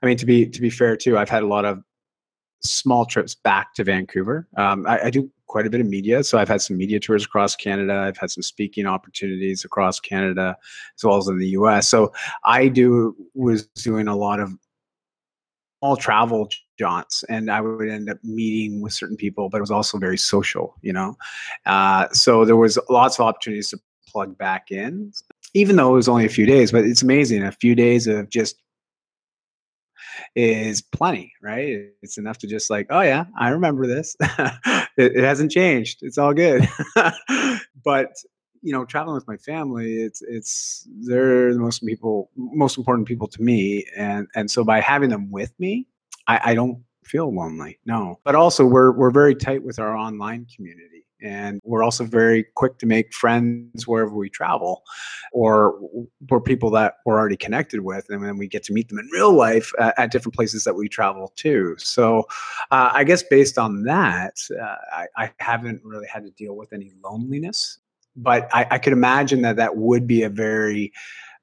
I 0.03 0.07
mean, 0.07 0.17
to 0.17 0.27
be 0.27 0.47
to 0.47 0.61
be 0.61 0.71
fair 0.71 0.97
too, 0.97 1.19
I've 1.19 1.29
had 1.29 1.43
a 1.43 1.47
lot 1.47 1.65
of 1.65 1.83
small 2.61 3.05
trips 3.05 3.35
back 3.35 3.75
to 3.75 3.85
Vancouver. 3.85 4.49
Um, 4.57 4.87
I, 4.87 5.05
I 5.05 5.11
do 5.11 5.31
quite 5.47 5.67
a 5.67 5.71
bit 5.71 5.81
of 5.81 5.87
media, 5.87 6.23
so 6.25 6.39
I've 6.39 6.49
had 6.49 6.61
some 6.61 6.77
media 6.77 7.01
tours 7.01 7.25
across 7.25 7.57
Canada. 7.57 7.95
I've 7.95 8.17
had 8.17 8.31
some 8.31 8.43
speaking 8.43 8.87
opportunities 8.87 9.65
across 9.65 10.01
Canada, 10.01 10.57
as 10.97 11.05
well 11.05 11.17
as 11.17 11.29
in 11.29 11.39
the 11.39 11.49
U.S. 11.49 11.89
So 11.89 12.13
I 12.45 12.69
do 12.69 13.17
was 13.35 13.67
doing 13.69 14.09
a 14.09 14.17
lot 14.17 14.41
of 14.41 14.53
all 15.81 15.97
travel 15.97 16.49
jaunts 16.79 17.25
and 17.29 17.51
i 17.51 17.61
would 17.61 17.89
end 17.89 18.11
up 18.11 18.19
meeting 18.25 18.81
with 18.81 18.93
certain 18.93 19.17
people 19.17 19.49
but 19.49 19.59
it 19.59 19.61
was 19.61 19.71
also 19.71 19.99
very 19.99 20.19
social 20.19 20.75
you 20.83 20.93
know 20.93 21.17
uh, 21.67 22.09
so 22.13 22.45
there 22.45 22.57
was 22.57 22.79
lots 22.89 23.19
of 23.19 23.25
opportunities 23.25 23.71
to 23.71 23.79
plug 24.07 24.37
back 24.39 24.71
in 24.71 25.13
even 25.55 25.77
though 25.77 25.91
it 25.91 25.97
was 25.97 26.09
only 26.09 26.25
a 26.25 26.31
few 26.31 26.47
days 26.47 26.73
but 26.73 26.85
it's 26.85 27.03
amazing 27.03 27.43
a 27.45 27.53
few 27.53 27.75
days 27.75 28.07
of 28.07 28.29
just 28.31 28.57
is 30.35 30.81
plenty 30.81 31.33
right? 31.43 31.91
It's 32.03 32.19
enough 32.19 32.39
to 32.39 32.47
just 32.47 32.71
like 32.71 32.87
oh 32.91 33.01
yeah 33.01 33.25
i 33.39 33.51
remember 33.51 33.87
this. 33.87 34.17
It, 34.99 35.15
it 35.15 35.23
hasn't 35.23 35.53
changed. 35.53 36.01
It's 36.03 36.19
all 36.19 36.35
good. 36.35 36.69
But 37.85 38.11
you 38.61 38.73
know 38.73 38.85
traveling 38.85 39.15
with 39.15 39.29
my 39.29 39.37
family 39.37 40.03
it's 40.03 40.21
it's 40.23 40.87
they're 41.03 41.53
the 41.55 41.61
most 41.61 41.79
people 41.87 42.29
most 42.37 42.77
important 42.77 43.07
people 43.07 43.29
to 43.29 43.41
me 43.41 43.87
and 43.97 44.27
and 44.35 44.51
so 44.51 44.65
by 44.65 44.81
having 44.81 45.11
them 45.11 45.31
with 45.31 45.53
me 45.61 45.87
i 46.27 46.41
i 46.47 46.55
don't 46.55 46.83
feel 47.05 47.35
lonely 47.35 47.79
no. 47.87 48.21
But 48.25 48.35
also 48.35 48.67
we're 48.67 48.93
we're 48.93 49.11
very 49.11 49.35
tight 49.35 49.65
with 49.65 49.79
our 49.79 49.97
online 49.97 50.47
community 50.55 51.07
and 51.23 51.61
we're 51.65 51.83
also 51.83 52.05
very 52.05 52.45
quick 52.55 52.79
to 52.79 52.87
make 52.87 53.13
friends 53.13 53.87
wherever 53.87 54.15
we 54.15 54.29
travel 54.29 54.83
or 55.33 55.79
we're 56.31 56.41
people 56.41 56.71
that 56.71 56.97
we're 57.05 57.19
already 57.19 57.37
connected 57.37 57.81
with 57.81 58.07
and 58.09 58.25
then 58.25 58.37
we 58.37 58.47
get 58.47 58.63
to 58.63 58.73
meet 58.73 58.89
them 58.89 58.99
in 58.99 59.09
real 59.13 59.33
life 59.33 59.73
uh, 59.79 59.93
at 59.97 60.11
different 60.11 60.35
places 60.35 60.65
that 60.65 60.75
we 60.75 60.89
travel 60.89 61.33
to. 61.37 61.75
So 61.79 62.21
uh, 62.71 62.91
i 62.93 63.05
guess 63.05 63.23
based 63.23 63.59
on 63.59 63.83
that 63.85 64.37
uh, 64.61 64.77
I, 64.93 65.07
I 65.17 65.31
haven't 65.39 65.83
really 65.85 66.07
had 66.07 66.25
to 66.25 66.31
deal 66.31 66.57
with 66.57 66.73
any 66.73 66.93
loneliness 67.03 67.79
but 68.17 68.49
I, 68.53 68.67
I 68.73 68.79
could 68.79 68.93
imagine 68.93 69.43
that 69.43 69.57
that 69.57 69.77
would 69.77 70.07
be 70.07 70.23
a 70.23 70.29
very 70.29 70.93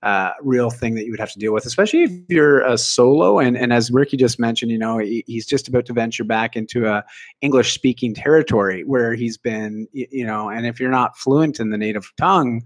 uh, 0.06 0.34
real 0.44 0.70
thing 0.70 0.94
that 0.94 1.04
you 1.04 1.12
would 1.12 1.20
have 1.20 1.32
to 1.32 1.40
deal 1.40 1.52
with, 1.52 1.66
especially 1.66 2.04
if 2.04 2.12
you're 2.30 2.62
a 2.62 2.78
solo. 2.78 3.40
And, 3.40 3.58
and 3.58 3.74
as 3.74 3.90
Ricky 3.90 4.18
just 4.18 4.40
mentioned, 4.40 4.72
you 4.72 4.78
know, 4.78 5.00
he, 5.00 5.24
he's 5.26 5.48
just 5.48 5.68
about 5.68 5.88
to 5.88 5.94
venture 5.94 6.24
back 6.24 6.56
into 6.56 6.86
a 6.86 7.04
English 7.42 7.74
speaking 7.74 8.14
territory 8.14 8.84
where 8.84 9.16
he's 9.16 9.36
been, 9.36 9.88
you 9.94 10.24
know, 10.24 10.50
and 10.50 10.68
if 10.68 10.80
you're 10.80 10.92
not 10.92 11.18
fluent 11.18 11.60
in 11.60 11.72
the 11.72 11.78
native 11.78 12.14
tongue 12.18 12.62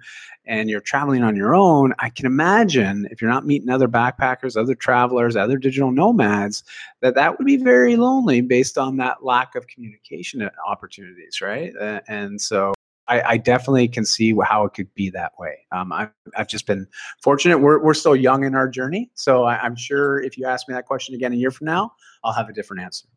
and 0.46 0.70
you're 0.70 0.82
traveling 0.82 1.24
on 1.24 1.38
your 1.38 1.56
own, 1.56 1.94
I 2.00 2.10
can 2.10 2.26
imagine 2.26 3.08
if 3.10 3.22
you're 3.22 3.32
not 3.32 3.46
meeting 3.46 3.70
other 3.70 3.88
backpackers, 3.88 4.58
other 4.58 4.76
travelers, 4.76 5.38
other 5.38 5.58
digital 5.58 5.92
nomads, 5.92 6.66
that 7.00 7.16
that 7.16 7.38
would 7.38 7.48
be 7.48 7.56
very 7.56 7.96
lonely 7.96 8.42
based 8.42 8.78
on 8.78 8.98
that 8.98 9.24
lack 9.24 9.56
of 9.56 9.66
communication 9.68 10.42
uh, 10.42 10.50
opportunities, 10.68 11.40
right? 11.40 11.72
Uh, 11.80 12.02
and 12.10 12.42
so 12.42 12.74
I, 13.10 13.22
I 13.22 13.38
definitely 13.38 13.88
can 13.88 14.06
see 14.06 14.36
how 14.44 14.64
it 14.66 14.74
could 14.74 14.94
be 14.94 15.10
that 15.10 15.34
way. 15.40 15.66
Um, 15.72 15.92
I've, 15.92 16.12
I've 16.38 16.48
just 16.48 16.68
been 16.68 16.88
fortunate. 17.22 17.58
We're, 17.58 17.84
we're 17.84 17.96
still 17.96 18.16
young 18.16 18.44
in 18.44 18.56
our 18.56 18.70
journey. 18.70 19.10
So 19.16 19.44
I, 19.44 19.60
I'm 19.60 19.76
sure 19.76 20.22
if 20.22 20.38
you 20.38 20.46
ask 20.46 20.68
me 20.68 20.76
that 20.76 20.86
question 20.86 21.16
again 21.16 21.34
a 21.34 21.36
year 21.36 21.52
from 21.52 21.66
now, 21.66 21.92
I'll 22.24 22.34
have 22.34 22.50
a 22.50 22.54
different 22.54 22.84
answer. 22.84 23.08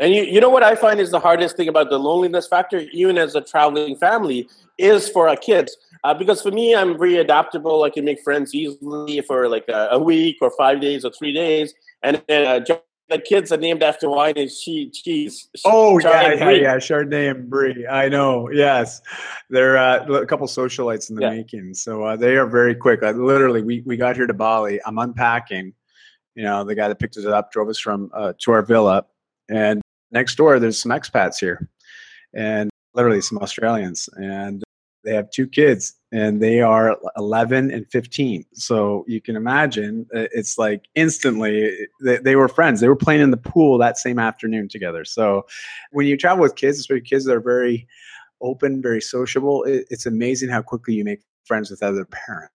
And 0.00 0.14
you, 0.14 0.24
you 0.24 0.40
know 0.40 0.48
what 0.48 0.62
I 0.62 0.74
find 0.74 0.98
is 0.98 1.10
the 1.10 1.20
hardest 1.20 1.56
thing 1.56 1.68
about 1.68 1.90
the 1.90 1.98
loneliness 1.98 2.48
factor, 2.48 2.80
even 2.92 3.16
as 3.18 3.34
a 3.34 3.40
traveling 3.40 3.96
family, 3.96 4.48
is 4.78 5.08
for 5.08 5.28
our 5.28 5.36
kids. 5.36 5.76
Uh, 6.02 6.14
because 6.14 6.40
for 6.40 6.50
me, 6.50 6.74
I'm 6.74 6.98
very 6.98 7.18
adaptable. 7.18 7.84
I 7.84 7.90
can 7.90 8.04
make 8.04 8.20
friends 8.22 8.54
easily 8.54 9.20
for 9.20 9.48
like 9.48 9.66
a, 9.68 9.88
a 9.92 9.98
week 9.98 10.38
or 10.40 10.50
five 10.56 10.80
days 10.80 11.04
or 11.04 11.12
three 11.12 11.34
days. 11.34 11.74
And 12.02 12.22
then 12.28 12.46
uh, 12.46 12.64
the 13.10 13.18
kids 13.18 13.52
are 13.52 13.56
named 13.56 13.82
after 13.82 14.08
wine 14.08 14.34
and 14.36 14.50
she 14.50 14.88
cheese. 14.90 15.48
Oh 15.64 15.98
yeah, 15.98 16.32
yeah, 16.32 16.50
yeah, 16.50 16.76
Chardonnay 16.76 17.30
and 17.30 17.50
Brie. 17.50 17.86
I 17.86 18.08
know. 18.08 18.50
Yes, 18.50 19.02
they're 19.50 19.76
uh, 19.76 20.06
a 20.06 20.26
couple 20.26 20.46
socialites 20.46 21.10
in 21.10 21.16
the 21.16 21.22
yeah. 21.22 21.30
making. 21.30 21.74
So 21.74 22.04
uh, 22.04 22.16
they 22.16 22.36
are 22.36 22.46
very 22.46 22.74
quick. 22.74 23.02
Uh, 23.02 23.10
literally, 23.10 23.62
we 23.62 23.82
we 23.84 23.96
got 23.96 24.16
here 24.16 24.26
to 24.26 24.34
Bali. 24.34 24.80
I'm 24.86 24.98
unpacking. 24.98 25.74
You 26.36 26.44
know, 26.44 26.64
the 26.64 26.74
guy 26.74 26.88
that 26.88 26.98
picked 26.98 27.16
us 27.16 27.26
up 27.26 27.50
drove 27.52 27.68
us 27.68 27.78
from 27.78 28.10
uh, 28.14 28.32
to 28.38 28.52
our 28.52 28.62
villa, 28.62 29.04
and 29.50 29.82
next 30.12 30.36
door 30.36 30.58
there's 30.60 30.80
some 30.80 30.92
expats 30.92 31.38
here, 31.38 31.68
and 32.34 32.70
literally 32.94 33.20
some 33.20 33.38
Australians, 33.38 34.08
and 34.14 34.62
they 35.04 35.14
have 35.14 35.30
two 35.30 35.46
kids 35.46 35.94
and 36.12 36.42
they 36.42 36.60
are 36.60 36.98
11 37.16 37.70
and 37.70 37.86
15 37.90 38.44
so 38.52 39.04
you 39.06 39.20
can 39.20 39.36
imagine 39.36 40.06
uh, 40.14 40.26
it's 40.32 40.58
like 40.58 40.86
instantly 40.94 41.70
they, 42.02 42.18
they, 42.18 42.36
were 42.36 42.48
friends. 42.48 42.80
They 42.80 42.88
were 42.88 42.96
playing 42.96 43.20
in 43.22 43.30
the 43.30 43.36
pool 43.36 43.78
that 43.78 43.98
same 43.98 44.18
afternoon 44.18 44.68
together. 44.68 45.04
So 45.04 45.46
when 45.92 46.06
you 46.06 46.16
travel 46.16 46.42
with 46.42 46.56
kids 46.56 46.78
especially 46.78 47.02
kids 47.02 47.24
that 47.24 47.36
are 47.36 47.40
very 47.40 47.86
open 48.42 48.82
very 48.82 49.00
sociable 49.00 49.64
it, 49.64 49.86
it's 49.90 50.06
amazing 50.06 50.48
how 50.48 50.62
quickly 50.62 50.94
you 50.94 51.04
make 51.04 51.20
friends 51.44 51.70
with 51.70 51.82
other 51.82 52.04
parents. 52.04 52.54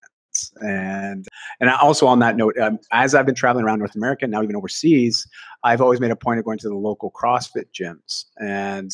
And 0.62 1.25
and 1.62 1.69
also 1.69 2.08
on 2.08 2.19
that 2.19 2.36
note 2.36 2.58
um, 2.58 2.77
as 2.91 3.15
i've 3.15 3.25
been 3.25 3.36
traveling 3.36 3.63
around 3.63 3.79
north 3.79 3.95
america 3.95 4.27
now 4.27 4.43
even 4.43 4.58
overseas 4.58 5.25
i've 5.63 5.79
always 5.79 6.01
made 6.01 6.12
a 6.12 6.15
point 6.15 6.39
of 6.39 6.43
going 6.43 6.58
to 6.58 6.67
the 6.67 6.75
local 6.75 7.10
crossfit 7.12 7.67
gyms. 7.73 8.25
And 8.38 8.91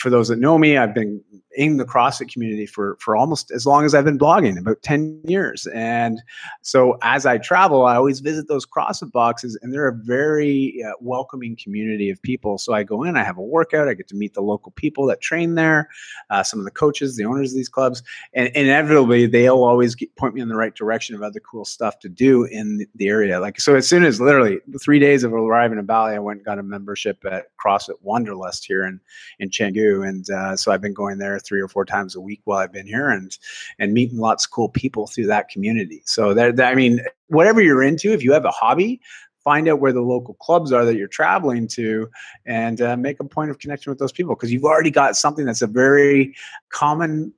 for 0.00 0.10
those 0.10 0.28
that 0.28 0.38
know 0.38 0.58
me, 0.58 0.76
I've 0.76 0.94
been 0.94 1.22
in 1.56 1.78
the 1.78 1.84
CrossFit 1.84 2.32
community 2.32 2.66
for 2.66 2.96
for 3.00 3.16
almost 3.16 3.50
as 3.50 3.66
long 3.66 3.84
as 3.84 3.94
I've 3.94 4.04
been 4.04 4.18
blogging, 4.18 4.58
about 4.58 4.82
10 4.82 5.20
years. 5.24 5.66
And 5.74 6.22
so 6.62 6.96
as 7.02 7.26
I 7.26 7.38
travel, 7.38 7.86
I 7.86 7.96
always 7.96 8.20
visit 8.20 8.46
those 8.46 8.64
CrossFit 8.64 9.10
boxes 9.10 9.58
and 9.60 9.72
they're 9.72 9.88
a 9.88 9.94
very 9.94 10.82
uh, 10.86 10.92
welcoming 11.00 11.56
community 11.56 12.10
of 12.10 12.22
people. 12.22 12.58
So 12.58 12.72
I 12.72 12.84
go 12.84 13.02
in, 13.02 13.16
I 13.16 13.24
have 13.24 13.38
a 13.38 13.42
workout, 13.42 13.88
I 13.88 13.94
get 13.94 14.08
to 14.08 14.16
meet 14.16 14.34
the 14.34 14.42
local 14.42 14.72
people 14.72 15.06
that 15.06 15.20
train 15.20 15.56
there, 15.56 15.88
uh, 16.30 16.42
some 16.42 16.60
of 16.60 16.64
the 16.64 16.70
coaches, 16.70 17.16
the 17.16 17.24
owners 17.24 17.50
of 17.50 17.56
these 17.56 17.68
clubs, 17.68 18.02
and 18.32 18.48
inevitably 18.54 19.26
they'll 19.26 19.64
always 19.64 19.94
get, 19.94 20.14
point 20.16 20.34
me 20.34 20.40
in 20.40 20.48
the 20.48 20.56
right 20.56 20.74
direction 20.74 21.16
of 21.16 21.22
other 21.22 21.40
cool 21.40 21.64
stuff 21.64 21.98
to 22.00 22.08
do 22.08 22.44
in 22.44 22.86
the 22.94 23.08
area. 23.08 23.40
Like 23.40 23.60
so 23.60 23.74
as 23.74 23.88
soon 23.88 24.04
as 24.04 24.20
literally 24.20 24.60
3 24.80 24.98
days 24.98 25.24
of 25.24 25.32
arriving 25.32 25.78
in 25.78 25.86
Bali, 25.86 26.14
I 26.14 26.18
went 26.20 26.38
and 26.38 26.46
got 26.46 26.58
a 26.58 26.62
membership 26.62 27.24
at 27.24 27.46
CrossFit 27.58 27.96
Wanderlust 28.02 28.64
here 28.66 28.84
in 28.84 29.00
in 29.40 29.50
Canggu 29.50 30.06
and 30.08 30.28
uh, 30.30 30.56
so 30.56 30.70
I've 30.70 30.80
been 30.80 30.94
going 30.94 31.18
there 31.18 31.39
three 31.40 31.60
or 31.60 31.68
four 31.68 31.84
times 31.84 32.14
a 32.14 32.20
week 32.20 32.40
while 32.44 32.58
I've 32.58 32.72
been 32.72 32.86
here, 32.86 33.10
and 33.10 33.36
and 33.78 33.92
meeting 33.92 34.18
lots 34.18 34.44
of 34.44 34.50
cool 34.50 34.68
people 34.68 35.06
through 35.06 35.26
that 35.26 35.48
community. 35.48 36.02
So 36.06 36.34
that 36.34 36.60
I 36.60 36.74
mean, 36.74 37.00
whatever 37.28 37.60
you're 37.60 37.82
into, 37.82 38.12
if 38.12 38.22
you 38.22 38.32
have 38.32 38.44
a 38.44 38.50
hobby, 38.50 39.00
find 39.42 39.68
out 39.68 39.80
where 39.80 39.92
the 39.92 40.02
local 40.02 40.34
clubs 40.34 40.72
are 40.72 40.84
that 40.84 40.96
you're 40.96 41.08
traveling 41.08 41.66
to 41.66 42.08
and 42.46 42.80
uh, 42.80 42.96
make 42.96 43.20
a 43.20 43.24
point 43.24 43.50
of 43.50 43.58
connection 43.58 43.90
with 43.90 43.98
those 43.98 44.12
people 44.12 44.34
because 44.34 44.52
you've 44.52 44.64
already 44.64 44.90
got 44.90 45.16
something 45.16 45.44
that's 45.46 45.62
a 45.62 45.66
very 45.66 46.34
common 46.70 47.32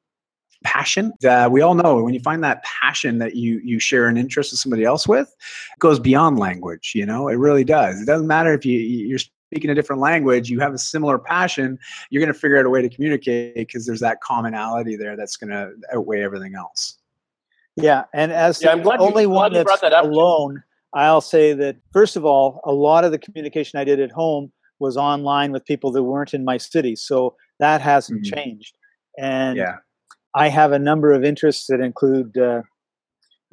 passion 0.65 1.13
uh, 1.29 1.49
we 1.51 1.61
all 1.61 1.75
know. 1.75 2.03
When 2.03 2.15
you 2.15 2.21
find 2.21 2.43
that 2.45 2.63
passion 2.63 3.19
that 3.19 3.35
you 3.35 3.61
you 3.65 3.79
share 3.79 4.07
an 4.07 4.17
interest 4.17 4.53
with 4.53 4.61
somebody 4.61 4.85
else 4.85 5.07
with 5.09 5.29
it 5.29 5.79
goes 5.81 5.99
beyond 5.99 6.39
language 6.39 6.93
you 6.95 7.05
know? 7.05 7.29
It 7.29 7.35
really 7.35 7.65
does. 7.65 8.01
It 8.01 8.07
doesn't 8.07 8.27
matter 8.27 8.53
if 8.53 8.65
you 8.65 8.79
you're 8.79 9.19
speaking 9.53 9.71
a 9.71 9.75
different 9.75 10.01
language, 10.01 10.49
you 10.49 10.61
have 10.61 10.73
a 10.73 10.79
similar 10.79 11.19
passion, 11.19 11.79
you're 12.09 12.21
going 12.21 12.33
to 12.33 12.39
figure 12.39 12.59
out 12.59 12.65
a 12.65 12.71
way 12.71 12.81
to 12.81 12.89
communicate 12.89 13.55
because 13.55 13.85
there's 13.85 14.01
that 14.01 14.23
commonality 14.23 14.97
there 14.97 15.15
that's 15.15 15.37
going 15.37 15.51
to 15.51 15.71
outweigh 15.93 16.23
everything 16.23 16.55
else. 16.55 16.97
Yeah, 17.77 18.05
and 18.15 18.33
as 18.33 18.63
yeah, 18.63 18.77
the 18.77 18.97
only 18.99 19.27
one 19.27 19.53
that's 19.53 19.81
that 19.81 19.93
alone, 19.93 20.63
I'll 20.95 21.21
say 21.21 21.53
that 21.53 21.77
first 21.93 22.17
of 22.17 22.25
all, 22.25 22.61
a 22.65 22.73
lot 22.73 23.05
of 23.05 23.13
the 23.13 23.19
communication 23.19 23.79
I 23.79 23.85
did 23.85 24.01
at 24.01 24.11
home 24.11 24.53
was 24.79 24.97
online 24.97 25.53
with 25.53 25.65
people 25.67 25.93
that 25.93 26.03
weren't 26.03 26.33
in 26.33 26.45
my 26.45 26.57
city, 26.57 26.97
so 26.97 27.37
that 27.61 27.83
hasn't 27.83 28.25
mm-hmm. 28.25 28.35
changed. 28.35 28.77
And 29.19 29.59
yeah. 29.59 29.77
I 30.35 30.49
have 30.49 30.73
a 30.73 30.79
number 30.79 31.13
of 31.13 31.25
interests 31.25 31.67
that 31.69 31.81
include 31.81 32.37
uh, 32.39 32.63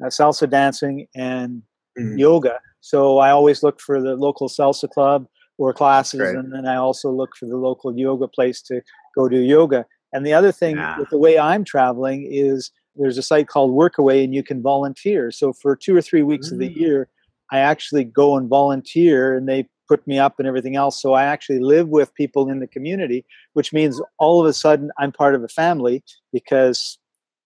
uh 0.02 0.06
salsa 0.06 0.48
dancing 0.48 1.06
and 1.14 1.62
mm-hmm. 1.98 2.18
yoga. 2.18 2.58
So 2.80 3.18
I 3.18 3.30
always 3.30 3.62
look 3.62 3.80
for 3.80 4.00
the 4.00 4.16
local 4.16 4.48
salsa 4.48 4.88
club 4.88 5.26
or 5.60 5.74
classes, 5.74 6.20
and 6.20 6.52
then 6.52 6.66
I 6.66 6.76
also 6.76 7.10
look 7.10 7.36
for 7.36 7.46
the 7.46 7.56
local 7.56 7.96
yoga 7.96 8.26
place 8.26 8.62
to 8.62 8.80
go 9.14 9.28
do 9.28 9.40
yoga. 9.40 9.84
And 10.12 10.24
the 10.24 10.32
other 10.32 10.52
thing 10.52 10.76
yeah. 10.76 10.98
with 10.98 11.10
the 11.10 11.18
way 11.18 11.38
I'm 11.38 11.64
traveling 11.64 12.26
is 12.30 12.70
there's 12.96 13.18
a 13.18 13.22
site 13.22 13.46
called 13.46 13.72
Workaway, 13.72 14.24
and 14.24 14.34
you 14.34 14.42
can 14.42 14.62
volunteer. 14.62 15.30
So 15.30 15.52
for 15.52 15.76
two 15.76 15.94
or 15.94 16.00
three 16.00 16.22
weeks 16.22 16.48
mm. 16.48 16.52
of 16.52 16.58
the 16.60 16.70
mm. 16.70 16.76
year, 16.76 17.08
I 17.52 17.58
actually 17.58 18.04
go 18.04 18.36
and 18.36 18.48
volunteer, 18.48 19.36
and 19.36 19.46
they 19.46 19.68
put 19.86 20.06
me 20.06 20.18
up 20.18 20.38
and 20.38 20.48
everything 20.48 20.76
else. 20.76 21.00
So 21.00 21.12
I 21.12 21.24
actually 21.24 21.58
live 21.58 21.88
with 21.88 22.14
people 22.14 22.48
in 22.48 22.60
the 22.60 22.66
community, 22.66 23.26
which 23.52 23.70
means 23.70 24.00
all 24.18 24.40
of 24.40 24.46
a 24.46 24.54
sudden 24.54 24.90
I'm 24.98 25.12
part 25.12 25.34
of 25.34 25.44
a 25.44 25.48
family 25.48 26.02
because 26.32 26.96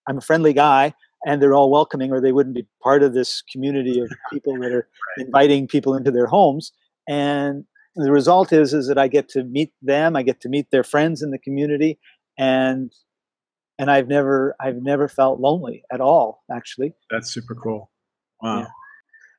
I'm 0.07 0.19
a 0.19 0.21
friendly 0.21 0.53
guy 0.53 0.95
and 1.27 1.43
they're 1.43 1.55
all 1.55 1.71
welcoming, 1.71 2.13
or 2.13 2.21
they 2.21 2.33
wouldn't 2.33 2.55
be 2.55 2.67
part 2.81 3.03
of 3.03 3.13
this 3.13 3.43
community 3.51 3.99
of 3.99 4.09
people 4.33 4.57
that 4.61 4.73
are 4.73 4.87
inviting 5.19 5.67
people 5.67 5.97
into 5.97 6.13
their 6.13 6.27
homes. 6.27 6.71
And 7.09 7.65
the 7.97 8.13
result 8.13 8.53
is 8.53 8.75
is 8.75 8.89
that 8.89 8.99
I 8.99 9.09
get 9.09 9.29
to 9.31 9.45
meet 9.45 9.73
them, 9.83 10.17
I 10.17 10.23
get 10.23 10.41
to 10.43 10.49
meet 10.49 10.71
their 10.71 10.85
friends 10.85 11.23
in 11.23 11.31
the 11.31 11.39
community, 11.39 11.99
and 12.39 12.93
and 13.79 13.91
I've 13.91 14.09
never 14.09 14.57
I've 14.61 14.83
never 14.83 15.09
felt 15.09 15.41
lonely 15.41 15.85
at 15.93 16.01
all. 16.01 16.43
Actually, 16.51 16.95
that's 17.11 17.31
super 17.31 17.55
cool. 17.55 17.91
Wow. 18.41 18.61
Yeah. 18.61 18.67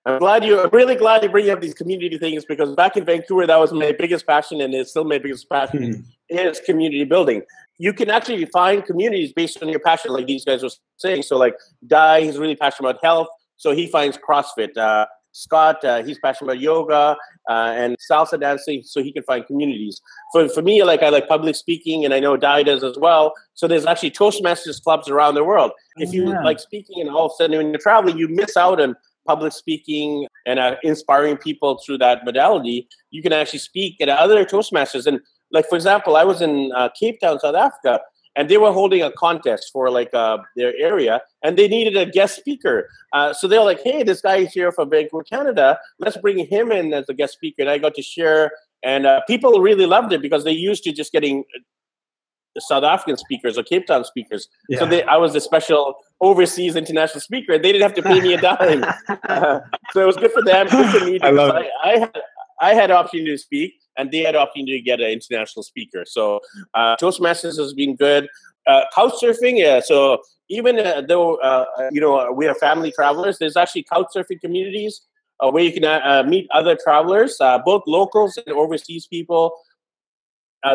I'm 0.07 0.19
glad 0.19 0.45
you. 0.45 0.61
I'm 0.61 0.69
really 0.71 0.95
glad 0.95 1.23
you 1.23 1.29
bring 1.29 1.49
up 1.49 1.61
these 1.61 1.73
community 1.73 2.17
things 2.19 2.45
because 2.45 2.75
back 2.75 2.95
in 2.95 3.05
Vancouver, 3.05 3.47
that 3.47 3.57
was 3.57 3.73
my 3.73 3.91
biggest 3.97 4.27
passion, 4.27 4.61
and 4.61 4.73
it's 4.73 4.91
still 4.91 5.03
my 5.03 5.17
biggest 5.17 5.49
passion 5.49 5.79
mm-hmm. 5.79 6.37
is 6.37 6.59
community 6.59 7.03
building. 7.05 7.41
You 7.79 7.91
can 7.91 8.11
actually 8.11 8.45
find 8.45 8.85
communities 8.85 9.33
based 9.33 9.61
on 9.63 9.69
your 9.69 9.79
passion, 9.79 10.11
like 10.13 10.27
these 10.27 10.45
guys 10.45 10.61
were 10.61 10.69
saying. 10.97 11.23
So, 11.23 11.37
like 11.37 11.55
Dai, 11.87 12.21
he's 12.21 12.37
really 12.37 12.55
passionate 12.55 12.89
about 12.89 13.03
health, 13.03 13.27
so 13.57 13.71
he 13.71 13.87
finds 13.87 14.17
CrossFit. 14.17 14.77
Uh, 14.77 15.07
Scott, 15.35 15.83
uh, 15.83 16.01
he's 16.01 16.17
passionate 16.17 16.51
about 16.51 16.61
yoga 16.61 17.17
uh, 17.49 17.73
and 17.75 17.97
salsa 18.09 18.39
dancing, 18.39 18.81
so 18.83 19.03
he 19.03 19.11
can 19.11 19.21
find 19.23 19.45
communities. 19.45 20.01
For, 20.31 20.47
for 20.47 20.61
me, 20.61 20.81
like 20.83 21.03
I 21.03 21.09
like 21.09 21.27
public 21.27 21.57
speaking, 21.57 22.05
and 22.05 22.13
I 22.13 22.21
know 22.21 22.37
Dai 22.37 22.63
does 22.63 22.85
as 22.85 22.97
well. 22.97 23.33
So 23.53 23.67
there's 23.67 23.85
actually 23.85 24.11
Toastmasters 24.11 24.81
clubs 24.81 25.09
around 25.09 25.35
the 25.35 25.43
world. 25.43 25.71
If 25.97 26.13
you 26.13 26.29
yeah. 26.29 26.41
like 26.41 26.61
speaking, 26.61 27.01
and 27.01 27.09
all 27.09 27.25
of 27.25 27.33
a 27.33 27.35
sudden 27.35 27.57
when 27.57 27.69
you're 27.71 27.79
traveling, 27.79 28.17
you 28.17 28.29
miss 28.29 28.55
out 28.55 28.79
on 28.79 28.95
public 29.27 29.51
speaking 29.51 30.27
and 30.45 30.57
uh, 30.57 30.75
inspiring 30.83 31.35
people 31.35 31.81
through 31.85 31.97
that 31.97 32.23
modality. 32.23 32.87
You 33.11 33.21
can 33.21 33.33
actually 33.33 33.59
speak 33.59 33.99
at 33.99 34.07
other 34.07 34.45
Toastmasters, 34.45 35.05
and 35.05 35.19
like 35.51 35.67
for 35.67 35.75
example, 35.75 36.15
I 36.15 36.23
was 36.23 36.41
in 36.41 36.71
uh, 36.73 36.89
Cape 36.97 37.19
Town, 37.19 37.39
South 37.39 37.55
Africa 37.55 37.99
and 38.35 38.49
they 38.49 38.57
were 38.57 38.71
holding 38.71 39.01
a 39.01 39.11
contest 39.11 39.69
for 39.71 39.89
like 39.89 40.13
uh, 40.13 40.37
their 40.55 40.73
area 40.77 41.21
and 41.43 41.57
they 41.57 41.67
needed 41.67 41.95
a 41.95 42.05
guest 42.09 42.35
speaker. 42.35 42.89
Uh, 43.13 43.33
so 43.33 43.47
they 43.47 43.57
were 43.57 43.63
like 43.63 43.81
hey 43.81 44.03
this 44.03 44.21
guy 44.21 44.37
is 44.37 44.51
here 44.51 44.71
from 44.71 44.89
vancouver 44.89 45.23
canada. 45.23 45.79
Let's 45.99 46.17
bring 46.17 46.45
him 46.45 46.71
in 46.71 46.93
as 46.93 47.09
a 47.09 47.13
guest 47.13 47.33
speaker. 47.33 47.61
And 47.61 47.69
i 47.69 47.77
got 47.77 47.95
to 47.95 48.01
share 48.01 48.51
and 48.83 49.05
uh, 49.05 49.21
people 49.27 49.59
really 49.61 49.85
loved 49.85 50.13
it 50.13 50.21
because 50.21 50.43
they 50.43 50.51
used 50.51 50.83
to 50.83 50.91
just 50.91 51.11
getting 51.11 51.43
uh, 51.55 52.59
south 52.59 52.83
african 52.83 53.17
speakers 53.17 53.57
or 53.57 53.63
cape 53.63 53.87
town 53.87 54.03
speakers. 54.03 54.47
Yeah. 54.69 54.79
so 54.79 54.85
they, 54.85 55.03
i 55.03 55.17
was 55.17 55.35
a 55.35 55.41
special 55.41 55.95
overseas 56.21 56.75
international 56.75 57.21
speaker 57.21 57.53
and 57.53 57.63
they 57.63 57.71
didn't 57.71 57.83
have 57.83 57.95
to 57.95 58.03
pay 58.03 58.21
me 58.21 58.33
a 58.33 58.41
dime. 58.41 58.85
Uh, 59.27 59.59
so 59.91 60.01
it 60.01 60.05
was 60.05 60.17
good 60.17 60.31
for 60.31 60.43
them 60.43 60.67
good 60.67 60.99
for 60.99 61.05
me 61.05 61.19
I, 61.21 61.31
love 61.31 61.55
I, 61.55 61.69
I, 61.83 61.97
had, 61.99 62.21
I 62.61 62.73
had 62.73 62.91
opportunity 62.91 63.31
to 63.31 63.37
speak 63.37 63.73
and 63.97 64.11
they 64.11 64.19
had 64.19 64.35
opportunity 64.35 64.77
to 64.79 64.83
get 64.83 64.99
an 64.99 65.09
international 65.09 65.63
speaker. 65.63 66.03
So 66.05 66.39
uh, 66.73 66.95
Toastmasters 67.01 67.57
has 67.57 67.73
been 67.73 67.95
good. 67.95 68.29
Uh, 68.67 68.81
yeah. 69.41 69.79
So 69.79 70.21
even 70.49 70.79
uh, 70.79 71.01
though 71.07 71.35
uh, 71.37 71.65
you 71.91 72.01
know 72.01 72.31
we 72.31 72.47
are 72.47 72.55
family 72.55 72.91
travelers, 72.91 73.37
there's 73.37 73.57
actually 73.57 73.83
couch 73.83 74.07
surfing 74.15 74.39
communities 74.41 75.01
uh, 75.39 75.49
where 75.49 75.63
you 75.63 75.71
can 75.71 75.83
uh, 75.83 76.23
meet 76.27 76.47
other 76.51 76.77
travelers, 76.81 77.37
both 77.65 77.83
locals 77.87 78.37
and 78.37 78.55
overseas 78.55 79.07
people. 79.07 79.55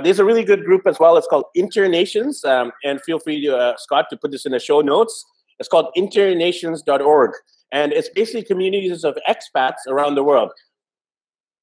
there's 0.05 0.21
a 0.21 0.25
really 0.25 0.45
good 0.45 0.65
group 0.65 0.87
as 0.87 0.99
well. 1.01 1.17
It's 1.17 1.27
called 1.27 1.47
Internations, 1.57 2.45
um, 2.45 2.71
and 2.85 3.01
feel 3.03 3.19
free 3.19 3.45
to 3.47 3.75
Scott 3.79 4.07
to 4.11 4.17
put 4.17 4.31
this 4.31 4.47
in 4.47 4.53
the 4.53 4.61
show 4.61 4.81
notes. 4.81 5.25
It's 5.59 5.69
called 5.69 5.89
internations.org, 5.97 7.33
and 7.73 7.93
it's 7.93 8.09
basically 8.09 8.45
communities 8.45 9.05
of 9.05 9.19
expats 9.29 9.87
around 9.89 10.15
the 10.15 10.23
world. 10.23 10.53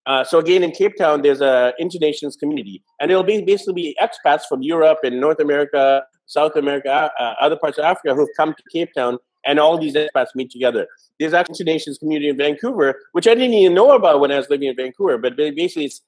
Uh, 0.07 0.23
so 0.23 0.39
again, 0.39 0.63
in 0.63 0.71
Cape 0.71 0.95
Town, 0.97 1.21
there's 1.21 1.41
a 1.41 1.73
Internations 1.79 2.39
community, 2.39 2.81
and 2.99 3.11
it'll 3.11 3.23
be 3.23 3.41
basically 3.41 3.73
be 3.73 3.97
expats 4.01 4.43
from 4.47 4.61
Europe 4.61 4.99
and 5.03 5.19
North 5.19 5.39
America, 5.41 6.03
South 6.25 6.55
America, 6.55 7.11
uh, 7.19 7.33
other 7.41 7.57
parts 7.57 7.77
of 7.77 7.83
Africa 7.83 8.15
who've 8.15 8.29
come 8.37 8.53
to 8.53 8.63
Cape 8.71 8.93
Town, 8.95 9.17
and 9.45 9.59
all 9.59 9.77
these 9.77 9.95
expats 9.95 10.27
meet 10.33 10.49
together. 10.49 10.87
There's 11.19 11.33
actually 11.33 11.65
Internations 11.65 11.99
community 11.99 12.29
in 12.29 12.37
Vancouver, 12.37 13.01
which 13.11 13.27
I 13.27 13.35
didn't 13.35 13.53
even 13.53 13.75
know 13.75 13.91
about 13.91 14.21
when 14.21 14.31
I 14.31 14.37
was 14.37 14.49
living 14.49 14.69
in 14.69 14.77
Vancouver, 14.77 15.17
but 15.17 15.35
basically 15.35 15.85
it's 15.85 16.01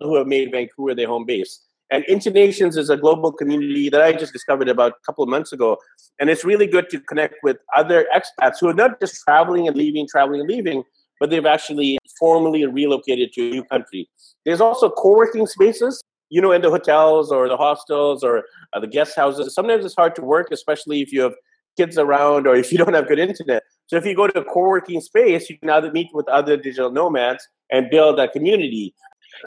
who 0.00 0.16
have 0.16 0.26
made 0.26 0.52
Vancouver 0.52 0.94
their 0.94 1.08
home 1.08 1.26
base. 1.26 1.60
And 1.90 2.04
Internations 2.04 2.78
is 2.78 2.88
a 2.88 2.96
global 2.96 3.32
community 3.32 3.90
that 3.90 4.00
I 4.00 4.12
just 4.12 4.32
discovered 4.32 4.68
about 4.68 4.92
a 4.92 5.04
couple 5.04 5.22
of 5.22 5.28
months 5.28 5.52
ago. 5.52 5.76
And 6.18 6.30
it's 6.30 6.44
really 6.44 6.66
good 6.66 6.88
to 6.90 7.00
connect 7.00 7.34
with 7.42 7.58
other 7.76 8.06
expats 8.14 8.54
who 8.60 8.68
are 8.68 8.74
not 8.74 8.98
just 8.98 9.22
traveling 9.24 9.68
and 9.68 9.76
leaving, 9.76 10.08
traveling 10.08 10.40
and 10.40 10.48
leaving, 10.48 10.84
but 11.22 11.30
they've 11.30 11.46
actually 11.46 11.98
formally 12.18 12.66
relocated 12.66 13.32
to 13.32 13.46
a 13.46 13.50
new 13.52 13.62
country. 13.62 14.10
There's 14.44 14.60
also 14.60 14.90
co-working 14.90 15.46
spaces, 15.46 16.02
you 16.30 16.40
know, 16.40 16.50
in 16.50 16.62
the 16.62 16.68
hotels 16.68 17.30
or 17.30 17.48
the 17.48 17.56
hostels 17.56 18.24
or 18.24 18.42
uh, 18.72 18.80
the 18.80 18.88
guest 18.88 19.14
houses. 19.14 19.54
Sometimes 19.54 19.84
it's 19.84 19.94
hard 19.94 20.16
to 20.16 20.22
work, 20.22 20.48
especially 20.50 21.00
if 21.00 21.12
you 21.12 21.20
have 21.20 21.34
kids 21.76 21.96
around 21.96 22.48
or 22.48 22.56
if 22.56 22.72
you 22.72 22.78
don't 22.82 22.94
have 22.94 23.06
good 23.06 23.20
internet. 23.20 23.62
So 23.86 23.94
if 23.94 24.04
you 24.04 24.16
go 24.16 24.26
to 24.26 24.40
a 24.40 24.44
co-working 24.44 25.00
space, 25.00 25.48
you 25.48 25.56
can 25.60 25.70
either 25.70 25.92
meet 25.92 26.08
with 26.12 26.28
other 26.28 26.56
digital 26.56 26.90
nomads 26.90 27.46
and 27.70 27.88
build 27.88 28.18
a 28.18 28.26
community. 28.26 28.92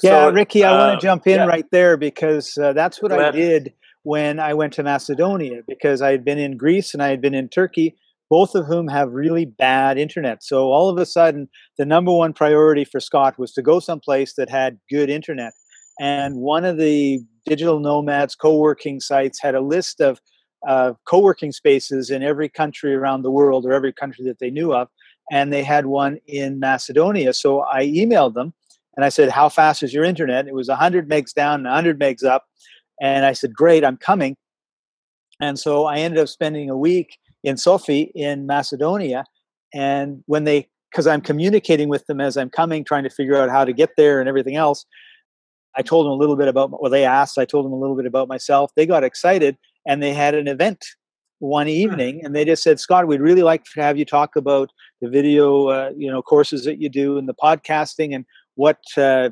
Yeah, 0.02 0.28
So, 0.28 0.32
Ricky, 0.32 0.64
I 0.64 0.72
want 0.72 0.92
uh, 0.92 0.96
to 0.96 1.02
jump 1.02 1.28
in 1.28 1.40
yeah. 1.40 1.46
right 1.46 1.70
there 1.72 1.98
because 1.98 2.58
uh, 2.58 2.72
that's 2.72 3.02
what 3.02 3.10
Go 3.10 3.20
I 3.20 3.32
did 3.32 3.74
when 4.04 4.40
I 4.40 4.54
went 4.54 4.72
to 4.74 4.84
Macedonia 4.84 5.62
because 5.68 6.02
I 6.02 6.12
had 6.12 6.24
been 6.24 6.38
in 6.38 6.56
Greece 6.56 6.94
and 6.94 7.04
I 7.04 7.10
had 7.10 7.20
been 7.20 7.34
in 7.34 7.50
Turkey, 7.50 7.98
both 8.30 8.56
of 8.56 8.66
whom 8.66 8.88
have 8.88 9.12
really 9.12 9.46
bad 9.46 9.98
internet. 9.98 10.44
So 10.44 10.72
all 10.72 10.90
of 10.90 10.98
a 10.98 11.06
sudden, 11.06 11.48
the 11.78 11.86
number 11.86 12.12
one 12.12 12.34
priority 12.34 12.84
for 12.84 13.00
Scott 13.00 13.38
was 13.38 13.54
to 13.54 13.62
go 13.62 13.80
someplace 13.80 14.34
that 14.36 14.50
had 14.50 14.80
good 14.90 15.10
internet. 15.10 15.54
And 16.00 16.38
one 16.38 16.66
of 16.66 16.78
the 16.78 17.22
digital 17.46 17.80
nomads 17.80 18.36
co-working 18.36 19.00
sites 19.00 19.40
had 19.42 19.56
a 19.56 19.62
list 19.62 20.02
of 20.02 20.20
uh, 20.68 20.94
co-working 21.08 21.52
spaces 21.52 22.10
in 22.10 22.24
every 22.24 22.50
country 22.50 22.96
around 22.96 23.22
the 23.22 23.32
world 23.32 23.66
or 23.66 23.74
every 23.74 23.94
country 23.94 24.26
that 24.26 24.40
they 24.40 24.50
knew 24.50 24.74
of, 24.74 24.88
and 25.32 25.54
they 25.54 25.64
had 25.64 25.86
one 25.86 26.18
in 26.28 26.60
Macedonia. 26.60 27.34
So 27.34 27.62
I 27.62 27.86
emailed 27.86 28.34
them 28.34 28.54
and 28.96 29.06
I 29.06 29.10
said, 29.10 29.30
"How 29.30 29.48
fast 29.48 29.84
is 29.84 29.94
your 29.94 30.04
internet?" 30.04 30.48
It 30.48 30.56
was 30.56 30.68
100 30.68 31.08
megs 31.08 31.34
down 31.34 31.60
and 31.60 31.66
100 31.66 32.00
megs 32.00 32.24
up, 32.24 32.46
and 33.00 33.26
I 33.26 33.34
said, 33.34 33.54
"Great, 33.54 33.86
I'm 33.86 33.98
coming." 33.98 34.36
And 35.40 35.60
so 35.60 35.86
I 35.86 36.00
ended 36.00 36.20
up 36.20 36.30
spending 36.30 36.70
a 36.70 36.78
week 36.78 37.18
in 37.46 37.58
Sofi 37.58 38.12
in 38.16 38.46
Macedonia, 38.46 39.26
and 39.74 40.24
when 40.26 40.44
they 40.44 40.70
because 40.92 41.08
I'm 41.08 41.22
communicating 41.22 41.90
with 41.90 42.06
them 42.06 42.22
as 42.22 42.38
I'm 42.38 42.50
coming, 42.50 42.86
trying 42.86 43.04
to 43.04 43.10
figure 43.10 43.36
out 43.36 43.50
how 43.50 43.66
to 43.66 43.74
get 43.74 43.92
there 43.98 44.22
and 44.22 44.30
everything 44.30 44.56
else. 44.56 44.86
I 45.76 45.82
told 45.82 46.06
them 46.06 46.14
a 46.14 46.16
little 46.16 46.38
bit 46.38 46.48
about 46.48 46.82
what 46.82 46.90
they 46.90 47.04
asked. 47.04 47.38
I 47.38 47.44
told 47.44 47.66
them 47.66 47.74
a 47.74 47.78
little 47.78 47.98
bit 47.98 48.06
about 48.06 48.30
myself. 48.30 48.72
They 48.78 48.86
got 48.86 49.04
excited 49.04 49.58
and 49.86 50.02
they 50.02 50.14
had 50.14 50.36
an 50.36 50.48
event 50.48 50.86
one 51.40 51.68
evening 51.68 52.22
and 52.24 52.34
they 52.34 52.46
just 52.46 52.64
said, 52.64 52.80
Scott, 52.80 53.08
we'd 53.08 53.20
really 53.20 53.44
like 53.44 53.66
to 53.66 53.82
have 53.82 53.98
you 53.98 54.06
talk 54.06 54.38
about 54.38 54.72
the 55.02 55.10
video, 55.10 55.68
uh, 55.68 55.92
you 55.98 56.10
know, 56.10 56.22
courses 56.22 56.64
that 56.64 56.80
you 56.80 56.88
do 56.88 57.18
and 57.18 57.28
the 57.28 57.34
podcasting 57.34 58.16
and 58.16 58.26
what 58.56 58.80
uh, 58.98 59.32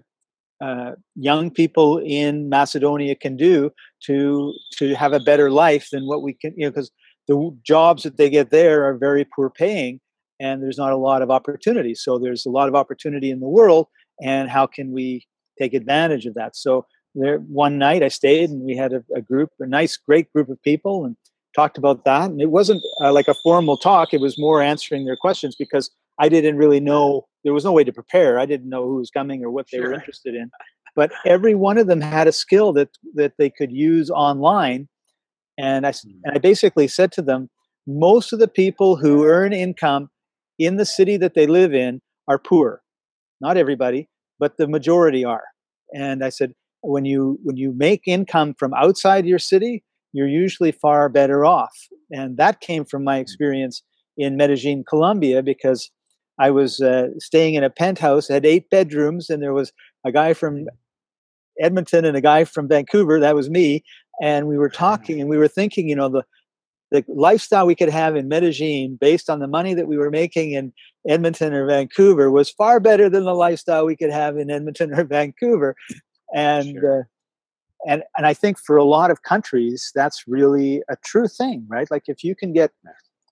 uh, 0.62 0.92
young 1.16 1.50
people 1.50 2.00
in 2.00 2.50
Macedonia 2.50 3.16
can 3.16 3.38
do 3.38 3.72
to 4.06 4.54
to 4.74 4.96
have 4.96 5.14
a 5.14 5.20
better 5.22 5.50
life 5.50 5.88
than 5.92 6.08
what 6.08 6.22
we 6.22 6.34
can, 6.34 6.54
you 6.58 6.66
know, 6.66 6.72
because 6.72 6.92
the 7.28 7.58
jobs 7.64 8.04
that 8.04 8.18
they 8.18 8.30
get 8.30 8.50
there 8.50 8.86
are 8.86 8.98
very 8.98 9.26
poor 9.26 9.50
paying 9.50 10.00
and 10.40 10.62
there's 10.62 10.78
not 10.78 10.92
a 10.92 10.98
lot 10.98 11.22
of 11.22 11.32
opportunity. 11.32 11.96
So 11.96 12.20
there's 12.20 12.46
a 12.46 12.50
lot 12.50 12.68
of 12.68 12.76
opportunity 12.76 13.32
in 13.32 13.40
the 13.40 13.48
world, 13.48 13.88
and 14.22 14.50
how 14.50 14.68
can 14.68 14.92
we 14.92 15.26
take 15.60 15.74
advantage 15.74 16.26
of 16.26 16.34
that? 16.34 16.56
So 16.56 16.86
there, 17.16 17.38
one 17.40 17.78
night 17.78 18.04
I 18.04 18.10
stayed, 18.10 18.50
and 18.50 18.62
we 18.62 18.76
had 18.76 18.94
a, 18.94 19.04
a 19.16 19.22
group, 19.22 19.52
a 19.60 19.66
nice, 19.66 19.98
great 19.98 20.32
group 20.34 20.50
of 20.50 20.62
people, 20.62 21.06
and 21.06 21.16
talked 21.56 21.78
about 21.78 22.04
that. 22.06 22.30
And 22.30 22.42
it 22.42 22.50
wasn't 22.50 22.82
uh, 23.02 23.14
like 23.14 23.28
a 23.28 23.36
formal 23.36 23.78
talk; 23.78 24.14
it 24.14 24.20
was 24.20 24.38
more 24.38 24.62
answering 24.62 25.06
their 25.06 25.16
questions 25.16 25.56
because 25.58 25.90
I 26.20 26.30
didn't 26.30 26.58
really 26.58 26.80
know 26.80 27.28
there 27.44 27.54
was 27.54 27.66
no 27.66 27.72
way 27.72 27.84
to 27.84 27.94
prepare. 27.94 28.40
I 28.40 28.46
didn't 28.46 28.70
know 28.70 28.84
who 28.84 28.96
was 28.96 29.12
coming 29.12 29.44
or 29.44 29.52
what 29.52 29.68
they 29.72 29.80
were 29.80 29.94
interested 29.94 30.36
in. 30.36 30.50
But 30.96 31.12
every 31.26 31.56
one 31.56 31.78
of 31.78 31.88
them 31.88 32.02
had 32.02 32.28
a 32.28 32.32
skill 32.32 32.74
that 32.74 32.90
that 33.16 33.34
they 33.38 33.50
could 33.50 33.72
use 33.72 34.10
online, 34.10 34.90
and 35.58 35.86
I 35.86 35.92
Mm. 35.92 36.20
and 36.24 36.36
I 36.36 36.40
basically 36.40 36.88
said 36.88 37.12
to 37.14 37.22
them, 37.22 37.50
most 37.86 38.34
of 38.34 38.40
the 38.40 38.48
people 38.48 38.96
who 38.98 39.26
earn 39.26 39.54
income 39.54 40.10
in 40.58 40.78
the 40.78 40.86
city 40.86 41.18
that 41.18 41.34
they 41.34 41.48
live 41.48 41.74
in 41.74 42.02
are 42.28 42.40
poor. 42.40 42.82
Not 43.42 43.58
everybody, 43.58 44.10
but 44.40 44.58
the 44.58 44.68
majority 44.68 45.26
are. 45.26 45.44
And 45.94 46.24
I 46.24 46.30
said, 46.30 46.54
when 46.82 47.06
you 47.06 47.40
when 47.44 47.58
you 47.58 47.74
make 47.76 48.04
income 48.08 48.56
from 48.58 48.74
outside 48.74 49.26
your 49.26 49.40
city, 49.40 49.84
you're 50.12 50.28
usually 50.28 50.72
far 50.72 51.10
better 51.10 51.46
off. 51.46 51.76
And 52.12 52.38
that 52.38 52.62
came 52.62 52.86
from 52.86 53.04
my 53.04 53.18
experience 53.18 53.84
in 54.18 54.38
Medellin, 54.38 54.84
Colombia, 54.88 55.42
because 55.42 55.90
I 56.40 56.52
was 56.52 56.82
uh, 56.82 57.10
staying 57.20 57.56
in 57.56 57.64
a 57.64 57.70
penthouse, 57.70 58.28
had 58.28 58.46
eight 58.46 58.70
bedrooms, 58.70 59.30
and 59.30 59.42
there 59.42 59.54
was 59.54 59.72
a 60.06 60.12
guy 60.12 60.34
from 60.34 60.66
Edmonton 61.60 62.06
and 62.06 62.18
a 62.18 62.22
guy 62.22 62.44
from 62.44 62.68
Vancouver. 62.68 63.20
That 63.20 63.36
was 63.36 63.50
me, 63.50 63.84
and 64.22 64.48
we 64.48 64.58
were 64.58 64.70
talking, 64.70 65.20
and 65.20 65.30
we 65.30 65.38
were 65.38 65.48
thinking, 65.48 65.90
you 65.90 65.96
know, 65.96 66.10
the 66.10 66.24
the 66.92 67.04
lifestyle 67.08 67.66
we 67.66 67.74
could 67.74 67.90
have 67.90 68.16
in 68.16 68.28
Medellin 68.28 68.98
based 69.02 69.28
on 69.28 69.40
the 69.40 69.48
money 69.48 69.74
that 69.74 69.88
we 69.88 69.98
were 69.98 70.12
making 70.12 70.52
in 70.52 70.72
Edmonton 71.10 71.52
or 71.52 71.66
Vancouver 71.66 72.30
was 72.30 72.52
far 72.52 72.80
better 72.80 73.10
than 73.10 73.26
the 73.26 73.34
lifestyle 73.34 73.86
we 73.86 73.96
could 73.96 74.12
have 74.12 74.38
in 74.38 74.52
Edmonton 74.52 74.94
or 74.94 75.04
Vancouver. 75.18 75.76
And 76.36 76.78
Sure. 76.80 77.02
uh, 77.02 77.04
and 77.86 78.04
and 78.16 78.26
I 78.26 78.34
think 78.34 78.60
for 78.60 78.78
a 78.78 78.84
lot 78.84 79.12
of 79.12 79.24
countries 79.24 79.92
that's 79.96 80.24
really 80.28 80.84
a 80.90 80.96
true 81.04 81.28
thing, 81.28 81.66
right? 81.68 81.90
Like 81.90 82.04
if 82.08 82.24
you 82.24 82.36
can 82.36 82.54
get 82.54 82.72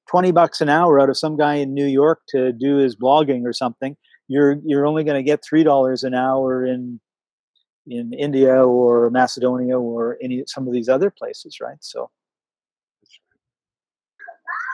20 0.09 0.31
bucks 0.31 0.59
an 0.59 0.67
hour 0.67 0.99
out 0.99 1.09
of 1.09 1.17
some 1.17 1.37
guy 1.37 1.55
in 1.55 1.73
New 1.73 1.85
York 1.85 2.21
to 2.29 2.51
do 2.51 2.77
his 2.77 2.95
blogging 2.95 3.45
or 3.45 3.53
something, 3.53 3.95
you're 4.27 4.57
you're 4.65 4.85
only 4.85 5.03
going 5.03 5.17
to 5.17 5.23
get 5.23 5.43
$3 5.43 6.03
an 6.03 6.13
hour 6.13 6.65
in 6.65 6.99
in 7.87 8.13
India 8.13 8.65
or 8.65 9.09
Macedonia 9.09 9.79
or 9.79 10.17
any 10.21 10.43
some 10.47 10.67
of 10.67 10.73
these 10.73 10.89
other 10.89 11.09
places, 11.09 11.59
right? 11.59 11.77
So 11.81 12.09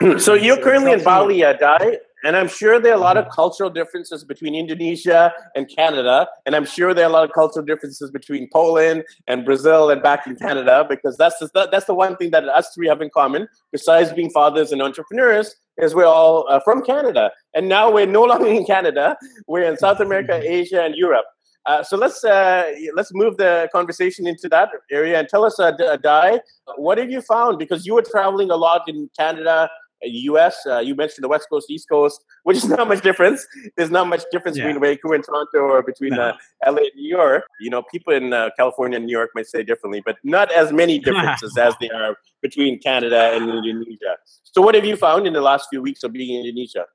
so 0.18 0.34
you're 0.34 0.62
currently 0.62 0.92
in 0.92 1.02
Bali, 1.02 1.42
uh, 1.42 1.54
Dai, 1.54 1.98
and 2.24 2.36
I'm 2.36 2.48
sure 2.48 2.80
there 2.80 2.92
are 2.92 2.96
a 2.96 3.00
lot 3.00 3.16
of 3.16 3.28
cultural 3.30 3.70
differences 3.70 4.24
between 4.24 4.54
Indonesia 4.54 5.32
and 5.56 5.68
Canada, 5.68 6.28
and 6.46 6.54
I'm 6.54 6.64
sure 6.64 6.94
there 6.94 7.04
are 7.04 7.10
a 7.10 7.12
lot 7.12 7.24
of 7.24 7.32
cultural 7.32 7.64
differences 7.64 8.10
between 8.10 8.48
Poland 8.52 9.04
and 9.26 9.44
Brazil 9.44 9.90
and 9.90 10.02
back 10.02 10.26
in 10.26 10.36
Canada, 10.36 10.86
because 10.88 11.16
that's 11.16 11.38
the, 11.38 11.68
that's 11.72 11.86
the 11.86 11.94
one 11.94 12.16
thing 12.16 12.30
that 12.30 12.48
us 12.48 12.70
three 12.74 12.88
have 12.88 13.02
in 13.02 13.10
common, 13.10 13.48
besides 13.72 14.12
being 14.12 14.30
fathers 14.30 14.72
and 14.72 14.82
entrepreneurs, 14.82 15.56
is 15.78 15.94
we're 15.94 16.06
all 16.06 16.46
uh, 16.48 16.60
from 16.60 16.82
Canada, 16.82 17.30
and 17.54 17.68
now 17.68 17.90
we're 17.90 18.06
no 18.06 18.22
longer 18.32 18.48
in 18.48 18.64
Canada, 18.64 19.16
we're 19.46 19.62
in 19.62 19.76
South 19.76 20.00
America, 20.00 20.40
Asia, 20.42 20.82
and 20.82 20.94
Europe. 20.94 21.24
Uh, 21.68 21.82
so 21.88 21.94
let's 21.98 22.24
uh, 22.24 22.62
let's 22.98 23.12
move 23.12 23.36
the 23.36 23.68
conversation 23.76 24.26
into 24.26 24.48
that 24.48 24.68
area 24.90 25.18
and 25.18 25.28
tell 25.28 25.44
us, 25.44 25.60
uh, 25.60 25.70
D- 25.70 25.84
Dai, 26.02 26.40
what 26.76 26.96
have 26.96 27.10
you 27.10 27.20
found? 27.20 27.58
Because 27.58 27.84
you 27.86 27.92
were 27.94 28.06
traveling 28.14 28.50
a 28.50 28.56
lot 28.56 28.82
in 28.88 29.10
Canada, 29.18 29.68
U.S. 30.02 30.56
Uh, 30.66 30.78
you 30.78 30.94
mentioned 30.94 31.24
the 31.24 31.28
West 31.28 31.46
Coast, 31.50 31.66
East 31.70 31.86
Coast, 31.90 32.24
which 32.44 32.56
is 32.56 32.68
not 32.68 32.88
much 32.88 33.02
difference. 33.02 33.46
There's 33.76 33.90
not 33.98 34.06
much 34.14 34.22
difference 34.32 34.56
Yeah. 34.56 34.64
between 34.66 34.80
Vancouver 34.80 35.14
and 35.16 35.24
Toronto 35.24 35.58
or 35.74 35.82
between 35.82 36.14
No. 36.14 36.22
uh, 36.22 36.32
L.A. 36.64 36.80
and 36.88 36.90
New 36.96 37.08
York. 37.20 37.44
You 37.60 37.70
know, 37.70 37.82
people 37.92 38.14
in 38.14 38.32
uh, 38.32 38.48
California 38.56 38.96
and 38.96 39.04
New 39.06 39.16
York 39.20 39.30
might 39.34 39.46
say 39.54 39.62
differently, 39.62 40.00
but 40.08 40.16
not 40.24 40.50
as 40.52 40.72
many 40.72 40.98
differences 41.06 41.52
as 41.58 41.74
there 41.82 41.94
are 41.94 42.16
between 42.40 42.78
Canada 42.78 43.32
and 43.34 43.42
Indonesia. 43.50 44.16
So, 44.44 44.62
what 44.62 44.74
have 44.74 44.86
you 44.86 44.96
found 44.96 45.26
in 45.26 45.34
the 45.34 45.42
last 45.42 45.66
few 45.68 45.82
weeks 45.82 46.02
of 46.02 46.12
being 46.12 46.30
in 46.40 46.46
Indonesia? 46.46 46.86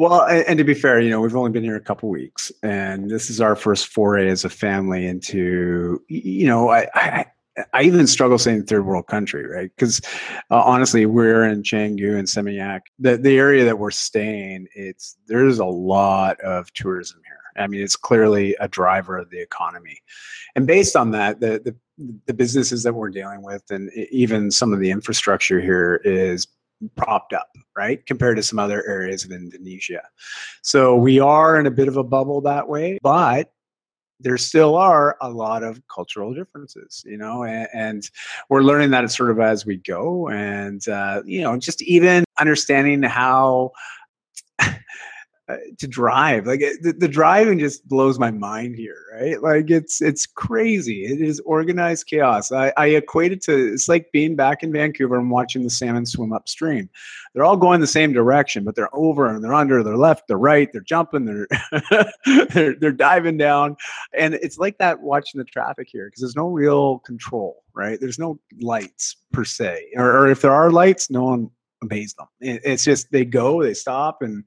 Well, 0.00 0.22
and, 0.22 0.56
to 0.56 0.64
be 0.64 0.72
fair, 0.72 0.98
you 0.98 1.10
know, 1.10 1.20
we've 1.20 1.36
only 1.36 1.50
been 1.50 1.62
here 1.62 1.76
a 1.76 1.80
couple 1.80 2.08
weeks, 2.08 2.50
and 2.62 3.10
this 3.10 3.28
is 3.28 3.38
our 3.38 3.54
first 3.54 3.88
foray 3.88 4.30
as 4.30 4.46
a 4.46 4.48
family 4.48 5.04
into, 5.04 6.02
you 6.08 6.46
know, 6.46 6.70
I, 6.70 6.88
I, 6.94 7.26
I 7.74 7.82
even 7.82 8.06
struggle 8.06 8.38
saying 8.38 8.64
third 8.64 8.86
world 8.86 9.08
country, 9.08 9.46
right? 9.46 9.70
Because 9.76 10.00
uh, 10.50 10.62
honestly, 10.62 11.04
we're 11.04 11.44
in 11.44 11.62
Canggu 11.62 12.18
and 12.18 12.26
Seminyak. 12.26 12.80
The 12.98 13.18
the 13.18 13.36
area 13.36 13.66
that 13.66 13.78
we're 13.78 13.90
staying, 13.90 14.68
it's 14.74 15.18
there's 15.26 15.58
a 15.58 15.66
lot 15.66 16.40
of 16.40 16.72
tourism 16.72 17.20
here. 17.26 17.62
I 17.62 17.66
mean, 17.66 17.82
it's 17.82 17.96
clearly 17.96 18.56
a 18.58 18.68
driver 18.68 19.18
of 19.18 19.28
the 19.28 19.42
economy, 19.42 19.98
and 20.56 20.66
based 20.66 20.96
on 20.96 21.10
that, 21.10 21.40
the 21.40 21.60
the 21.62 21.76
the 22.24 22.32
businesses 22.32 22.84
that 22.84 22.94
we're 22.94 23.10
dealing 23.10 23.42
with, 23.42 23.64
and 23.70 23.92
even 24.10 24.50
some 24.50 24.72
of 24.72 24.80
the 24.80 24.90
infrastructure 24.90 25.60
here 25.60 26.00
is 26.04 26.46
propped 26.96 27.32
up, 27.32 27.48
right? 27.76 28.04
Compared 28.06 28.36
to 28.36 28.42
some 28.42 28.58
other 28.58 28.86
areas 28.86 29.24
of 29.24 29.32
Indonesia. 29.32 30.02
So 30.62 30.96
we 30.96 31.20
are 31.20 31.58
in 31.58 31.66
a 31.66 31.70
bit 31.70 31.88
of 31.88 31.96
a 31.96 32.04
bubble 32.04 32.40
that 32.42 32.68
way, 32.68 32.98
but 33.02 33.52
there 34.22 34.36
still 34.36 34.74
are 34.74 35.16
a 35.22 35.30
lot 35.30 35.62
of 35.62 35.80
cultural 35.88 36.34
differences, 36.34 37.02
you 37.06 37.16
know, 37.16 37.44
and, 37.44 37.68
and 37.72 38.10
we're 38.50 38.62
learning 38.62 38.90
that 38.90 39.10
sort 39.10 39.30
of 39.30 39.40
as 39.40 39.64
we 39.64 39.76
go. 39.76 40.28
And, 40.28 40.86
uh, 40.88 41.22
you 41.24 41.40
know, 41.40 41.56
just 41.56 41.80
even 41.82 42.24
understanding 42.38 43.02
how 43.02 43.72
Uh, 45.50 45.56
to 45.78 45.88
drive 45.88 46.46
like 46.46 46.60
the, 46.60 46.94
the 46.96 47.08
driving 47.08 47.58
just 47.58 47.86
blows 47.88 48.18
my 48.18 48.30
mind 48.30 48.76
here 48.76 49.00
right? 49.12 49.42
Like 49.42 49.70
it's 49.70 50.00
it's 50.00 50.26
crazy. 50.26 51.04
It 51.04 51.20
is 51.20 51.40
organized 51.40 52.06
chaos. 52.06 52.52
I, 52.52 52.72
I 52.76 52.86
equate 52.88 53.32
it 53.32 53.42
to 53.42 53.72
it's 53.72 53.88
like 53.88 54.12
being 54.12 54.36
back 54.36 54.62
in 54.62 54.72
vancouver 54.72 55.18
and 55.18 55.30
watching 55.30 55.62
the 55.62 55.70
salmon 55.70 56.06
swim 56.06 56.32
upstream. 56.32 56.88
They're 57.34 57.44
all 57.44 57.56
going 57.56 57.80
the 57.80 57.86
same 57.86 58.12
direction 58.12 58.64
but 58.64 58.74
they're 58.74 58.94
over 58.94 59.26
and 59.26 59.42
they're 59.42 59.54
under 59.54 59.82
they're 59.82 59.96
left 59.96 60.28
they're 60.28 60.38
right 60.38 60.70
they're 60.72 60.80
jumping 60.82 61.24
they're 61.24 61.46
they're, 62.50 62.74
they're 62.76 62.92
diving 62.92 63.36
down. 63.36 63.76
And 64.14 64.34
it's 64.34 64.58
like 64.58 64.78
that 64.78 65.00
watching 65.00 65.38
the 65.38 65.44
traffic 65.44 65.88
here 65.90 66.06
because 66.06 66.20
there's 66.20 66.36
no 66.36 66.48
real 66.48 66.98
control 67.00 67.64
right? 67.74 68.00
There's 68.00 68.18
no 68.18 68.38
lights 68.60 69.16
per 69.32 69.44
se 69.44 69.86
or, 69.96 70.10
or 70.18 70.28
if 70.28 70.42
there 70.42 70.52
are 70.52 70.70
lights 70.70 71.10
no 71.10 71.24
one 71.24 71.50
obeys 71.82 72.14
them. 72.14 72.26
It- 72.40 72.62
it's 72.64 72.84
just 72.84 73.10
they 73.10 73.24
go 73.24 73.62
they 73.62 73.74
stop 73.74 74.22
and 74.22 74.44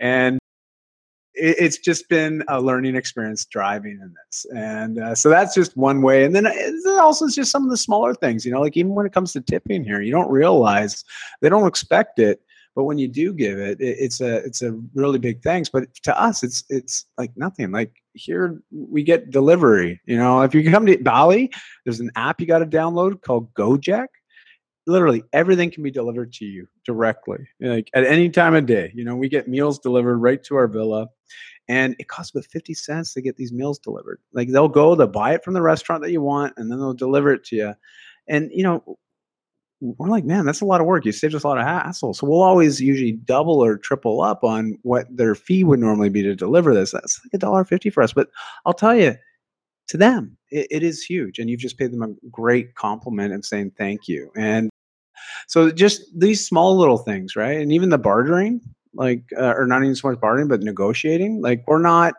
and 0.00 0.38
it, 1.34 1.56
it's 1.58 1.78
just 1.78 2.08
been 2.08 2.42
a 2.48 2.60
learning 2.60 2.96
experience 2.96 3.44
driving 3.44 3.98
in 4.02 4.14
this, 4.26 4.46
and 4.54 4.98
uh, 4.98 5.14
so 5.14 5.28
that's 5.28 5.54
just 5.54 5.76
one 5.76 6.02
way. 6.02 6.24
And 6.24 6.34
then 6.34 6.46
it 6.46 6.74
also 6.98 7.26
it's 7.26 7.34
just 7.34 7.50
some 7.50 7.64
of 7.64 7.70
the 7.70 7.76
smaller 7.76 8.14
things, 8.14 8.44
you 8.44 8.52
know, 8.52 8.60
like 8.60 8.76
even 8.76 8.94
when 8.94 9.06
it 9.06 9.12
comes 9.12 9.32
to 9.32 9.40
tipping 9.40 9.84
here, 9.84 10.00
you 10.00 10.12
don't 10.12 10.30
realize 10.30 11.04
they 11.40 11.48
don't 11.48 11.66
expect 11.66 12.18
it, 12.18 12.40
but 12.76 12.84
when 12.84 12.98
you 12.98 13.08
do 13.08 13.32
give 13.32 13.58
it, 13.58 13.80
it 13.80 13.96
it's 13.98 14.20
a 14.20 14.36
it's 14.44 14.60
a 14.62 14.78
really 14.94 15.18
big 15.18 15.42
thanks. 15.42 15.70
But 15.70 15.92
to 16.02 16.20
us, 16.20 16.42
it's 16.42 16.62
it's 16.68 17.06
like 17.16 17.30
nothing. 17.34 17.72
Like 17.72 17.92
here, 18.12 18.60
we 18.70 19.02
get 19.02 19.30
delivery. 19.30 20.00
You 20.04 20.18
know, 20.18 20.42
if 20.42 20.54
you 20.54 20.70
come 20.70 20.84
to 20.86 20.98
Bali, 20.98 21.50
there's 21.84 22.00
an 22.00 22.10
app 22.16 22.38
you 22.38 22.46
got 22.46 22.58
to 22.58 22.66
download 22.66 23.22
called 23.22 23.52
Gojek 23.54 24.08
literally 24.86 25.24
everything 25.32 25.70
can 25.70 25.82
be 25.82 25.90
delivered 25.90 26.32
to 26.32 26.44
you 26.44 26.66
directly 26.84 27.38
like 27.60 27.90
at 27.94 28.04
any 28.04 28.30
time 28.30 28.54
of 28.54 28.66
day 28.66 28.92
you 28.94 29.04
know 29.04 29.16
we 29.16 29.28
get 29.28 29.48
meals 29.48 29.78
delivered 29.78 30.18
right 30.18 30.44
to 30.44 30.54
our 30.54 30.68
villa 30.68 31.08
and 31.68 31.96
it 31.98 32.08
costs 32.08 32.34
about 32.34 32.44
50 32.46 32.74
cents 32.74 33.12
to 33.14 33.20
get 33.20 33.36
these 33.36 33.52
meals 33.52 33.78
delivered. 33.78 34.20
Like 34.32 34.48
they'll 34.48 34.68
go 34.68 34.94
they'll 34.94 35.08
buy 35.08 35.34
it 35.34 35.44
from 35.44 35.54
the 35.54 35.62
restaurant 35.62 36.02
that 36.02 36.12
you 36.12 36.22
want 36.22 36.54
and 36.56 36.70
then 36.70 36.78
they'll 36.78 36.94
deliver 36.94 37.32
it 37.32 37.44
to 37.46 37.56
you 37.56 37.74
and 38.28 38.50
you 38.52 38.62
know 38.62 38.98
we're 39.80 40.08
like 40.08 40.24
man 40.24 40.46
that's 40.46 40.62
a 40.62 40.64
lot 40.64 40.80
of 40.80 40.86
work. 40.86 41.04
You 41.04 41.12
saved 41.12 41.34
us 41.34 41.44
a 41.44 41.48
lot 41.48 41.58
of 41.58 41.64
hassle. 41.64 42.14
So 42.14 42.26
we'll 42.26 42.42
always 42.42 42.80
usually 42.80 43.12
double 43.12 43.62
or 43.62 43.76
triple 43.76 44.22
up 44.22 44.42
on 44.42 44.78
what 44.82 45.06
their 45.14 45.34
fee 45.34 45.64
would 45.64 45.80
normally 45.80 46.08
be 46.08 46.22
to 46.22 46.34
deliver 46.34 46.72
this. 46.72 46.92
That's 46.92 47.20
like 47.24 47.34
a 47.34 47.38
dollar 47.38 47.64
fifty 47.64 47.90
for 47.90 48.02
us 48.02 48.12
but 48.12 48.28
i'll 48.64 48.72
tell 48.72 48.94
you 48.94 49.16
to 49.88 49.96
them 49.96 50.36
it, 50.50 50.66
it 50.70 50.82
is 50.82 51.02
huge 51.02 51.38
and 51.38 51.50
you've 51.50 51.60
just 51.60 51.78
paid 51.78 51.92
them 51.92 52.02
a 52.02 52.28
great 52.30 52.74
compliment 52.74 53.32
and 53.32 53.44
saying 53.44 53.72
thank 53.76 54.08
you. 54.08 54.30
And 54.36 54.70
so 55.46 55.70
just 55.70 56.02
these 56.18 56.46
small 56.46 56.76
little 56.76 56.98
things, 56.98 57.36
right? 57.36 57.58
And 57.58 57.72
even 57.72 57.90
the 57.90 57.98
bartering, 57.98 58.60
like, 58.94 59.22
uh, 59.38 59.54
or 59.56 59.66
not 59.66 59.82
even 59.82 59.94
so 59.94 60.10
much 60.10 60.20
bartering, 60.20 60.48
but 60.48 60.62
negotiating. 60.62 61.40
Like, 61.40 61.64
we're 61.66 61.80
not. 61.80 62.14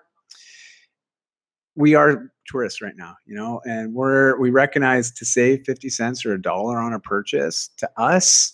We 1.75 1.93
are 1.95 2.31
tourists 2.47 2.81
right 2.81 2.95
now, 2.95 3.15
you 3.25 3.35
know, 3.35 3.61
and 3.65 3.93
we're 3.93 4.39
we 4.39 4.49
recognize 4.49 5.11
to 5.11 5.25
save 5.25 5.63
fifty 5.65 5.89
cents 5.89 6.25
or 6.25 6.33
a 6.33 6.41
dollar 6.41 6.79
on 6.79 6.93
a 6.93 6.99
purchase 6.99 7.69
to 7.77 7.89
us. 7.97 8.53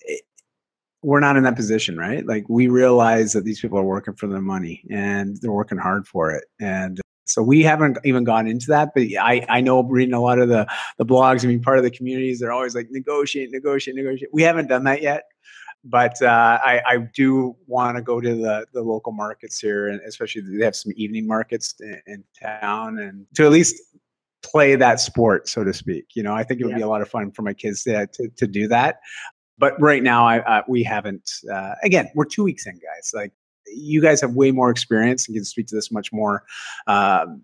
It, 0.00 0.22
we're 1.02 1.20
not 1.20 1.36
in 1.36 1.42
that 1.42 1.56
position, 1.56 1.98
right? 1.98 2.24
Like 2.24 2.48
we 2.48 2.68
realize 2.68 3.32
that 3.32 3.44
these 3.44 3.60
people 3.60 3.78
are 3.78 3.84
working 3.84 4.14
for 4.14 4.28
their 4.28 4.40
money 4.40 4.84
and 4.90 5.36
they're 5.40 5.52
working 5.52 5.78
hard 5.78 6.06
for 6.06 6.30
it. 6.30 6.44
And 6.60 7.00
so 7.32 7.42
we 7.42 7.62
haven't 7.62 7.98
even 8.04 8.24
gone 8.24 8.46
into 8.46 8.66
that, 8.68 8.90
but 8.94 9.04
I, 9.20 9.44
I 9.48 9.60
know 9.60 9.82
reading 9.82 10.14
a 10.14 10.20
lot 10.20 10.38
of 10.38 10.48
the, 10.48 10.66
the 10.98 11.06
blogs, 11.06 11.44
I 11.44 11.48
mean, 11.48 11.62
part 11.62 11.78
of 11.78 11.84
the 11.84 11.90
communities, 11.90 12.40
they're 12.40 12.52
always 12.52 12.74
like 12.74 12.88
negotiate, 12.90 13.50
negotiate, 13.50 13.96
negotiate. 13.96 14.30
We 14.32 14.42
haven't 14.42 14.68
done 14.68 14.84
that 14.84 15.02
yet, 15.02 15.24
but 15.84 16.20
uh, 16.22 16.58
I, 16.64 16.82
I 16.86 16.96
do 17.14 17.56
want 17.66 17.96
to 17.96 18.02
go 18.02 18.20
to 18.20 18.34
the, 18.34 18.66
the 18.72 18.82
local 18.82 19.12
markets 19.12 19.58
here, 19.58 19.88
and 19.88 20.00
especially 20.02 20.42
they 20.42 20.64
have 20.64 20.76
some 20.76 20.92
evening 20.96 21.26
markets 21.26 21.74
in, 21.80 22.00
in 22.06 22.24
town, 22.40 22.98
and 22.98 23.26
to 23.34 23.44
at 23.44 23.50
least 23.50 23.80
play 24.42 24.76
that 24.76 25.00
sport, 25.00 25.48
so 25.48 25.64
to 25.64 25.72
speak. 25.72 26.04
You 26.14 26.22
know, 26.22 26.34
I 26.34 26.44
think 26.44 26.60
it 26.60 26.64
would 26.64 26.72
yeah. 26.72 26.78
be 26.78 26.82
a 26.82 26.88
lot 26.88 27.00
of 27.00 27.08
fun 27.08 27.30
for 27.32 27.42
my 27.42 27.54
kids 27.54 27.82
to, 27.84 28.06
to, 28.06 28.28
to 28.28 28.46
do 28.46 28.68
that. 28.68 29.00
But 29.58 29.80
right 29.80 30.02
now, 30.02 30.26
I, 30.26 30.40
uh, 30.40 30.62
we 30.68 30.82
haven't. 30.82 31.30
Uh, 31.50 31.74
again, 31.84 32.10
we're 32.14 32.24
two 32.24 32.42
weeks 32.42 32.66
in, 32.66 32.74
guys. 32.74 33.12
Like 33.14 33.32
you 33.74 34.00
guys 34.00 34.20
have 34.20 34.34
way 34.34 34.50
more 34.50 34.70
experience 34.70 35.28
and 35.28 35.36
can 35.36 35.44
speak 35.44 35.66
to 35.68 35.74
this 35.74 35.90
much 35.90 36.12
more 36.12 36.44
um, 36.86 37.42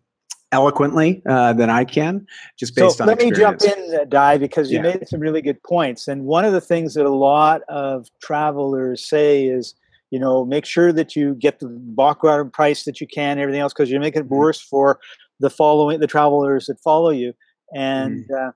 eloquently 0.52 1.22
uh, 1.28 1.52
than 1.52 1.70
I 1.70 1.84
can, 1.84 2.26
just 2.58 2.74
based 2.74 2.98
so 2.98 3.04
on. 3.04 3.08
Let 3.08 3.22
experience. 3.22 3.62
me 3.62 3.68
jump 3.68 3.78
in, 3.78 4.00
uh, 4.00 4.04
Dai, 4.04 4.38
because 4.38 4.70
you 4.70 4.76
yeah. 4.76 4.94
made 4.94 5.08
some 5.08 5.20
really 5.20 5.42
good 5.42 5.62
points. 5.62 6.08
And 6.08 6.24
one 6.24 6.44
of 6.44 6.52
the 6.52 6.60
things 6.60 6.94
that 6.94 7.06
a 7.06 7.10
lot 7.10 7.62
of 7.68 8.08
travelers 8.22 9.04
say 9.04 9.46
is, 9.46 9.74
you 10.10 10.18
know, 10.18 10.44
make 10.44 10.64
sure 10.64 10.90
that 10.92 11.14
you 11.14 11.34
get 11.34 11.60
the 11.60 11.68
bottom 11.68 12.50
price 12.50 12.84
that 12.84 13.00
you 13.00 13.06
can, 13.06 13.38
everything 13.38 13.60
else, 13.60 13.74
because 13.74 13.90
you 13.90 14.00
make 14.00 14.16
it 14.16 14.24
mm-hmm. 14.24 14.36
worse 14.36 14.60
for 14.60 15.00
the 15.38 15.50
following 15.50 16.00
the 16.00 16.06
travelers 16.06 16.66
that 16.66 16.80
follow 16.80 17.10
you. 17.10 17.34
And 17.74 18.24
mm. 18.30 18.48
uh, 18.48 18.52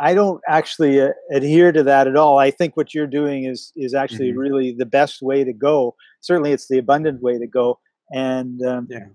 I 0.00 0.14
don't 0.14 0.40
actually 0.48 1.00
uh, 1.00 1.10
adhere 1.32 1.70
to 1.70 1.82
that 1.84 2.08
at 2.08 2.16
all. 2.16 2.38
I 2.38 2.50
think 2.50 2.76
what 2.76 2.94
you're 2.94 3.06
doing 3.06 3.44
is 3.44 3.72
is 3.76 3.94
actually 3.94 4.30
mm-hmm. 4.30 4.38
really 4.38 4.72
the 4.72 4.86
best 4.86 5.22
way 5.22 5.44
to 5.44 5.52
go. 5.52 5.94
Certainly, 6.20 6.52
it's 6.52 6.68
the 6.68 6.78
abundant 6.78 7.22
way 7.22 7.38
to 7.38 7.46
go. 7.46 7.78
And 8.10 8.60
um, 8.62 8.88
yeah. 8.90 9.06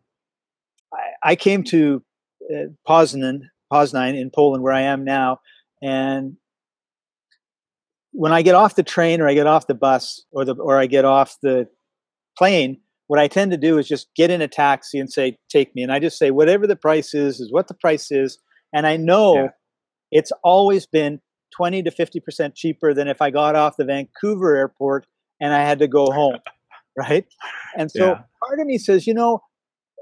I, 0.94 1.32
I, 1.32 1.36
came 1.36 1.64
to 1.66 2.04
uh, 2.54 2.68
Poznan, 2.88 3.42
Poznan 3.72 4.20
in 4.20 4.30
Poland, 4.30 4.64
where 4.64 4.74
I 4.74 4.82
am 4.82 5.04
now, 5.04 5.40
and 5.82 6.38
when 8.12 8.32
I 8.32 8.44
get 8.44 8.54
off 8.54 8.76
the 8.76 8.84
train 8.84 9.20
or 9.22 9.28
I 9.28 9.34
get 9.34 9.48
off 9.48 9.66
the 9.66 9.74
bus 9.74 10.22
or 10.32 10.46
the 10.46 10.54
or 10.56 10.78
I 10.78 10.86
get 10.86 11.06
off 11.06 11.38
the 11.42 11.68
plane, 12.38 12.80
what 13.08 13.20
I 13.20 13.28
tend 13.28 13.52
to 13.52 13.58
do 13.58 13.80
is 13.80 13.88
just 13.88 14.14
get 14.16 14.30
in 14.30 14.42
a 14.42 14.48
taxi 14.48 15.00
and 15.00 15.12
say, 15.12 15.38
"Take 15.50 15.74
me," 15.74 15.82
and 15.82 15.92
I 15.92 16.00
just 16.00 16.20
say, 16.20 16.30
"Whatever 16.30 16.68
the 16.68 16.76
price 16.76 17.16
is, 17.16 17.40
is 17.40 17.52
what 17.52 17.68
the 17.68 17.74
price 17.74 18.12
is," 18.12 18.38
and 18.74 18.86
I 18.86 18.98
know. 18.98 19.36
Yeah 19.36 19.48
it's 20.14 20.32
always 20.44 20.86
been 20.86 21.20
20 21.58 21.84
to 21.84 21.92
50% 21.92 22.54
cheaper 22.56 22.94
than 22.94 23.08
if 23.08 23.22
I 23.22 23.32
got 23.32 23.56
off 23.56 23.78
the 23.78 23.84
Vancouver 23.84 24.56
airport 24.56 25.08
and 25.42 25.54
I 25.54 25.62
had 25.62 25.80
to 25.80 25.88
go 25.88 26.06
home. 26.06 26.38
Right. 26.98 27.26
And 27.78 27.92
so 27.92 28.08
yeah. 28.08 28.22
part 28.48 28.60
of 28.60 28.68
me 28.68 28.78
says, 28.78 29.08
you 29.08 29.14
know, 29.14 29.42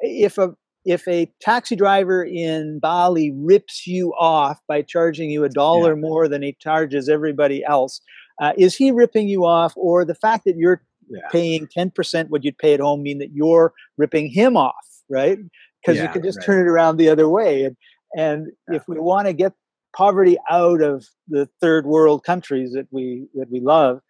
if 0.01 0.37
a 0.37 0.55
if 0.83 1.07
a 1.07 1.31
taxi 1.41 1.75
driver 1.75 2.23
in 2.23 2.79
Bali 2.79 3.31
rips 3.35 3.85
you 3.85 4.13
off 4.19 4.59
by 4.67 4.81
charging 4.81 5.29
you 5.29 5.43
a 5.43 5.49
dollar 5.49 5.93
yeah. 5.93 6.01
more 6.01 6.27
than 6.27 6.41
he 6.41 6.53
charges 6.59 7.07
everybody 7.07 7.63
else, 7.63 8.01
uh, 8.41 8.53
is 8.57 8.75
he 8.75 8.91
ripping 8.91 9.27
you 9.27 9.45
off, 9.45 9.73
or 9.75 10.03
the 10.05 10.15
fact 10.15 10.45
that 10.45 10.57
you're 10.57 10.81
yeah. 11.09 11.27
paying 11.31 11.67
ten 11.67 11.91
percent 11.91 12.29
what 12.29 12.43
you'd 12.43 12.57
pay 12.57 12.73
at 12.73 12.79
home 12.79 13.03
mean 13.03 13.19
that 13.19 13.31
you're 13.33 13.73
ripping 13.97 14.29
him 14.29 14.57
off, 14.57 14.73
right? 15.09 15.37
Because 15.85 16.01
you 16.01 16.07
can 16.09 16.23
just 16.23 16.39
right. 16.39 16.45
turn 16.45 16.67
it 16.67 16.69
around 16.69 16.97
the 16.97 17.09
other 17.09 17.29
way. 17.29 17.63
And 17.63 17.75
and 18.15 18.47
if 18.67 18.83
we 18.87 18.99
want 18.99 19.27
to 19.27 19.33
get 19.33 19.53
poverty 19.95 20.37
out 20.49 20.81
of 20.81 21.05
the 21.27 21.49
third 21.59 21.85
world 21.85 22.23
countries 22.23 22.71
that 22.73 22.87
we 22.91 23.27
that 23.35 23.51
we 23.51 23.59
love, 23.59 24.01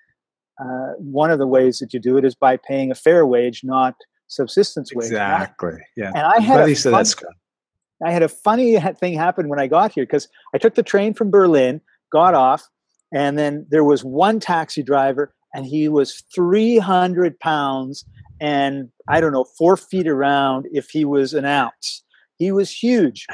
uh, 0.62 0.94
one 0.98 1.32
of 1.32 1.40
the 1.40 1.48
ways 1.48 1.80
that 1.80 1.94
you 1.94 2.00
do 2.00 2.18
it 2.18 2.26
is 2.26 2.36
by 2.36 2.58
paying 2.58 2.92
a 2.92 2.96
fair 2.96 3.26
wage, 3.26 3.62
not 3.64 3.96
subsistence 4.28 4.94
wage. 4.94 5.08
Exactly. 5.08 5.78
Yeah. 5.98 6.12
And 6.16 6.26
I 6.26 6.40
had 6.40 6.70
a 6.70 6.76
fun, 6.76 7.06
I 8.06 8.12
had 8.12 8.24
a 8.24 8.30
funny 8.30 8.80
thing 8.80 9.14
happen 9.14 9.50
when 9.50 9.60
I 9.60 9.68
got 9.68 9.92
here 9.92 10.06
because 10.06 10.28
I 10.54 10.58
took 10.58 10.76
the 10.76 10.84
train 10.84 11.14
from 11.14 11.32
Berlin, 11.32 11.82
got 12.12 12.34
off, 12.34 12.68
and 13.14 13.38
then 13.38 13.66
there 13.70 13.84
was 13.84 14.04
one 14.04 14.40
taxi 14.40 14.84
driver, 14.84 15.34
and 15.54 15.66
he 15.66 15.90
was 15.90 16.24
300 16.34 17.40
pounds 17.40 18.06
and 18.42 18.90
I 19.08 19.22
don't 19.22 19.32
know, 19.32 19.44
four 19.44 19.78
feet 19.78 20.08
around 20.08 20.68
if 20.72 20.90
he 20.90 21.06
was 21.06 21.34
an 21.36 21.46
ounce. 21.46 22.04
He 22.38 22.52
was 22.52 22.72
huge. 22.72 23.28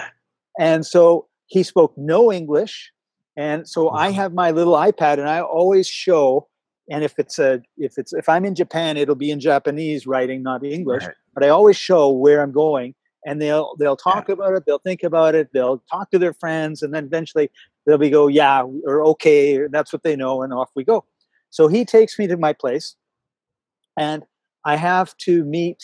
And 0.60 0.86
so 0.86 1.28
he 1.48 1.64
spoke 1.64 1.94
no 1.96 2.32
English, 2.32 2.92
and 3.38 3.68
so 3.68 3.90
I 3.90 4.12
have 4.12 4.34
my 4.34 4.52
little 4.52 4.74
iPad, 4.74 5.14
and 5.14 5.30
I 5.30 5.42
always 5.42 5.88
show. 5.88 6.50
And 6.90 7.04
if 7.04 7.16
it's 7.18 7.38
a 7.38 7.62
if 7.78 7.98
it's 7.98 8.14
if 8.14 8.30
I'm 8.30 8.46
in 8.46 8.56
Japan, 8.56 8.98
it'll 8.98 9.16
be 9.16 9.32
in 9.32 9.40
Japanese 9.40 10.08
writing, 10.08 10.42
not 10.42 10.66
English. 10.66 11.04
Right. 11.04 11.16
But 11.34 11.44
I 11.44 11.50
always 11.50 11.76
show 11.76 12.10
where 12.10 12.42
I'm 12.42 12.52
going, 12.52 12.96
and 13.26 13.42
they'll 13.42 13.76
they'll 13.78 13.98
talk 13.98 14.30
yeah. 14.30 14.34
about 14.34 14.54
it, 14.54 14.64
they'll 14.66 14.80
think 14.80 15.04
about 15.04 15.36
it, 15.36 15.50
they'll 15.54 15.84
talk 15.92 16.12
to 16.12 16.20
their 16.20 16.34
friends, 16.34 16.82
and 16.82 16.94
then 16.94 17.06
eventually 17.06 17.52
they'll 17.86 17.98
be 17.98 18.10
go 18.10 18.28
yeah 18.28 18.64
or 18.86 19.06
okay, 19.08 19.58
or 19.58 19.70
that's 19.70 19.92
what 19.92 20.04
they 20.04 20.16
know, 20.16 20.42
and 20.42 20.54
off 20.54 20.70
we 20.76 20.84
go. 20.84 21.04
So 21.50 21.68
he 21.68 21.84
takes 21.84 22.18
me 22.18 22.28
to 22.28 22.38
my 22.38 22.54
place, 22.54 22.96
and 23.98 24.24
I 24.64 24.78
have 24.78 25.16
to 25.18 25.44
meet 25.44 25.84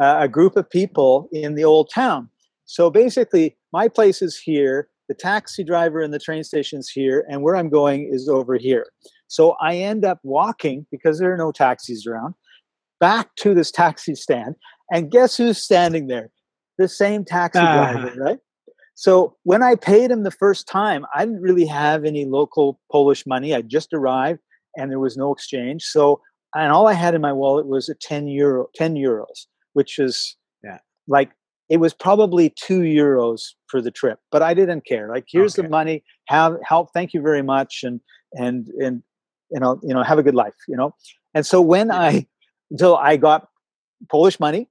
uh, 0.00 0.18
a 0.20 0.28
group 0.28 0.56
of 0.56 0.68
people 0.68 1.28
in 1.32 1.54
the 1.54 1.64
old 1.64 1.90
town. 1.90 2.28
So 2.66 2.90
basically, 2.90 3.56
my 3.72 3.88
place 3.88 4.20
is 4.20 4.38
here 4.38 4.88
the 5.08 5.14
taxi 5.14 5.64
driver 5.64 6.00
and 6.00 6.12
the 6.12 6.18
train 6.18 6.44
station's 6.44 6.88
here, 6.88 7.24
and 7.28 7.42
where 7.42 7.56
I'm 7.56 7.68
going 7.68 8.10
is 8.12 8.28
over 8.28 8.56
here. 8.56 8.86
So 9.34 9.56
I 9.60 9.76
end 9.78 10.04
up 10.04 10.20
walking 10.22 10.86
because 10.92 11.18
there 11.18 11.32
are 11.32 11.36
no 11.36 11.50
taxis 11.50 12.06
around 12.06 12.34
back 13.00 13.34
to 13.36 13.52
this 13.52 13.72
taxi 13.72 14.14
stand. 14.14 14.54
And 14.92 15.10
guess 15.10 15.36
who's 15.36 15.58
standing 15.58 16.06
there? 16.06 16.30
The 16.78 16.86
same 16.86 17.24
taxi 17.24 17.58
uh. 17.58 17.92
driver, 17.92 18.14
right? 18.16 18.38
So 18.94 19.36
when 19.42 19.60
I 19.60 19.74
paid 19.74 20.12
him 20.12 20.22
the 20.22 20.30
first 20.30 20.68
time, 20.68 21.04
I 21.16 21.24
didn't 21.24 21.42
really 21.42 21.66
have 21.66 22.04
any 22.04 22.26
local 22.26 22.78
Polish 22.92 23.26
money. 23.26 23.52
I 23.52 23.62
just 23.62 23.92
arrived 23.92 24.38
and 24.76 24.88
there 24.88 25.00
was 25.00 25.16
no 25.16 25.32
exchange. 25.32 25.82
So 25.82 26.20
and 26.54 26.72
all 26.72 26.86
I 26.86 26.92
had 26.92 27.16
in 27.16 27.20
my 27.20 27.32
wallet 27.32 27.66
was 27.66 27.88
a 27.88 27.94
10 27.96 28.28
euro 28.28 28.68
10 28.76 28.94
euros, 28.94 29.46
which 29.72 29.98
is 29.98 30.36
yeah. 30.62 30.78
like 31.08 31.32
it 31.68 31.78
was 31.78 31.92
probably 31.92 32.50
two 32.50 32.82
euros 32.82 33.54
for 33.66 33.82
the 33.82 33.90
trip, 33.90 34.20
but 34.30 34.42
I 34.42 34.54
didn't 34.54 34.86
care. 34.86 35.08
Like, 35.08 35.24
here's 35.26 35.58
okay. 35.58 35.66
the 35.66 35.70
money. 35.70 36.04
Have 36.28 36.56
help. 36.62 36.90
Thank 36.92 37.14
you 37.14 37.22
very 37.22 37.42
much, 37.42 37.80
and 37.82 38.00
and 38.34 38.68
and 38.78 39.02
you 39.50 39.60
know 39.60 39.80
you 39.82 39.94
know 39.94 40.02
have 40.02 40.18
a 40.18 40.22
good 40.22 40.34
life. 40.34 40.54
You 40.68 40.76
know. 40.76 40.94
And 41.34 41.44
so 41.44 41.60
when 41.60 41.90
I 41.90 42.26
until 42.70 42.96
I 42.96 43.16
got 43.16 43.48
Polish 44.10 44.38
money, 44.38 44.68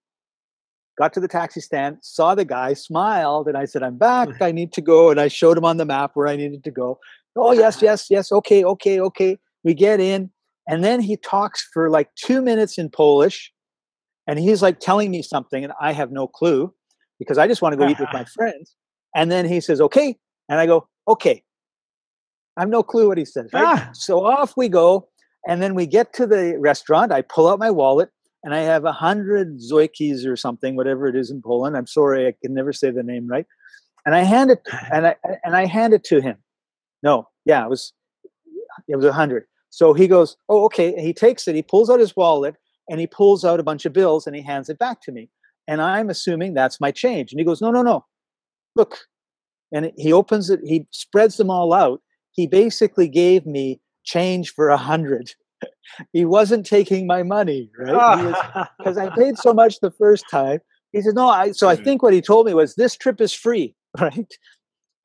got 0.98 1.14
to 1.14 1.20
the 1.20 1.28
taxi 1.28 1.62
stand, 1.62 1.98
saw 2.02 2.36
the 2.36 2.46
guy, 2.46 2.74
smiled, 2.74 3.48
and 3.48 3.58
I 3.58 3.66
said, 3.66 3.84
"I'm 3.84 3.98
back. 3.98 4.30
I 4.42 4.52
need 4.52 4.74
to 4.74 4.82
go." 4.82 5.10
And 5.10 5.20
I 5.20 5.28
showed 5.28 5.58
him 5.58 5.66
on 5.66 5.78
the 5.78 5.86
map 5.86 6.12
where 6.14 6.28
I 6.28 6.36
needed 6.36 6.64
to 6.64 6.72
go. 6.72 7.00
Oh 7.36 7.52
yes, 7.52 7.82
yes, 7.82 8.08
yes. 8.10 8.32
Okay, 8.32 8.64
okay, 8.64 9.00
okay. 9.00 9.40
We 9.64 9.74
get 9.74 10.00
in, 10.00 10.30
and 10.68 10.84
then 10.84 11.00
he 11.00 11.18
talks 11.18 11.68
for 11.74 11.90
like 11.90 12.14
two 12.16 12.42
minutes 12.42 12.78
in 12.78 12.90
Polish 12.90 13.54
and 14.28 14.40
he's 14.40 14.62
like 14.62 14.80
telling 14.80 15.12
me 15.12 15.22
something, 15.22 15.64
and 15.64 15.74
I 15.82 15.92
have 15.94 16.12
no 16.12 16.28
clue 16.28 16.74
because 17.20 17.38
I 17.38 17.48
just 17.48 17.62
want 17.62 17.74
to 17.74 17.78
go 17.78 17.88
eat 17.88 18.00
with 18.00 18.10
my 18.14 18.26
friends. 18.36 18.76
And 19.16 19.32
then 19.32 19.46
he 19.46 19.62
says, 19.62 19.82
"Okay," 19.82 20.18
and 20.50 20.60
I 20.60 20.66
go, 20.66 20.88
"Okay." 21.08 21.44
I 22.58 22.62
have 22.62 22.70
no 22.70 22.84
clue 22.84 23.08
what 23.08 23.18
he 23.18 23.26
says. 23.26 23.50
Right? 23.54 23.64
Ah. 23.66 23.90
So 23.94 24.26
off 24.26 24.56
we 24.56 24.70
go, 24.70 25.08
and 25.48 25.62
then 25.62 25.76
we 25.76 25.86
get 25.86 26.14
to 26.14 26.28
the 26.28 26.58
restaurant. 26.60 27.12
I 27.12 27.22
pull 27.22 27.48
out 27.48 27.60
my 27.60 27.72
wallet, 27.72 28.10
and 28.44 28.54
I 28.54 28.60
have 28.60 28.86
a 28.86 28.92
hundred 28.92 29.60
zoikis 29.60 30.26
or 30.26 30.36
something, 30.36 30.76
whatever 30.76 31.08
it 31.08 31.16
is 31.16 31.32
in 31.32 31.42
Poland. 31.42 31.76
I'm 31.76 31.88
sorry, 31.88 32.28
I 32.28 32.34
can 32.42 32.54
never 32.54 32.74
say 32.74 32.92
the 32.92 33.04
name 33.04 33.28
right. 33.28 33.46
And 34.06 34.16
I 34.16 34.24
hand 34.24 34.52
it, 34.52 34.62
and 34.92 35.08
I 35.08 35.16
and 35.44 35.56
I 35.56 35.66
hand 35.66 35.94
it 35.94 36.04
to 36.06 36.22
him. 36.22 36.38
No, 37.02 37.28
yeah, 37.46 37.64
it 37.64 37.70
was 37.70 37.94
it 38.88 38.96
was 38.96 39.06
a 39.06 39.14
hundred. 39.14 39.46
So 39.70 39.94
he 39.94 40.08
goes, 40.08 40.38
"Oh, 40.50 40.66
okay." 40.66 40.94
And 40.94 41.02
he 41.06 41.14
takes 41.14 41.48
it. 41.48 41.56
He 41.56 41.64
pulls 41.64 41.90
out 41.90 42.00
his 42.00 42.16
wallet 42.16 42.56
and 42.90 43.00
he 43.00 43.08
pulls 43.08 43.44
out 43.46 43.60
a 43.60 43.64
bunch 43.64 43.86
of 43.86 43.94
bills 43.94 44.28
and 44.28 44.36
he 44.36 44.42
hands 44.42 44.70
it 44.70 44.78
back 44.78 45.02
to 45.04 45.12
me. 45.12 45.30
And 45.68 45.82
I'm 45.82 46.10
assuming 46.10 46.54
that's 46.54 46.82
my 46.82 46.92
change. 46.92 47.32
And 47.32 47.40
he 47.40 47.46
goes, 47.46 47.62
"No, 47.62 47.72
no, 47.72 47.82
no. 47.82 48.06
Look." 48.76 49.00
And 49.72 49.92
he 49.98 50.14
opens 50.14 50.52
it. 50.52 50.60
He 50.64 50.86
spreads 50.92 51.38
them 51.38 51.50
all 51.50 51.74
out. 51.74 52.00
He 52.34 52.48
basically 52.48 53.08
gave 53.08 53.46
me 53.46 53.80
change 54.04 54.54
for 54.54 54.70
a 54.70 54.78
hundred. 54.78 55.34
he 56.12 56.26
wasn't 56.26 56.66
taking 56.66 57.08
my 57.08 57.24
money, 57.24 57.70
right? 57.78 58.36
Because 58.78 58.98
I 59.06 59.10
paid 59.16 59.38
so 59.38 59.54
much 59.54 59.80
the 59.80 59.92
first 59.92 60.26
time. 60.30 60.60
He 60.92 61.02
said, 61.02 61.16
"No." 61.16 61.28
I, 61.30 61.52
so 61.52 61.70
I 61.70 61.76
Mm. 61.76 61.84
think 61.84 62.04
what 62.04 62.14
he 62.14 62.22
told 62.22 62.46
me 62.46 62.54
was, 62.54 62.76
"This 62.76 62.96
trip 62.96 63.22
is 63.22 63.34
free," 63.34 63.76
right? 64.00 64.32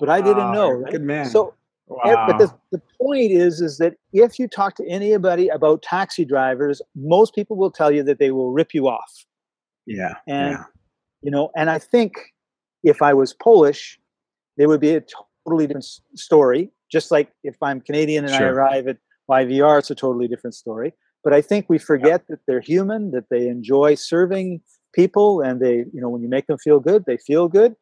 But 0.01 0.09
I 0.11 0.21
didn't 0.21 0.49
Oh, 0.51 0.53
know. 0.53 0.71
Right? 0.73 0.93
Good 0.93 1.03
man. 1.03 1.27
So 1.27 1.55
wow. 1.87 2.27
But 2.27 2.39
the, 2.39 2.53
the 2.73 2.83
point 3.01 3.31
is, 3.33 3.61
is 3.61 3.79
that 3.79 3.95
if 4.13 4.39
you 4.39 4.49
talk 4.49 4.75
to 4.77 4.87
anybody 4.89 5.49
about 5.49 5.83
taxi 5.83 6.25
drivers, 6.25 6.83
most 6.97 7.35
people 7.35 7.57
will 7.57 7.71
tell 7.71 7.91
you 7.91 8.03
that 8.05 8.19
they 8.19 8.31
will 8.31 8.53
rip 8.53 8.75
you 8.75 8.89
off. 8.89 9.25
yeah. 9.87 10.15
And 10.27 10.53
yeah. 10.53 10.65
you 11.23 11.31
know, 11.31 11.51
and 11.57 11.71
I 11.71 11.79
think 11.79 12.13
if 12.85 13.01
I 13.03 13.13
was 13.15 13.33
Polish, 13.35 13.99
there 14.57 14.69
would 14.69 14.81
be 14.81 14.95
a 14.95 15.03
totally 15.47 15.67
different 15.67 15.87
story. 16.15 16.71
Just 16.91 17.11
like 17.11 17.31
if 17.45 17.57
I'm 17.63 17.81
Canadian 17.81 18.25
and 18.25 18.35
I 18.35 18.43
arrive 18.43 18.89
at 18.89 18.99
YVR, 19.31 19.79
it's 19.79 19.91
a 19.91 19.95
totally 19.95 20.29
different 20.29 20.55
story. 20.55 20.93
But 21.25 21.33
I 21.33 21.43
think 21.43 21.67
we 21.69 21.79
forget 21.79 22.27
that 22.29 22.41
they're 22.47 22.61
human, 22.61 23.11
that 23.11 23.29
they 23.31 23.49
enjoy 23.49 23.97
serving 23.97 24.61
people, 24.95 25.41
and 25.41 25.61
they, 25.61 25.85
you 25.93 26.01
know, 26.01 26.09
when 26.09 26.23
you 26.23 26.29
make 26.29 26.47
them 26.47 26.59
feel 26.59 26.81
good, 26.81 27.05
they 27.07 27.17
feel 27.19 27.49
good. 27.49 27.75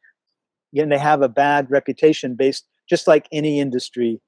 And 0.75 0.91
they 0.91 0.99
have 0.99 1.23
a 1.23 1.29
bad 1.29 1.71
reputation 1.71 2.35
based, 2.35 2.67
just 2.89 3.07
like 3.07 3.29
any 3.33 3.61
industry 3.61 4.21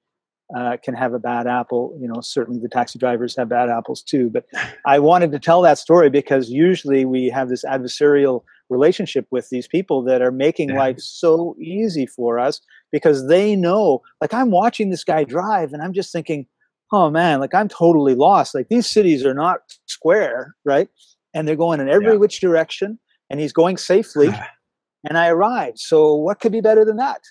uh, 0.56 0.76
can 0.82 0.94
have 0.94 1.12
a 1.12 1.18
bad 1.18 1.46
apple. 1.46 1.96
You 2.00 2.08
know, 2.08 2.20
certainly 2.20 2.60
the 2.60 2.68
taxi 2.68 2.98
drivers 2.98 3.36
have 3.36 3.48
bad 3.48 3.68
apples 3.68 4.02
too. 4.02 4.30
But 4.30 4.46
I 4.86 4.98
wanted 4.98 5.32
to 5.32 5.38
tell 5.38 5.62
that 5.62 5.78
story 5.78 6.10
because 6.10 6.50
usually 6.50 7.04
we 7.04 7.28
have 7.28 7.48
this 7.48 7.64
adversarial 7.64 8.42
relationship 8.70 9.26
with 9.30 9.48
these 9.50 9.66
people 9.66 10.02
that 10.02 10.20
are 10.22 10.30
making 10.30 10.70
Yeah. 10.70 10.78
life 10.78 11.00
so 11.00 11.56
easy 11.60 12.06
for 12.06 12.38
us 12.38 12.60
because 12.92 13.26
they 13.28 13.56
know 13.56 14.02
like 14.20 14.32
i'm 14.34 14.50
watching 14.50 14.90
this 14.90 15.04
guy 15.04 15.24
drive 15.24 15.72
and 15.72 15.82
i'm 15.82 15.92
just 15.92 16.12
thinking 16.12 16.46
oh 16.92 17.10
man 17.10 17.40
like 17.40 17.54
i'm 17.54 17.68
totally 17.68 18.14
lost 18.14 18.54
like 18.54 18.68
these 18.68 18.86
cities 18.86 19.24
are 19.24 19.34
not 19.34 19.60
square 19.86 20.54
right 20.64 20.88
and 21.34 21.46
they're 21.46 21.56
going 21.56 21.80
in 21.80 21.88
every 21.88 22.12
Yeah. 22.12 22.18
which 22.18 22.40
direction 22.40 22.98
and 23.30 23.40
he's 23.40 23.52
going 23.52 23.76
safely 23.76 24.28
and 25.08 25.16
i 25.18 25.28
arrived 25.28 25.78
so 25.78 26.14
what 26.14 26.40
could 26.40 26.52
be 26.52 26.60
better 26.60 26.84
than 26.84 26.96
that 26.96 27.22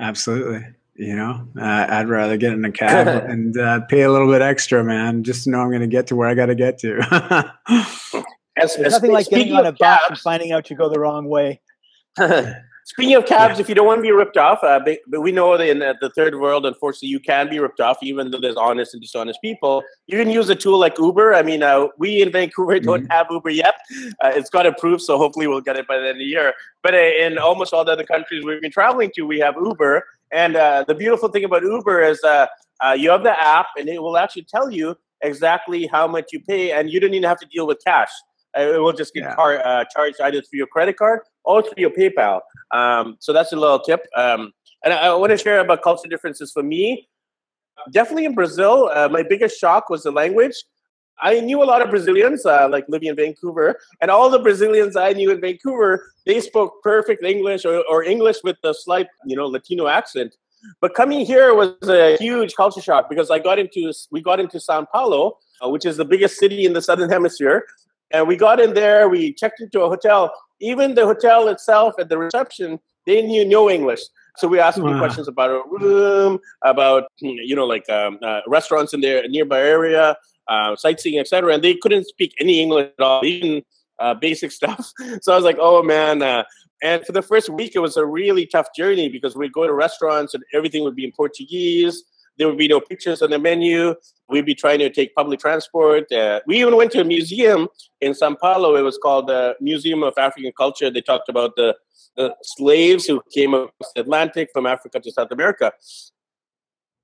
Absolutely. 0.00 0.66
You 0.96 1.14
know, 1.16 1.46
uh, 1.60 1.86
I'd 1.88 2.08
rather 2.08 2.36
get 2.36 2.52
in 2.54 2.64
a 2.64 2.72
cab 2.72 3.06
and 3.30 3.56
uh, 3.56 3.80
pay 3.82 4.02
a 4.02 4.10
little 4.10 4.26
bit 4.28 4.42
extra, 4.42 4.82
man, 4.82 5.22
just 5.22 5.44
to 5.44 5.50
know 5.50 5.60
I'm 5.60 5.68
going 5.68 5.80
to 5.80 5.86
get 5.86 6.08
to 6.08 6.16
where 6.16 6.28
I 6.28 6.34
got 6.34 6.46
to 6.46 6.54
get 6.54 6.78
to. 6.78 7.52
As, 8.62 8.76
there's 8.76 8.86
as 8.86 8.92
nothing 8.92 9.12
like 9.12 9.28
getting 9.28 9.46
speaking 9.46 9.58
on 9.58 9.66
a 9.66 9.70
of 9.70 9.78
bus 9.78 10.00
and 10.00 10.08
cabs, 10.08 10.20
finding 10.22 10.52
out 10.52 10.70
you 10.70 10.76
go 10.76 10.88
the 10.88 11.00
wrong 11.00 11.26
way 11.26 11.60
speaking 12.84 13.14
of 13.14 13.26
cabs, 13.26 13.58
if 13.58 13.68
you 13.68 13.74
don't 13.74 13.86
want 13.86 13.98
to 13.98 14.02
be 14.02 14.10
ripped 14.10 14.36
off, 14.36 14.62
uh, 14.62 14.80
but, 14.84 14.98
but 15.06 15.20
we 15.20 15.32
know 15.32 15.56
that 15.56 15.68
in 15.68 15.78
the, 15.78 15.94
the 16.00 16.10
third 16.10 16.38
world, 16.38 16.66
unfortunately, 16.66 17.08
you 17.08 17.20
can 17.20 17.48
be 17.48 17.58
ripped 17.58 17.80
off, 17.80 17.98
even 18.02 18.30
though 18.30 18.40
there's 18.40 18.56
honest 18.56 18.94
and 18.94 19.02
dishonest 19.02 19.40
people. 19.40 19.82
You 20.06 20.18
can 20.18 20.30
use 20.30 20.48
a 20.48 20.54
tool 20.54 20.78
like 20.78 20.98
Uber. 20.98 21.34
I 21.34 21.42
mean, 21.42 21.62
uh, 21.62 21.88
we 21.98 22.22
in 22.22 22.30
Vancouver 22.32 22.78
don't 22.80 23.10
have 23.10 23.26
Uber 23.30 23.50
yet. 23.50 23.74
Uh, 24.22 24.32
it's 24.34 24.50
got 24.50 24.66
approved, 24.66 25.02
so 25.02 25.16
hopefully 25.16 25.46
we'll 25.46 25.60
get 25.60 25.76
it 25.76 25.86
by 25.86 25.96
the 25.96 26.02
end 26.02 26.10
of 26.10 26.18
the 26.18 26.24
year. 26.24 26.52
But 26.82 26.94
uh, 26.94 26.98
in 26.98 27.38
almost 27.38 27.72
all 27.72 27.84
the 27.84 27.92
other 27.92 28.04
countries 28.04 28.44
we've 28.44 28.60
been 28.60 28.72
traveling 28.72 29.10
to, 29.14 29.22
we 29.22 29.38
have 29.38 29.54
Uber. 29.62 30.04
And 30.32 30.56
uh, 30.56 30.84
the 30.86 30.94
beautiful 30.94 31.28
thing 31.28 31.44
about 31.44 31.62
Uber 31.62 32.02
is 32.02 32.22
uh, 32.24 32.46
uh, 32.84 32.92
you 32.92 33.10
have 33.10 33.22
the 33.22 33.40
app, 33.40 33.66
and 33.76 33.88
it 33.88 34.02
will 34.02 34.16
actually 34.16 34.44
tell 34.44 34.70
you 34.70 34.96
exactly 35.20 35.86
how 35.86 36.06
much 36.08 36.32
you 36.32 36.40
pay, 36.40 36.72
and 36.72 36.90
you 36.90 36.98
don't 36.98 37.14
even 37.14 37.28
have 37.28 37.38
to 37.38 37.46
deal 37.46 37.66
with 37.66 37.82
cash. 37.84 38.10
Uh, 38.56 38.74
it 38.74 38.78
will 38.78 38.92
just 38.92 39.14
get 39.14 39.24
Yeah. 39.24 39.34
car, 39.34 39.60
uh, 39.64 39.84
charged 39.94 40.20
either 40.20 40.40
through 40.42 40.58
your 40.58 40.66
credit 40.66 40.96
card 40.96 41.20
or 41.44 41.62
through 41.62 41.74
your 41.76 41.90
PayPal. 41.90 42.40
Um, 42.72 43.16
so 43.20 43.32
that's 43.32 43.52
a 43.52 43.56
little 43.56 43.78
tip. 43.80 44.06
Um, 44.16 44.52
and 44.84 44.92
I, 44.92 45.08
I 45.08 45.14
want 45.14 45.30
to 45.30 45.38
share 45.38 45.60
about 45.60 45.82
culture 45.82 46.08
differences 46.08 46.52
for 46.52 46.62
me. 46.62 47.08
Definitely 47.92 48.26
in 48.26 48.34
Brazil, 48.34 48.90
uh, 48.94 49.08
my 49.08 49.22
biggest 49.22 49.58
shock 49.58 49.88
was 49.90 50.02
the 50.02 50.12
language. 50.12 50.54
I 51.20 51.40
knew 51.40 51.62
a 51.62 51.64
lot 51.72 51.82
of 51.82 51.90
Brazilians, 51.90 52.44
uh, 52.44 52.68
like 52.68 52.84
living 52.88 53.08
in 53.08 53.16
Vancouver, 53.16 53.78
and 54.00 54.10
all 54.10 54.28
the 54.28 54.38
Brazilians 54.38 54.96
I 54.96 55.12
knew 55.12 55.30
in 55.30 55.40
Vancouver, 55.40 56.12
they 56.26 56.40
spoke 56.40 56.82
perfect 56.82 57.22
English 57.22 57.64
or, 57.64 57.84
or 57.88 58.02
English 58.02 58.38
with 58.42 58.56
a 58.64 58.74
slight, 58.74 59.06
you 59.26 59.36
know, 59.36 59.46
Latino 59.46 59.86
accent. 59.86 60.34
But 60.80 60.94
coming 60.94 61.24
here 61.26 61.54
was 61.54 61.74
a 61.88 62.16
huge 62.18 62.54
culture 62.54 62.80
shock 62.80 63.08
because 63.08 63.30
I 63.30 63.38
got 63.38 63.58
into 63.58 63.92
we 64.10 64.20
got 64.20 64.38
into 64.40 64.58
Sao 64.60 64.84
Paulo, 64.84 65.38
uh, 65.64 65.68
which 65.68 65.84
is 65.84 65.96
the 65.96 66.04
biggest 66.04 66.38
city 66.38 66.64
in 66.64 66.72
the 66.72 66.82
southern 66.82 67.10
hemisphere, 67.10 67.66
and 68.12 68.28
we 68.28 68.36
got 68.36 68.60
in 68.60 68.74
there. 68.74 69.08
We 69.08 69.32
checked 69.32 69.60
into 69.60 69.80
a 69.80 69.88
hotel. 69.88 70.32
Even 70.60 70.94
the 70.94 71.04
hotel 71.04 71.48
itself 71.48 71.94
at 71.98 72.08
the 72.08 72.18
reception, 72.18 72.78
they 73.06 73.22
knew 73.22 73.44
no 73.44 73.68
English. 73.68 74.00
So 74.36 74.48
we 74.48 74.58
asked 74.60 74.78
them 74.78 74.86
Wow. 74.86 74.98
questions 74.98 75.28
about 75.28 75.50
a 75.50 75.62
room, 75.68 76.38
about 76.62 77.04
you 77.20 77.54
know 77.54 77.66
like 77.66 77.88
um, 77.90 78.18
uh, 78.22 78.40
restaurants 78.46 78.94
in 78.94 79.00
their 79.00 79.28
nearby 79.28 79.60
area, 79.60 80.16
uh, 80.48 80.76
sightseeing, 80.76 81.18
etc. 81.18 81.54
And 81.54 81.62
they 81.62 81.74
couldn't 81.74 82.06
speak 82.06 82.34
any 82.40 82.60
English 82.60 82.90
at 82.98 83.04
all, 83.04 83.24
even 83.24 83.62
uh, 83.98 84.14
basic 84.14 84.52
stuff. 84.60 84.92
So 85.20 85.32
I 85.32 85.36
was 85.36 85.44
like, 85.44 85.58
oh 85.60 85.82
man. 85.82 86.22
Uh, 86.22 86.44
and 86.84 87.04
for 87.06 87.12
the 87.12 87.22
first 87.22 87.48
week, 87.48 87.76
it 87.76 87.78
was 87.78 87.96
a 87.96 88.04
really 88.04 88.44
tough 88.44 88.66
journey 88.76 89.08
because 89.08 89.36
we'd 89.36 89.52
go 89.52 89.66
to 89.66 89.72
restaurants 89.72 90.34
and 90.34 90.42
everything 90.52 90.82
would 90.82 90.96
be 90.96 91.04
in 91.04 91.12
Portuguese. 91.12 92.02
There 92.38 92.48
would 92.48 92.58
be 92.58 92.68
no 92.68 92.80
pictures 92.80 93.22
on 93.22 93.30
the 93.30 93.38
menu. 93.38 93.94
We'd 94.28 94.46
be 94.46 94.54
trying 94.54 94.78
to 94.80 94.90
take 94.90 95.14
public 95.14 95.40
transport. 95.40 96.10
Uh, 96.10 96.40
we 96.46 96.60
even 96.60 96.76
went 96.76 96.90
to 96.92 97.00
a 97.00 97.04
museum 97.04 97.68
in 98.00 98.14
Sao 98.14 98.34
Paulo. 98.34 98.76
It 98.76 98.82
was 98.82 98.98
called 98.98 99.28
the 99.28 99.54
Museum 99.60 100.02
of 100.02 100.14
African 100.16 100.52
Culture. 100.56 100.90
They 100.90 101.02
talked 101.02 101.28
about 101.28 101.56
the, 101.56 101.76
the 102.16 102.34
slaves 102.42 103.06
who 103.06 103.22
came 103.32 103.54
across 103.54 103.92
the 103.94 104.00
Atlantic 104.00 104.48
from 104.52 104.66
Africa 104.66 105.00
to 105.00 105.12
South 105.12 105.30
America. 105.30 105.72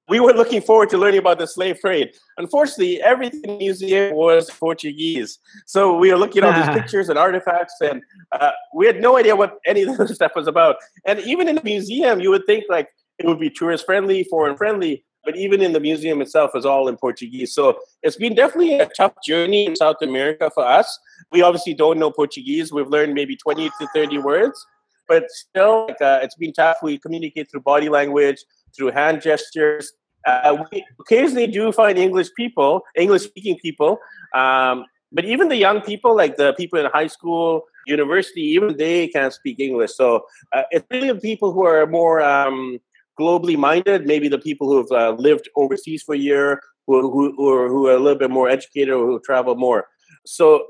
We 0.08 0.20
were 0.20 0.32
looking 0.32 0.62
forward 0.62 0.88
to 0.90 0.98
learning 0.98 1.18
about 1.18 1.38
the 1.38 1.46
slave 1.46 1.80
trade. 1.80 2.12
Unfortunately, 2.38 3.02
everything 3.02 3.42
in 3.44 3.50
the 3.50 3.58
museum 3.58 4.14
was 4.14 4.48
Portuguese. 4.48 5.38
So 5.66 5.98
we 5.98 6.10
were 6.10 6.16
looking 6.16 6.42
at 6.42 6.48
all 6.48 6.66
these 6.66 6.74
pictures 6.80 7.10
and 7.10 7.18
artifacts, 7.18 7.74
and 7.82 8.02
uh, 8.32 8.52
we 8.74 8.86
had 8.86 9.02
no 9.02 9.18
idea 9.18 9.36
what 9.36 9.58
any 9.66 9.82
of 9.82 9.98
this 9.98 10.14
stuff 10.14 10.32
was 10.34 10.46
about. 10.46 10.76
And 11.04 11.20
even 11.20 11.46
in 11.46 11.56
the 11.56 11.62
museum, 11.62 12.20
you 12.20 12.30
would 12.30 12.46
think 12.46 12.64
like 12.70 12.88
it 13.18 13.26
would 13.26 13.38
be 13.38 13.50
tourist 13.50 13.84
friendly, 13.84 14.24
foreign 14.24 14.56
friendly, 14.56 15.04
but 15.24 15.36
even 15.36 15.60
in 15.60 15.72
the 15.72 15.80
museum 15.80 16.20
itself 16.22 16.52
is 16.54 16.64
all 16.64 16.88
in 16.88 16.96
Portuguese. 16.96 17.54
So 17.54 17.78
it's 18.02 18.16
been 18.16 18.34
definitely 18.34 18.78
a 18.78 18.88
tough 18.96 19.14
journey 19.24 19.66
in 19.66 19.76
South 19.76 19.96
America 20.02 20.50
for 20.54 20.64
us. 20.64 20.98
We 21.32 21.42
obviously 21.42 21.74
don't 21.74 21.98
know 21.98 22.10
Portuguese. 22.10 22.72
We've 22.72 22.88
learned 22.88 23.14
maybe 23.14 23.36
20 23.36 23.68
to 23.68 23.88
30 23.94 24.18
words, 24.18 24.64
but 25.06 25.24
still, 25.30 25.86
like, 25.88 26.00
uh, 26.00 26.20
it's 26.22 26.36
been 26.36 26.52
tough. 26.52 26.78
We 26.82 26.98
communicate 26.98 27.50
through 27.50 27.60
body 27.60 27.88
language, 27.88 28.44
through 28.76 28.92
hand 28.92 29.20
gestures. 29.20 29.92
Uh, 30.26 30.64
we 30.70 30.84
occasionally 31.00 31.46
do 31.46 31.72
find 31.72 31.98
English 31.98 32.28
people, 32.36 32.82
English 32.96 33.22
speaking 33.22 33.58
people, 33.62 33.98
um, 34.34 34.84
but 35.12 35.24
even 35.24 35.48
the 35.48 35.56
young 35.56 35.80
people, 35.80 36.14
like 36.14 36.36
the 36.36 36.52
people 36.54 36.78
in 36.78 36.86
high 36.86 37.06
school, 37.06 37.64
university, 37.86 38.42
even 38.42 38.76
they 38.76 39.08
can't 39.08 39.32
speak 39.32 39.58
English. 39.58 39.94
So 39.94 40.26
uh, 40.52 40.62
it's 40.70 40.86
really 40.90 41.08
the 41.08 41.20
people 41.20 41.52
who 41.52 41.64
are 41.64 41.86
more 41.86 42.20
um, 42.20 42.78
globally 43.18 43.56
minded, 43.56 44.06
maybe 44.06 44.28
the 44.28 44.38
people 44.38 44.68
who 44.68 44.78
have 44.78 44.90
uh, 44.92 45.16
lived 45.18 45.48
overseas 45.56 46.02
for 46.02 46.14
a 46.14 46.18
year, 46.18 46.60
who, 46.86 47.10
who, 47.10 47.34
who, 47.36 47.52
are, 47.52 47.68
who 47.68 47.86
are 47.86 47.94
a 47.94 47.98
little 47.98 48.18
bit 48.18 48.30
more 48.30 48.48
educated 48.48 48.94
or 48.94 49.06
who 49.06 49.20
travel 49.20 49.54
more. 49.54 49.86
So 50.24 50.66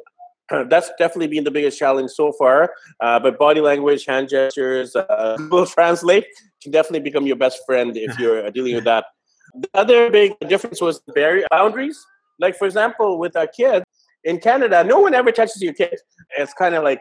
that's 0.50 0.90
definitely 0.98 1.28
been 1.28 1.44
the 1.44 1.50
biggest 1.50 1.78
challenge 1.78 2.10
so 2.10 2.32
far. 2.32 2.72
Uh, 3.00 3.18
but 3.20 3.38
body 3.38 3.60
language, 3.60 4.06
hand 4.06 4.28
gestures, 4.28 4.96
uh, 4.96 5.34
Google 5.38 5.66
Translate 5.66 6.26
can 6.62 6.72
definitely 6.72 7.00
become 7.00 7.26
your 7.26 7.36
best 7.36 7.60
friend 7.66 7.96
if 7.96 8.18
you're 8.20 8.46
uh, 8.46 8.50
dealing 8.50 8.74
with 8.74 8.84
that. 8.84 9.06
The 9.54 9.68
other 9.74 10.10
big 10.10 10.38
difference 10.48 10.80
was 10.80 11.00
the 11.06 11.12
barrier 11.12 11.46
boundaries. 11.50 11.98
Like, 12.38 12.56
for 12.56 12.66
example, 12.66 13.18
with 13.18 13.36
our 13.36 13.46
kids 13.46 13.84
in 14.24 14.38
Canada, 14.38 14.84
no 14.84 15.00
one 15.00 15.14
ever 15.14 15.32
touches 15.32 15.60
your 15.60 15.74
kids. 15.74 16.02
It's 16.36 16.52
kind 16.52 16.74
of 16.74 16.84
like 16.84 17.00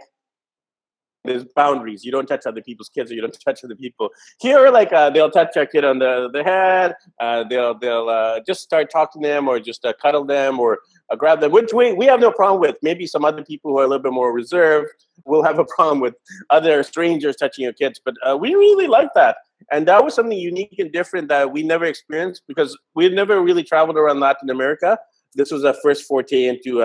there's 1.28 1.44
boundaries. 1.56 2.04
You 2.04 2.12
don't 2.12 2.26
touch 2.26 2.46
other 2.46 2.62
people's 2.62 2.90
kids, 2.90 3.12
or 3.12 3.16
you 3.16 3.22
don't 3.22 3.38
touch 3.46 3.64
other 3.64 3.76
people. 3.76 4.10
Here, 4.40 4.70
like 4.70 4.92
uh, 4.94 5.10
they'll 5.10 5.32
touch 5.32 5.56
a 5.56 5.66
kid 5.66 5.86
on 5.86 6.00
the 6.00 6.30
the 6.32 6.44
head. 6.44 6.96
Uh, 7.20 7.44
they'll 7.50 7.78
they'll 7.78 8.10
uh, 8.10 8.40
just 8.46 8.62
start 8.62 8.90
talking 8.90 9.22
to 9.22 9.28
them, 9.28 9.48
or 9.48 9.60
just 9.60 9.86
uh, 9.86 9.94
cuddle 10.02 10.26
them, 10.26 10.60
or 10.60 10.80
uh, 11.10 11.16
grab 11.16 11.42
them. 11.42 11.52
Which 11.52 11.74
we 11.74 11.94
we 11.94 12.06
have 12.06 12.20
no 12.20 12.32
problem 12.32 12.62
with. 12.62 12.78
Maybe 12.82 13.06
some 13.06 13.26
other 13.26 13.44
people 13.44 13.72
who 13.72 13.80
are 13.80 13.84
a 13.84 13.88
little 13.88 14.04
bit 14.04 14.14
more 14.14 14.32
reserved 14.34 14.90
will 15.26 15.44
have 15.44 15.60
a 15.60 15.66
problem 15.76 16.00
with 16.00 16.16
other 16.50 16.84
strangers 16.84 17.36
touching 17.36 17.64
your 17.64 17.74
kids. 17.74 18.02
But 18.04 18.16
uh, 18.28 18.38
we 18.38 18.56
really 18.56 18.88
like 18.88 19.14
that, 19.16 19.38
and 19.72 19.88
that 19.88 20.04
was 20.04 20.16
something 20.16 20.38
unique 20.38 20.76
and 20.80 20.92
different 20.92 21.28
that 21.30 21.52
we 21.52 21.64
never 21.64 21.86
experienced 21.86 22.44
because 22.48 22.78
we 22.96 23.04
had 23.04 23.14
never 23.14 23.42
really 23.42 23.64
traveled 23.64 23.98
around 23.98 24.20
Latin 24.20 24.50
America. 24.50 24.98
This 25.36 25.52
was 25.52 25.64
our 25.66 25.76
first 25.84 26.06
forte 26.06 26.46
into 26.46 26.82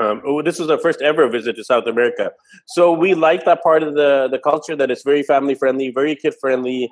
um, 0.00 0.22
oh, 0.24 0.42
this 0.42 0.58
was 0.58 0.70
our 0.70 0.78
first 0.78 1.00
ever 1.02 1.28
visit 1.28 1.56
to 1.56 1.64
South 1.64 1.86
America. 1.86 2.32
So 2.66 2.92
we 2.92 3.14
like 3.14 3.44
that 3.44 3.62
part 3.62 3.82
of 3.82 3.94
the, 3.94 4.28
the 4.30 4.38
culture 4.38 4.74
that 4.76 4.90
it's 4.90 5.02
very 5.02 5.22
family 5.22 5.54
friendly, 5.54 5.90
very 5.90 6.16
kid 6.16 6.34
friendly. 6.40 6.90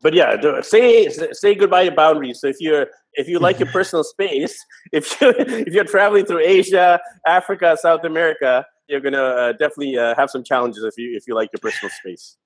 But 0.00 0.14
yeah, 0.14 0.60
say 0.62 1.08
say 1.08 1.56
goodbye 1.56 1.88
to 1.88 1.90
boundaries. 1.90 2.40
So 2.40 2.46
if 2.46 2.56
you're 2.60 2.86
if 3.14 3.26
you 3.26 3.40
like 3.40 3.58
your 3.58 3.68
personal 3.72 4.04
space, 4.04 4.64
if 4.92 5.20
you 5.20 5.34
if 5.36 5.74
you're 5.74 5.84
traveling 5.84 6.24
through 6.24 6.40
Asia, 6.40 7.00
Africa, 7.26 7.76
South 7.80 8.04
America, 8.04 8.64
you're 8.86 9.00
gonna 9.00 9.22
uh, 9.22 9.52
definitely 9.52 9.98
uh, 9.98 10.14
have 10.16 10.30
some 10.30 10.44
challenges 10.44 10.84
if 10.84 10.94
you 10.96 11.16
if 11.16 11.26
you 11.26 11.34
like 11.34 11.50
your 11.52 11.60
personal 11.60 11.90
space. 11.90 12.36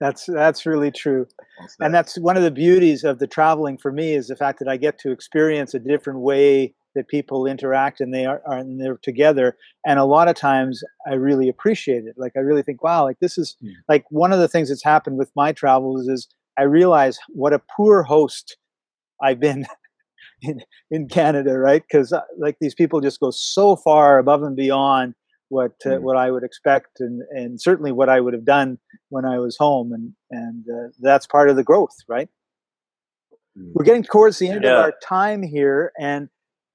That's 0.00 0.26
that's 0.26 0.66
really 0.66 0.90
true, 0.90 1.28
and 1.78 1.94
that's 1.94 2.18
one 2.18 2.36
of 2.36 2.42
the 2.42 2.50
beauties 2.50 3.04
of 3.04 3.20
the 3.20 3.28
traveling 3.28 3.78
for 3.78 3.92
me 3.92 4.14
is 4.14 4.26
the 4.26 4.34
fact 4.34 4.58
that 4.58 4.66
I 4.66 4.76
get 4.76 4.98
to 5.00 5.12
experience 5.12 5.74
a 5.74 5.78
different 5.78 6.18
way 6.18 6.74
that 6.94 7.08
people 7.08 7.46
interact 7.46 8.00
and 8.00 8.12
they 8.12 8.26
are, 8.26 8.42
are 8.46 8.58
and 8.58 8.80
they're 8.80 8.98
together 8.98 9.56
and 9.86 9.98
a 9.98 10.04
lot 10.04 10.28
of 10.28 10.36
times 10.36 10.82
i 11.06 11.14
really 11.14 11.48
appreciate 11.48 12.04
it 12.04 12.14
like 12.16 12.32
i 12.36 12.40
really 12.40 12.62
think 12.62 12.82
wow 12.82 13.04
like 13.04 13.18
this 13.20 13.38
is 13.38 13.56
mm. 13.62 13.72
like 13.88 14.04
one 14.10 14.32
of 14.32 14.38
the 14.38 14.48
things 14.48 14.68
that's 14.68 14.84
happened 14.84 15.18
with 15.18 15.30
my 15.34 15.52
travels 15.52 16.08
is 16.08 16.28
i 16.58 16.62
realize 16.62 17.18
what 17.28 17.52
a 17.52 17.62
poor 17.76 18.02
host 18.02 18.56
i've 19.22 19.40
been 19.40 19.66
in, 20.42 20.60
in 20.90 21.08
canada 21.08 21.58
right 21.58 21.82
because 21.82 22.12
uh, 22.12 22.20
like 22.38 22.56
these 22.60 22.74
people 22.74 23.00
just 23.00 23.20
go 23.20 23.30
so 23.30 23.76
far 23.76 24.18
above 24.18 24.42
and 24.42 24.56
beyond 24.56 25.14
what 25.48 25.72
uh, 25.86 25.90
mm. 25.90 26.00
what 26.00 26.16
i 26.16 26.30
would 26.30 26.44
expect 26.44 27.00
and 27.00 27.22
and 27.30 27.60
certainly 27.60 27.92
what 27.92 28.08
i 28.08 28.20
would 28.20 28.34
have 28.34 28.44
done 28.44 28.78
when 29.08 29.24
i 29.24 29.38
was 29.38 29.56
home 29.56 29.92
and 29.92 30.12
and 30.30 30.64
uh, 30.68 30.88
that's 31.00 31.26
part 31.26 31.48
of 31.48 31.56
the 31.56 31.64
growth 31.64 31.96
right 32.08 32.28
mm. 33.58 33.70
we're 33.74 33.84
getting 33.84 34.04
towards 34.04 34.38
the 34.38 34.48
end 34.48 34.64
yeah. 34.64 34.70
of 34.70 34.76
our 34.84 34.94
time 35.02 35.42
here 35.42 35.92
and 35.98 36.28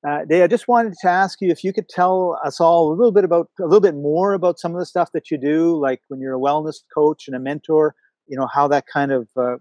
uh, 0.08 0.24
Dave, 0.24 0.44
I 0.44 0.48
just 0.48 0.70
wanted 0.70 0.94
to 1.02 1.10
ask 1.10 1.42
you 1.42 1.50
if 1.50 1.66
you 1.66 1.74
could 1.74 1.90
tell 1.90 2.40
us 2.46 2.62
all 2.62 2.90
a 2.90 2.96
little 2.96 3.12
bit 3.12 3.26
about 3.26 3.50
a 3.60 3.64
little 3.64 3.82
bit 3.82 3.96
more 3.96 4.34
about 4.34 4.58
some 4.58 4.74
of 4.74 4.80
the 4.80 4.86
stuff 4.86 5.12
that 5.12 5.30
you 5.30 5.38
do, 5.38 5.76
like 5.76 6.02
when 6.08 6.22
you're 6.22 6.36
a 6.36 6.40
wellness 6.40 6.78
coach 6.94 7.28
and 7.28 7.36
a 7.36 7.40
mentor. 7.40 7.94
You 8.28 8.38
know 8.38 8.48
how 8.48 8.70
that 8.70 8.86
kind 8.88 9.12
of 9.12 9.28
uh, 9.36 9.58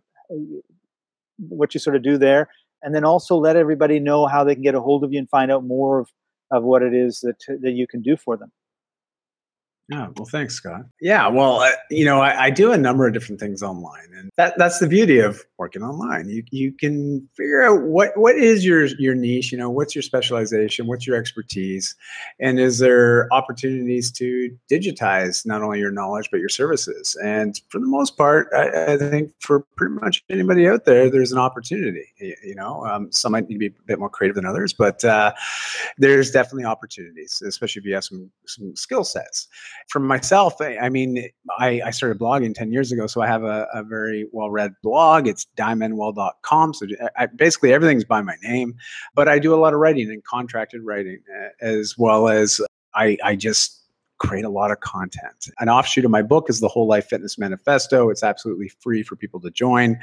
what 1.38 1.74
you 1.74 1.80
sort 1.80 1.96
of 1.96 2.04
do 2.04 2.16
there, 2.16 2.48
and 2.82 2.94
then 2.94 3.04
also 3.04 3.34
let 3.34 3.56
everybody 3.56 3.98
know 3.98 4.26
how 4.26 4.44
they 4.44 4.54
can 4.54 4.62
get 4.62 4.76
a 4.76 4.80
hold 4.80 5.02
of 5.02 5.12
you 5.12 5.18
and 5.18 5.28
find 5.28 5.50
out 5.50 5.64
more 5.64 5.98
of, 5.98 6.08
of 6.52 6.62
what 6.62 6.82
it 6.82 6.94
is 6.94 7.20
that 7.20 7.42
that 7.62 7.72
you 7.72 7.88
can 7.88 8.00
do 8.00 8.16
for 8.16 8.36
them. 8.36 8.52
Yeah, 9.88 10.08
well, 10.16 10.26
thanks, 10.26 10.54
Scott. 10.54 10.82
Yeah, 11.00 11.28
well, 11.28 11.64
you 11.90 12.04
know, 12.04 12.20
I, 12.20 12.46
I, 12.46 12.50
do 12.50 12.72
a 12.72 12.76
number 12.76 13.06
of 13.06 13.12
different 13.12 13.38
things 13.38 13.62
online, 13.62 14.08
and 14.16 14.32
that 14.36 14.54
that's 14.58 14.80
the 14.80 14.88
beauty 14.88 15.20
of 15.20 15.44
working 15.58 15.82
online. 15.82 16.28
You 16.28 16.42
you 16.50 16.72
can 16.72 17.28
figure 17.36 17.62
out 17.62 17.82
what 17.82 18.10
what 18.16 18.34
is 18.34 18.64
your 18.64 18.86
your 18.98 19.14
niche. 19.14 19.52
You 19.52 19.58
know, 19.58 19.70
what's 19.70 19.94
your 19.94 20.02
specialization, 20.02 20.88
what's 20.88 21.06
your 21.06 21.16
expertise, 21.16 21.94
and 22.40 22.58
is 22.58 22.80
there 22.80 23.32
opportunities 23.32 24.10
to 24.12 24.50
digitize 24.68 25.46
not 25.46 25.62
only 25.62 25.78
your 25.78 25.92
knowledge 25.92 26.30
but 26.32 26.40
your 26.40 26.48
services? 26.48 27.16
And 27.22 27.60
for 27.68 27.78
the 27.78 27.86
most 27.86 28.16
part, 28.16 28.48
I, 28.52 28.94
I 28.94 28.96
think 28.96 29.30
for 29.38 29.60
pretty 29.76 29.94
much 29.94 30.24
anybody 30.28 30.66
out 30.66 30.84
there, 30.84 31.08
there's 31.08 31.30
an 31.30 31.38
opportunity. 31.38 32.12
You 32.18 32.56
know, 32.56 32.84
um, 32.86 33.12
some 33.12 33.32
might 33.32 33.48
need 33.48 33.54
to 33.54 33.58
be 33.60 33.66
a 33.68 33.86
bit 33.86 34.00
more 34.00 34.10
creative 34.10 34.34
than 34.34 34.46
others, 34.46 34.72
but 34.72 35.04
uh, 35.04 35.32
there's 35.96 36.32
definitely 36.32 36.64
opportunities, 36.64 37.40
especially 37.46 37.78
if 37.78 37.86
you 37.86 37.94
have 37.94 38.02
some 38.02 38.32
some 38.46 38.74
skill 38.74 39.04
sets 39.04 39.46
for 39.88 40.00
myself, 40.00 40.54
I 40.60 40.88
mean, 40.88 41.28
I, 41.58 41.80
I, 41.86 41.90
started 41.90 42.18
blogging 42.18 42.54
10 42.54 42.72
years 42.72 42.92
ago, 42.92 43.06
so 43.06 43.20
I 43.20 43.26
have 43.26 43.44
a, 43.44 43.66
a 43.72 43.82
very 43.82 44.28
well 44.32 44.50
read 44.50 44.74
blog. 44.82 45.26
It's 45.26 45.46
daimanuel.com. 45.56 46.74
So 46.74 46.86
uh, 47.00 47.08
I, 47.16 47.26
basically 47.26 47.72
everything's 47.72 48.04
by 48.04 48.22
my 48.22 48.36
name, 48.42 48.74
but 49.14 49.28
I 49.28 49.38
do 49.38 49.54
a 49.54 49.56
lot 49.56 49.74
of 49.74 49.80
writing 49.80 50.10
and 50.10 50.22
contracted 50.24 50.82
writing 50.82 51.20
uh, 51.34 51.48
as 51.60 51.96
well 51.96 52.28
as 52.28 52.60
I, 52.94 53.16
I 53.22 53.36
just 53.36 53.85
create 54.18 54.44
a 54.44 54.50
lot 54.50 54.70
of 54.70 54.80
content. 54.80 55.48
An 55.58 55.68
offshoot 55.68 56.04
of 56.04 56.10
my 56.10 56.22
book 56.22 56.48
is 56.48 56.60
the 56.60 56.68
Whole 56.68 56.86
Life 56.86 57.06
Fitness 57.06 57.38
Manifesto. 57.38 58.10
It's 58.10 58.22
absolutely 58.22 58.68
free 58.80 59.02
for 59.02 59.16
people 59.16 59.40
to 59.40 59.50
join. 59.50 59.98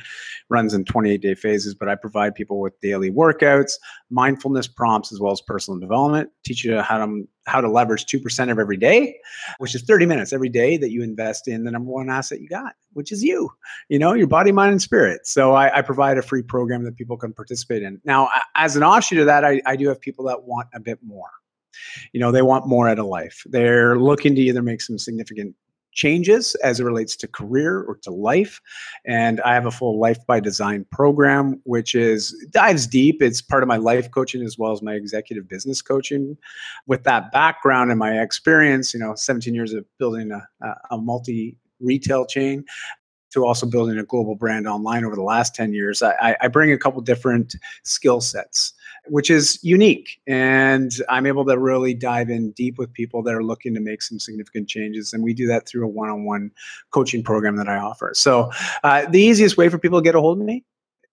Runs 0.50 0.74
in 0.74 0.86
28 0.86 1.22
day 1.22 1.36
phases, 1.36 1.74
but 1.74 1.90
I 1.90 1.96
provide 1.96 2.36
people 2.36 2.60
with 2.60 2.80
daily 2.82 3.12
workouts, 3.12 3.74
mindfulness 4.10 4.68
prompts, 4.68 5.12
as 5.12 5.20
well 5.20 5.32
as 5.32 5.42
personal 5.42 5.80
development. 5.80 6.30
Teach 6.44 6.64
you 6.64 6.82
how 6.82 7.04
to 7.06 7.28
how 7.46 7.60
to 7.60 7.70
leverage 7.70 8.06
2% 8.06 8.52
of 8.52 8.58
every 8.58 8.78
day, 8.78 9.18
which 9.58 9.76
is 9.76 9.82
30 9.82 10.06
minutes 10.06 10.32
every 10.32 10.48
day 10.48 10.78
that 10.78 10.92
you 10.92 11.04
invest 11.04 11.48
in 11.48 11.66
the 11.66 11.72
number 11.72 11.92
one 11.92 12.10
asset 12.10 12.40
you 12.40 12.48
got, 12.48 12.76
which 12.94 13.12
is 13.12 13.22
you, 13.22 13.50
you 13.90 14.00
know, 14.00 14.14
your 14.14 14.28
body, 14.28 14.54
mind, 14.54 14.72
and 14.72 14.82
spirit. 14.82 15.28
So 15.28 15.54
I, 15.54 15.80
I 15.80 15.82
provide 15.82 16.18
a 16.18 16.22
free 16.22 16.42
program 16.42 16.84
that 16.86 16.96
people 16.96 17.18
can 17.18 17.34
participate 17.34 17.84
in. 17.84 18.00
Now, 18.06 18.30
as 18.56 18.78
an 18.78 18.84
offshoot 18.84 19.20
of 19.20 19.26
that, 19.26 19.44
I, 19.44 19.62
I 19.66 19.76
do 19.76 19.90
have 19.90 20.00
people 20.00 20.24
that 20.26 20.44
want 20.44 20.70
a 20.74 20.80
bit 20.80 21.00
more 21.04 21.30
you 22.12 22.20
know 22.20 22.32
they 22.32 22.42
want 22.42 22.68
more 22.68 22.88
out 22.88 23.00
of 23.00 23.06
life. 23.06 23.44
They're 23.46 23.98
looking 23.98 24.36
to 24.36 24.42
either 24.42 24.62
make 24.62 24.82
some 24.82 24.98
significant 24.98 25.56
changes 25.94 26.56
as 26.56 26.80
it 26.80 26.84
relates 26.84 27.16
to 27.16 27.28
career 27.28 27.82
or 27.84 27.98
to 27.98 28.10
life 28.10 28.60
and 29.06 29.40
i 29.42 29.54
have 29.54 29.66
a 29.66 29.72
full 29.72 30.00
life 30.00 30.18
by 30.26 30.40
design 30.40 30.86
program 30.92 31.62
which 31.66 31.96
is 31.96 32.36
dives 32.50 32.88
deep. 32.88 33.22
It's 33.22 33.42
part 33.42 33.64
of 33.64 33.68
my 33.70 33.78
life 33.78 34.10
coaching 34.12 34.42
as 34.42 34.58
well 34.58 34.72
as 34.72 34.82
my 34.82 34.94
executive 34.94 35.48
business 35.48 35.82
coaching. 35.82 36.38
With 36.88 37.04
that 37.04 37.32
background 37.32 37.92
and 37.92 38.00
my 38.00 38.20
experience 38.20 38.94
you 38.94 39.00
know 39.00 39.14
17 39.16 39.54
years 39.54 39.74
of 39.74 39.86
building 40.00 40.32
a, 40.32 40.48
a 40.92 40.98
multi 40.98 41.58
retail 41.80 42.26
chain 42.26 42.66
to 43.34 43.46
also 43.46 43.66
building 43.66 43.98
a 43.98 44.04
global 44.04 44.36
brand 44.36 44.68
online 44.68 45.04
over 45.04 45.16
the 45.16 45.24
last 45.24 45.56
10 45.56 45.74
years 45.74 46.02
i, 46.02 46.36
I 46.42 46.48
bring 46.48 46.72
a 46.72 46.78
couple 46.78 47.02
different 47.02 47.56
skill 47.84 48.22
sets 48.22 48.74
which 49.08 49.30
is 49.30 49.60
unique. 49.64 50.22
And 50.28 50.92
I'm 51.10 51.26
able 51.26 51.46
to 51.46 51.58
really 51.58 51.94
dive 51.94 52.30
in 52.30 52.52
deep 52.52 52.78
with 52.78 52.94
people 52.94 53.22
that 53.24 53.34
are 53.34 53.44
looking 53.44 53.74
to 53.74 53.80
make 53.80 54.02
some 54.02 54.20
significant 54.20 54.70
changes. 54.70 55.14
And 55.14 55.24
we 55.24 55.34
do 55.34 55.48
that 55.48 55.68
through 55.68 55.86
a 55.86 55.90
one 55.90 56.10
on 56.10 56.26
one 56.26 56.52
coaching 56.92 57.24
program 57.24 57.58
that 57.58 57.68
I 57.68 57.78
offer. 57.78 58.12
So 58.14 58.52
uh, 58.84 59.06
the 59.10 59.20
easiest 59.20 59.58
way 59.58 59.70
for 59.70 59.78
people 59.78 60.00
to 60.00 60.04
get 60.04 60.16
a 60.16 60.22
hold 60.22 60.40
of 60.40 60.46
me, 60.46 60.64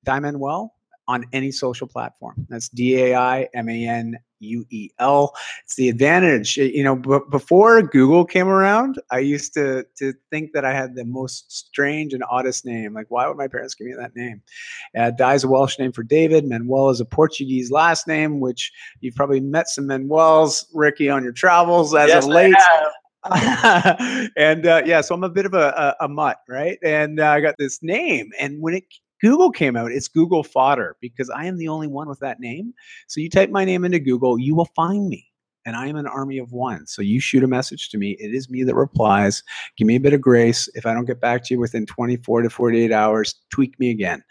Dai 0.04 0.20
Manuel, 0.20 0.74
on 1.08 1.26
any 1.32 1.50
social 1.50 1.86
platform. 1.86 2.46
That's 2.48 2.68
D 2.68 2.96
A 3.02 3.14
I 3.16 3.48
M 3.54 3.68
A 3.68 3.88
N 3.88 4.18
U 4.40 4.66
E 4.70 4.90
L. 4.98 5.34
It's 5.64 5.76
the 5.76 5.88
advantage. 5.88 6.56
You 6.56 6.82
know, 6.84 6.96
b- 6.96 7.20
before 7.30 7.82
Google 7.82 8.24
came 8.24 8.48
around, 8.48 9.00
I 9.10 9.18
used 9.20 9.54
to 9.54 9.86
to 9.98 10.12
think 10.30 10.52
that 10.52 10.64
I 10.64 10.72
had 10.72 10.94
the 10.94 11.04
most 11.04 11.50
strange 11.50 12.12
and 12.12 12.24
oddest 12.30 12.64
name. 12.64 12.94
Like, 12.94 13.06
why 13.10 13.26
would 13.28 13.36
my 13.36 13.48
parents 13.48 13.74
give 13.74 13.86
me 13.86 13.94
that 13.94 14.16
name? 14.16 14.42
Uh, 14.96 15.10
Dai 15.10 15.34
is 15.34 15.44
a 15.44 15.48
Welsh 15.48 15.78
name 15.78 15.92
for 15.92 16.02
David. 16.02 16.46
Manuel 16.46 16.90
is 16.90 17.00
a 17.00 17.04
Portuguese 17.04 17.70
last 17.70 18.06
name, 18.06 18.40
which 18.40 18.72
you've 19.00 19.14
probably 19.14 19.40
met 19.40 19.68
some 19.68 19.86
Manuels, 19.86 20.66
Ricky, 20.74 21.08
on 21.08 21.22
your 21.22 21.32
travels 21.32 21.94
as 21.94 22.08
yes, 22.08 22.24
of 22.24 22.30
late. 22.30 22.54
and 24.36 24.66
uh, 24.66 24.82
yeah, 24.86 25.02
so 25.02 25.14
I'm 25.14 25.24
a 25.24 25.28
bit 25.28 25.44
of 25.44 25.52
a, 25.52 25.94
a, 26.00 26.04
a 26.04 26.08
mutt, 26.08 26.38
right? 26.48 26.78
And 26.82 27.20
uh, 27.20 27.28
I 27.28 27.40
got 27.40 27.56
this 27.58 27.82
name, 27.82 28.30
and 28.38 28.60
when 28.62 28.74
it 28.74 28.84
Google 29.20 29.50
came 29.50 29.76
out, 29.76 29.92
it's 29.92 30.08
Google 30.08 30.42
fodder 30.42 30.96
because 31.00 31.30
I 31.30 31.46
am 31.46 31.58
the 31.58 31.68
only 31.68 31.86
one 31.86 32.08
with 32.08 32.20
that 32.20 32.40
name. 32.40 32.72
So 33.06 33.20
you 33.20 33.28
type 33.28 33.50
my 33.50 33.64
name 33.64 33.84
into 33.84 33.98
Google, 33.98 34.38
you 34.38 34.54
will 34.54 34.68
find 34.76 35.08
me. 35.08 35.26
And 35.66 35.76
I 35.76 35.88
am 35.88 35.96
an 35.96 36.06
army 36.06 36.38
of 36.38 36.52
one. 36.52 36.86
So 36.86 37.02
you 37.02 37.20
shoot 37.20 37.44
a 37.44 37.46
message 37.46 37.90
to 37.90 37.98
me. 37.98 38.12
It 38.18 38.34
is 38.34 38.48
me 38.48 38.64
that 38.64 38.74
replies. 38.74 39.42
Give 39.76 39.86
me 39.86 39.96
a 39.96 40.00
bit 40.00 40.14
of 40.14 40.20
grace. 40.20 40.70
If 40.74 40.86
I 40.86 40.94
don't 40.94 41.04
get 41.04 41.20
back 41.20 41.44
to 41.44 41.54
you 41.54 41.60
within 41.60 41.84
24 41.84 42.42
to 42.42 42.50
48 42.50 42.90
hours, 42.90 43.34
tweak 43.50 43.78
me 43.78 43.90
again. 43.90 44.24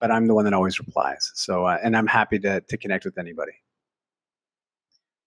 But 0.00 0.12
I'm 0.12 0.28
the 0.28 0.34
one 0.34 0.44
that 0.44 0.54
always 0.54 0.78
replies. 0.78 1.32
So, 1.34 1.66
uh, 1.66 1.78
and 1.82 1.96
I'm 1.96 2.06
happy 2.06 2.38
to, 2.38 2.60
to 2.60 2.76
connect 2.76 3.04
with 3.04 3.18
anybody. 3.18 3.52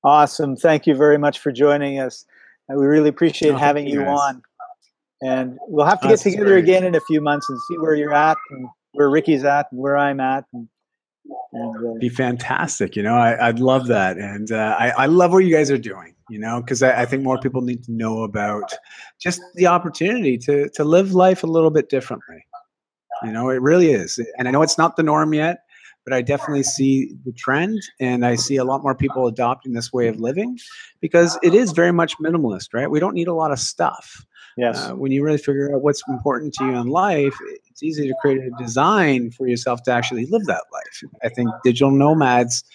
Awesome. 0.02 0.56
Thank 0.56 0.88
you 0.88 0.96
very 0.96 1.18
much 1.18 1.40
for 1.40 1.52
joining 1.52 2.00
us. 2.00 2.26
We 2.70 2.86
really 2.86 3.10
appreciate 3.10 3.52
no, 3.52 3.58
having 3.58 3.86
you, 3.86 4.02
on. 4.04 4.42
And 5.22 5.58
we'll 5.68 5.86
have 5.86 6.00
to 6.02 6.08
get 6.08 6.20
together 6.20 6.46
great. 6.46 6.64
again 6.64 6.86
in 6.86 6.96
a 6.96 7.02
few 7.02 7.20
months 7.20 7.50
and 7.50 7.60
see 7.68 7.78
where 7.78 7.96
you're 7.96 8.14
at 8.14 8.38
and 8.52 8.70
where 8.94 9.10
Ricky's 9.10 9.44
at 9.44 9.68
and 9.72 9.80
where 9.80 9.98
I'm 9.98 10.20
at. 10.20 10.46
And, 10.54 10.68
and 11.54 11.76
uh, 11.76 12.00
be 12.00 12.10
fantastic. 12.10 12.96
You 12.96 13.04
know, 13.04 13.16
I, 13.16 13.48
would 13.48 13.60
love 13.60 13.88
that. 13.88 14.18
And 14.18 14.52
uh, 14.52 14.76
I, 14.78 14.90
I 14.90 15.06
love 15.06 15.32
what 15.32 15.40
you 15.40 15.56
guys 15.56 15.72
are 15.72 15.78
doing, 15.78 16.16
you 16.30 16.40
know, 16.40 16.62
because 16.62 16.84
I, 16.84 17.02
I, 17.02 17.06
think 17.06 17.24
more 17.24 17.40
people 17.40 17.62
need 17.62 17.84
to 17.84 17.92
know 17.92 18.24
about 18.24 18.74
just 19.20 19.42
the 19.56 19.68
opportunity 19.68 20.38
to, 20.40 20.70
to 20.70 20.84
live 20.84 21.14
life 21.14 21.44
a 21.44 21.48
little 21.48 21.72
bit 21.72 21.90
differently. 21.90 22.46
You 23.24 23.32
know, 23.32 23.50
it 23.50 23.62
really 23.62 23.92
is. 23.92 24.20
And 24.38 24.48
I 24.48 24.52
know 24.52 24.62
it's 24.62 24.78
not 24.78 24.96
the 24.96 25.04
norm 25.04 25.34
yet, 25.34 25.64
but 26.06 26.14
I 26.14 26.22
definitely 26.22 26.64
see 26.64 27.14
the 27.26 27.32
trend 27.34 27.82
and 28.00 28.26
I 28.26 28.36
see 28.36 28.56
a 28.56 28.64
lot 28.64 28.82
more 28.82 28.96
people 28.96 29.28
adopting 29.28 29.74
this 29.74 29.92
way 29.92 30.08
of 30.08 30.20
living 30.20 30.58
because 31.02 31.38
it 31.44 31.54
is 31.54 31.72
very 31.72 31.92
much 31.92 32.18
minimalist, 32.18 32.70
right? 32.74 32.90
We 32.90 33.00
don't 33.00 33.14
need 33.14 33.28
a 33.28 33.34
lot 33.34 33.52
of 33.52 33.60
stuff. 33.60 34.26
Yes. 34.60 34.78
Uh, 34.78 34.96
when 34.96 35.14
you 35.14 35.24
really 35.24 35.38
figure 35.38 35.74
out 35.74 35.84
what's 35.84 36.04
important 36.10 36.54
to 36.56 36.66
you 36.66 36.76
in 36.76 36.88
life, 36.88 37.34
it's 37.70 37.82
easy 37.82 38.10
to 38.10 38.14
create 38.22 38.40
a 38.40 38.52
design 38.62 39.32
for 39.32 39.48
yourself 39.48 39.84
to 39.84 39.92
actually 39.92 40.26
live 40.26 40.46
that 40.48 40.64
life. 40.74 41.04
I 41.24 41.30
think 41.30 41.50
digital 41.64 41.92
nomads 41.92 42.66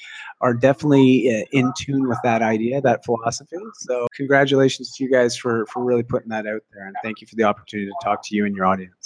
are 0.41 0.55
definitely 0.55 1.29
uh, 1.29 1.45
in 1.53 1.75
tune 1.77 2.09
with 2.09 2.19
that 2.25 2.41
idea, 2.41 2.81
that 2.81 3.05
philosophy. 3.05 3.59
So, 3.75 4.07
congratulations 4.17 4.97
to 4.97 5.05
you 5.05 5.11
guys 5.11 5.37
for 5.37 5.67
for 5.67 5.85
really 5.85 6.03
putting 6.03 6.31
that 6.31 6.47
out 6.47 6.63
there, 6.73 6.87
and 6.87 6.97
thank 7.03 7.21
you 7.21 7.27
for 7.27 7.37
the 7.37 7.43
opportunity 7.45 7.91
to 7.91 7.97
talk 8.03 8.27
to 8.29 8.35
you 8.35 8.47
and 8.47 8.57
your 8.57 8.65
audience. 8.65 9.04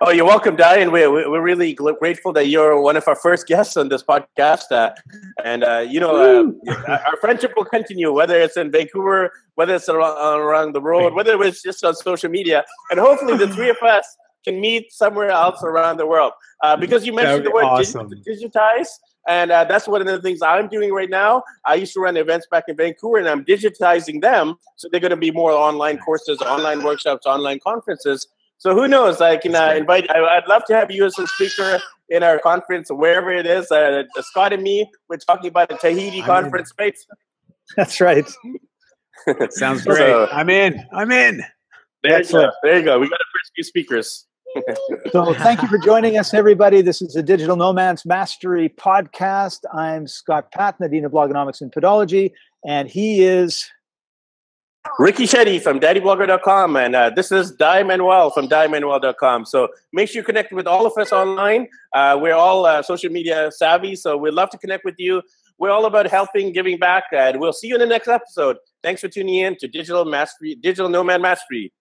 Oh, 0.00 0.10
you're 0.10 0.26
welcome, 0.26 0.56
Diane. 0.56 0.92
We're, 0.92 1.10
we're 1.10 1.40
really 1.40 1.72
grateful 1.72 2.32
that 2.34 2.48
you're 2.48 2.80
one 2.80 2.96
of 2.96 3.06
our 3.08 3.16
first 3.16 3.46
guests 3.46 3.76
on 3.76 3.88
this 3.88 4.02
podcast. 4.02 4.70
Uh, 4.70 4.90
and, 5.44 5.64
uh, 5.64 5.78
you 5.78 6.00
know, 6.00 6.52
uh, 6.68 6.98
our 7.06 7.16
friendship 7.20 7.52
will 7.56 7.64
continue, 7.64 8.12
whether 8.12 8.38
it's 8.38 8.56
in 8.56 8.70
Vancouver, 8.70 9.32
whether 9.54 9.74
it's 9.74 9.88
around, 9.88 10.40
around 10.40 10.72
the 10.74 10.80
world, 10.80 11.14
whether 11.14 11.40
it's 11.42 11.62
just 11.62 11.84
on 11.84 11.94
social 11.94 12.30
media. 12.30 12.64
And 12.90 13.00
hopefully 13.00 13.36
the 13.36 13.48
three 13.48 13.70
of 13.70 13.76
us 13.82 14.04
can 14.44 14.60
meet 14.60 14.92
somewhere 14.92 15.30
else 15.30 15.62
around 15.62 15.96
the 15.96 16.06
world. 16.06 16.32
Uh, 16.62 16.76
because 16.76 17.06
you 17.06 17.12
mentioned 17.12 17.46
the 17.46 17.50
word 17.50 17.64
awesome. 17.64 18.10
digitize. 18.28 18.88
And 19.26 19.50
uh, 19.50 19.64
that's 19.64 19.88
one 19.88 20.02
of 20.02 20.06
the 20.06 20.20
things 20.20 20.42
I'm 20.42 20.68
doing 20.68 20.92
right 20.92 21.08
now. 21.08 21.42
I 21.64 21.76
used 21.76 21.94
to 21.94 22.00
run 22.00 22.16
events 22.18 22.46
back 22.50 22.64
in 22.68 22.76
Vancouver, 22.76 23.16
and 23.16 23.28
I'm 23.28 23.42
digitizing 23.44 24.20
them. 24.20 24.56
So 24.76 24.88
they're 24.90 25.00
going 25.00 25.10
to 25.10 25.16
be 25.16 25.30
more 25.30 25.52
online 25.52 25.98
courses, 25.98 26.42
online 26.42 26.82
workshops, 26.82 27.24
online 27.24 27.58
conferences. 27.60 28.28
So 28.64 28.74
who 28.74 28.88
knows? 28.88 29.20
I 29.20 29.36
can 29.36 29.54
uh, 29.54 29.74
invite. 29.76 30.08
I, 30.08 30.22
would 30.22 30.48
love 30.48 30.64
to 30.68 30.74
have 30.74 30.90
you 30.90 31.04
as 31.04 31.18
a 31.18 31.26
speaker 31.26 31.80
in 32.08 32.22
our 32.22 32.38
conference, 32.38 32.88
wherever 32.90 33.30
it 33.30 33.44
is. 33.44 33.70
Uh, 33.70 34.04
Scott 34.20 34.54
and 34.54 34.62
me, 34.62 34.90
we're 35.06 35.18
talking 35.18 35.48
about 35.48 35.68
the 35.68 35.76
Tahiti 35.76 36.22
I'm 36.22 36.26
conference 36.26 36.70
space. 36.70 37.06
That's 37.76 38.00
right. 38.00 38.24
Sounds 39.50 39.84
great. 39.84 39.98
So, 39.98 40.28
I'm 40.32 40.48
in. 40.48 40.82
I'm 40.94 41.12
in. 41.12 41.42
There 42.02 42.22
you 42.22 42.32
go. 42.32 42.50
There 42.62 42.78
you 42.78 42.84
go. 42.86 42.98
We 42.98 43.10
got 43.10 43.20
a 43.20 43.24
first 43.34 43.52
few 43.54 43.64
speakers. 43.64 44.26
so 45.12 45.34
thank 45.34 45.60
you 45.60 45.68
for 45.68 45.76
joining 45.76 46.16
us, 46.16 46.32
everybody. 46.32 46.80
This 46.80 47.02
is 47.02 47.12
the 47.12 47.22
Digital 47.22 47.56
Nomads 47.56 48.06
Mastery 48.06 48.70
podcast. 48.70 49.60
I'm 49.74 50.06
Scott 50.06 50.50
Patton, 50.52 50.78
the 50.80 50.88
Dean 50.88 51.04
of 51.04 51.12
Blogonomics 51.12 51.60
and 51.60 51.70
Podology, 51.70 52.32
and 52.66 52.88
he 52.88 53.24
is 53.24 53.70
Ricky 54.98 55.24
Shetty 55.24 55.60
from 55.60 55.80
daddyblogger.com. 55.80 56.76
And 56.76 56.94
uh, 56.94 57.10
this 57.10 57.32
is 57.32 57.50
Dai 57.52 57.82
Manuel 57.82 58.30
from 58.30 58.48
DaiManuel.com. 58.48 59.44
So 59.44 59.68
make 59.92 60.08
sure 60.08 60.20
you 60.20 60.24
connect 60.24 60.52
with 60.52 60.66
all 60.66 60.86
of 60.86 60.92
us 60.96 61.12
online. 61.12 61.68
Uh, 61.92 62.18
we're 62.20 62.34
all 62.34 62.64
uh, 62.66 62.82
social 62.82 63.10
media 63.10 63.50
savvy, 63.50 63.96
so 63.96 64.16
we'd 64.16 64.34
love 64.34 64.50
to 64.50 64.58
connect 64.58 64.84
with 64.84 64.94
you. 64.98 65.22
We're 65.58 65.70
all 65.70 65.86
about 65.86 66.06
helping, 66.06 66.52
giving 66.52 66.78
back, 66.78 67.04
and 67.12 67.40
we'll 67.40 67.52
see 67.52 67.68
you 67.68 67.74
in 67.74 67.80
the 67.80 67.86
next 67.86 68.08
episode. 68.08 68.56
Thanks 68.82 69.00
for 69.00 69.08
tuning 69.08 69.36
in 69.36 69.56
to 69.58 69.68
Digital 69.68 70.04
Mastery, 70.04 70.56
Digital 70.56 70.88
Nomad 70.88 71.22
Mastery. 71.22 71.72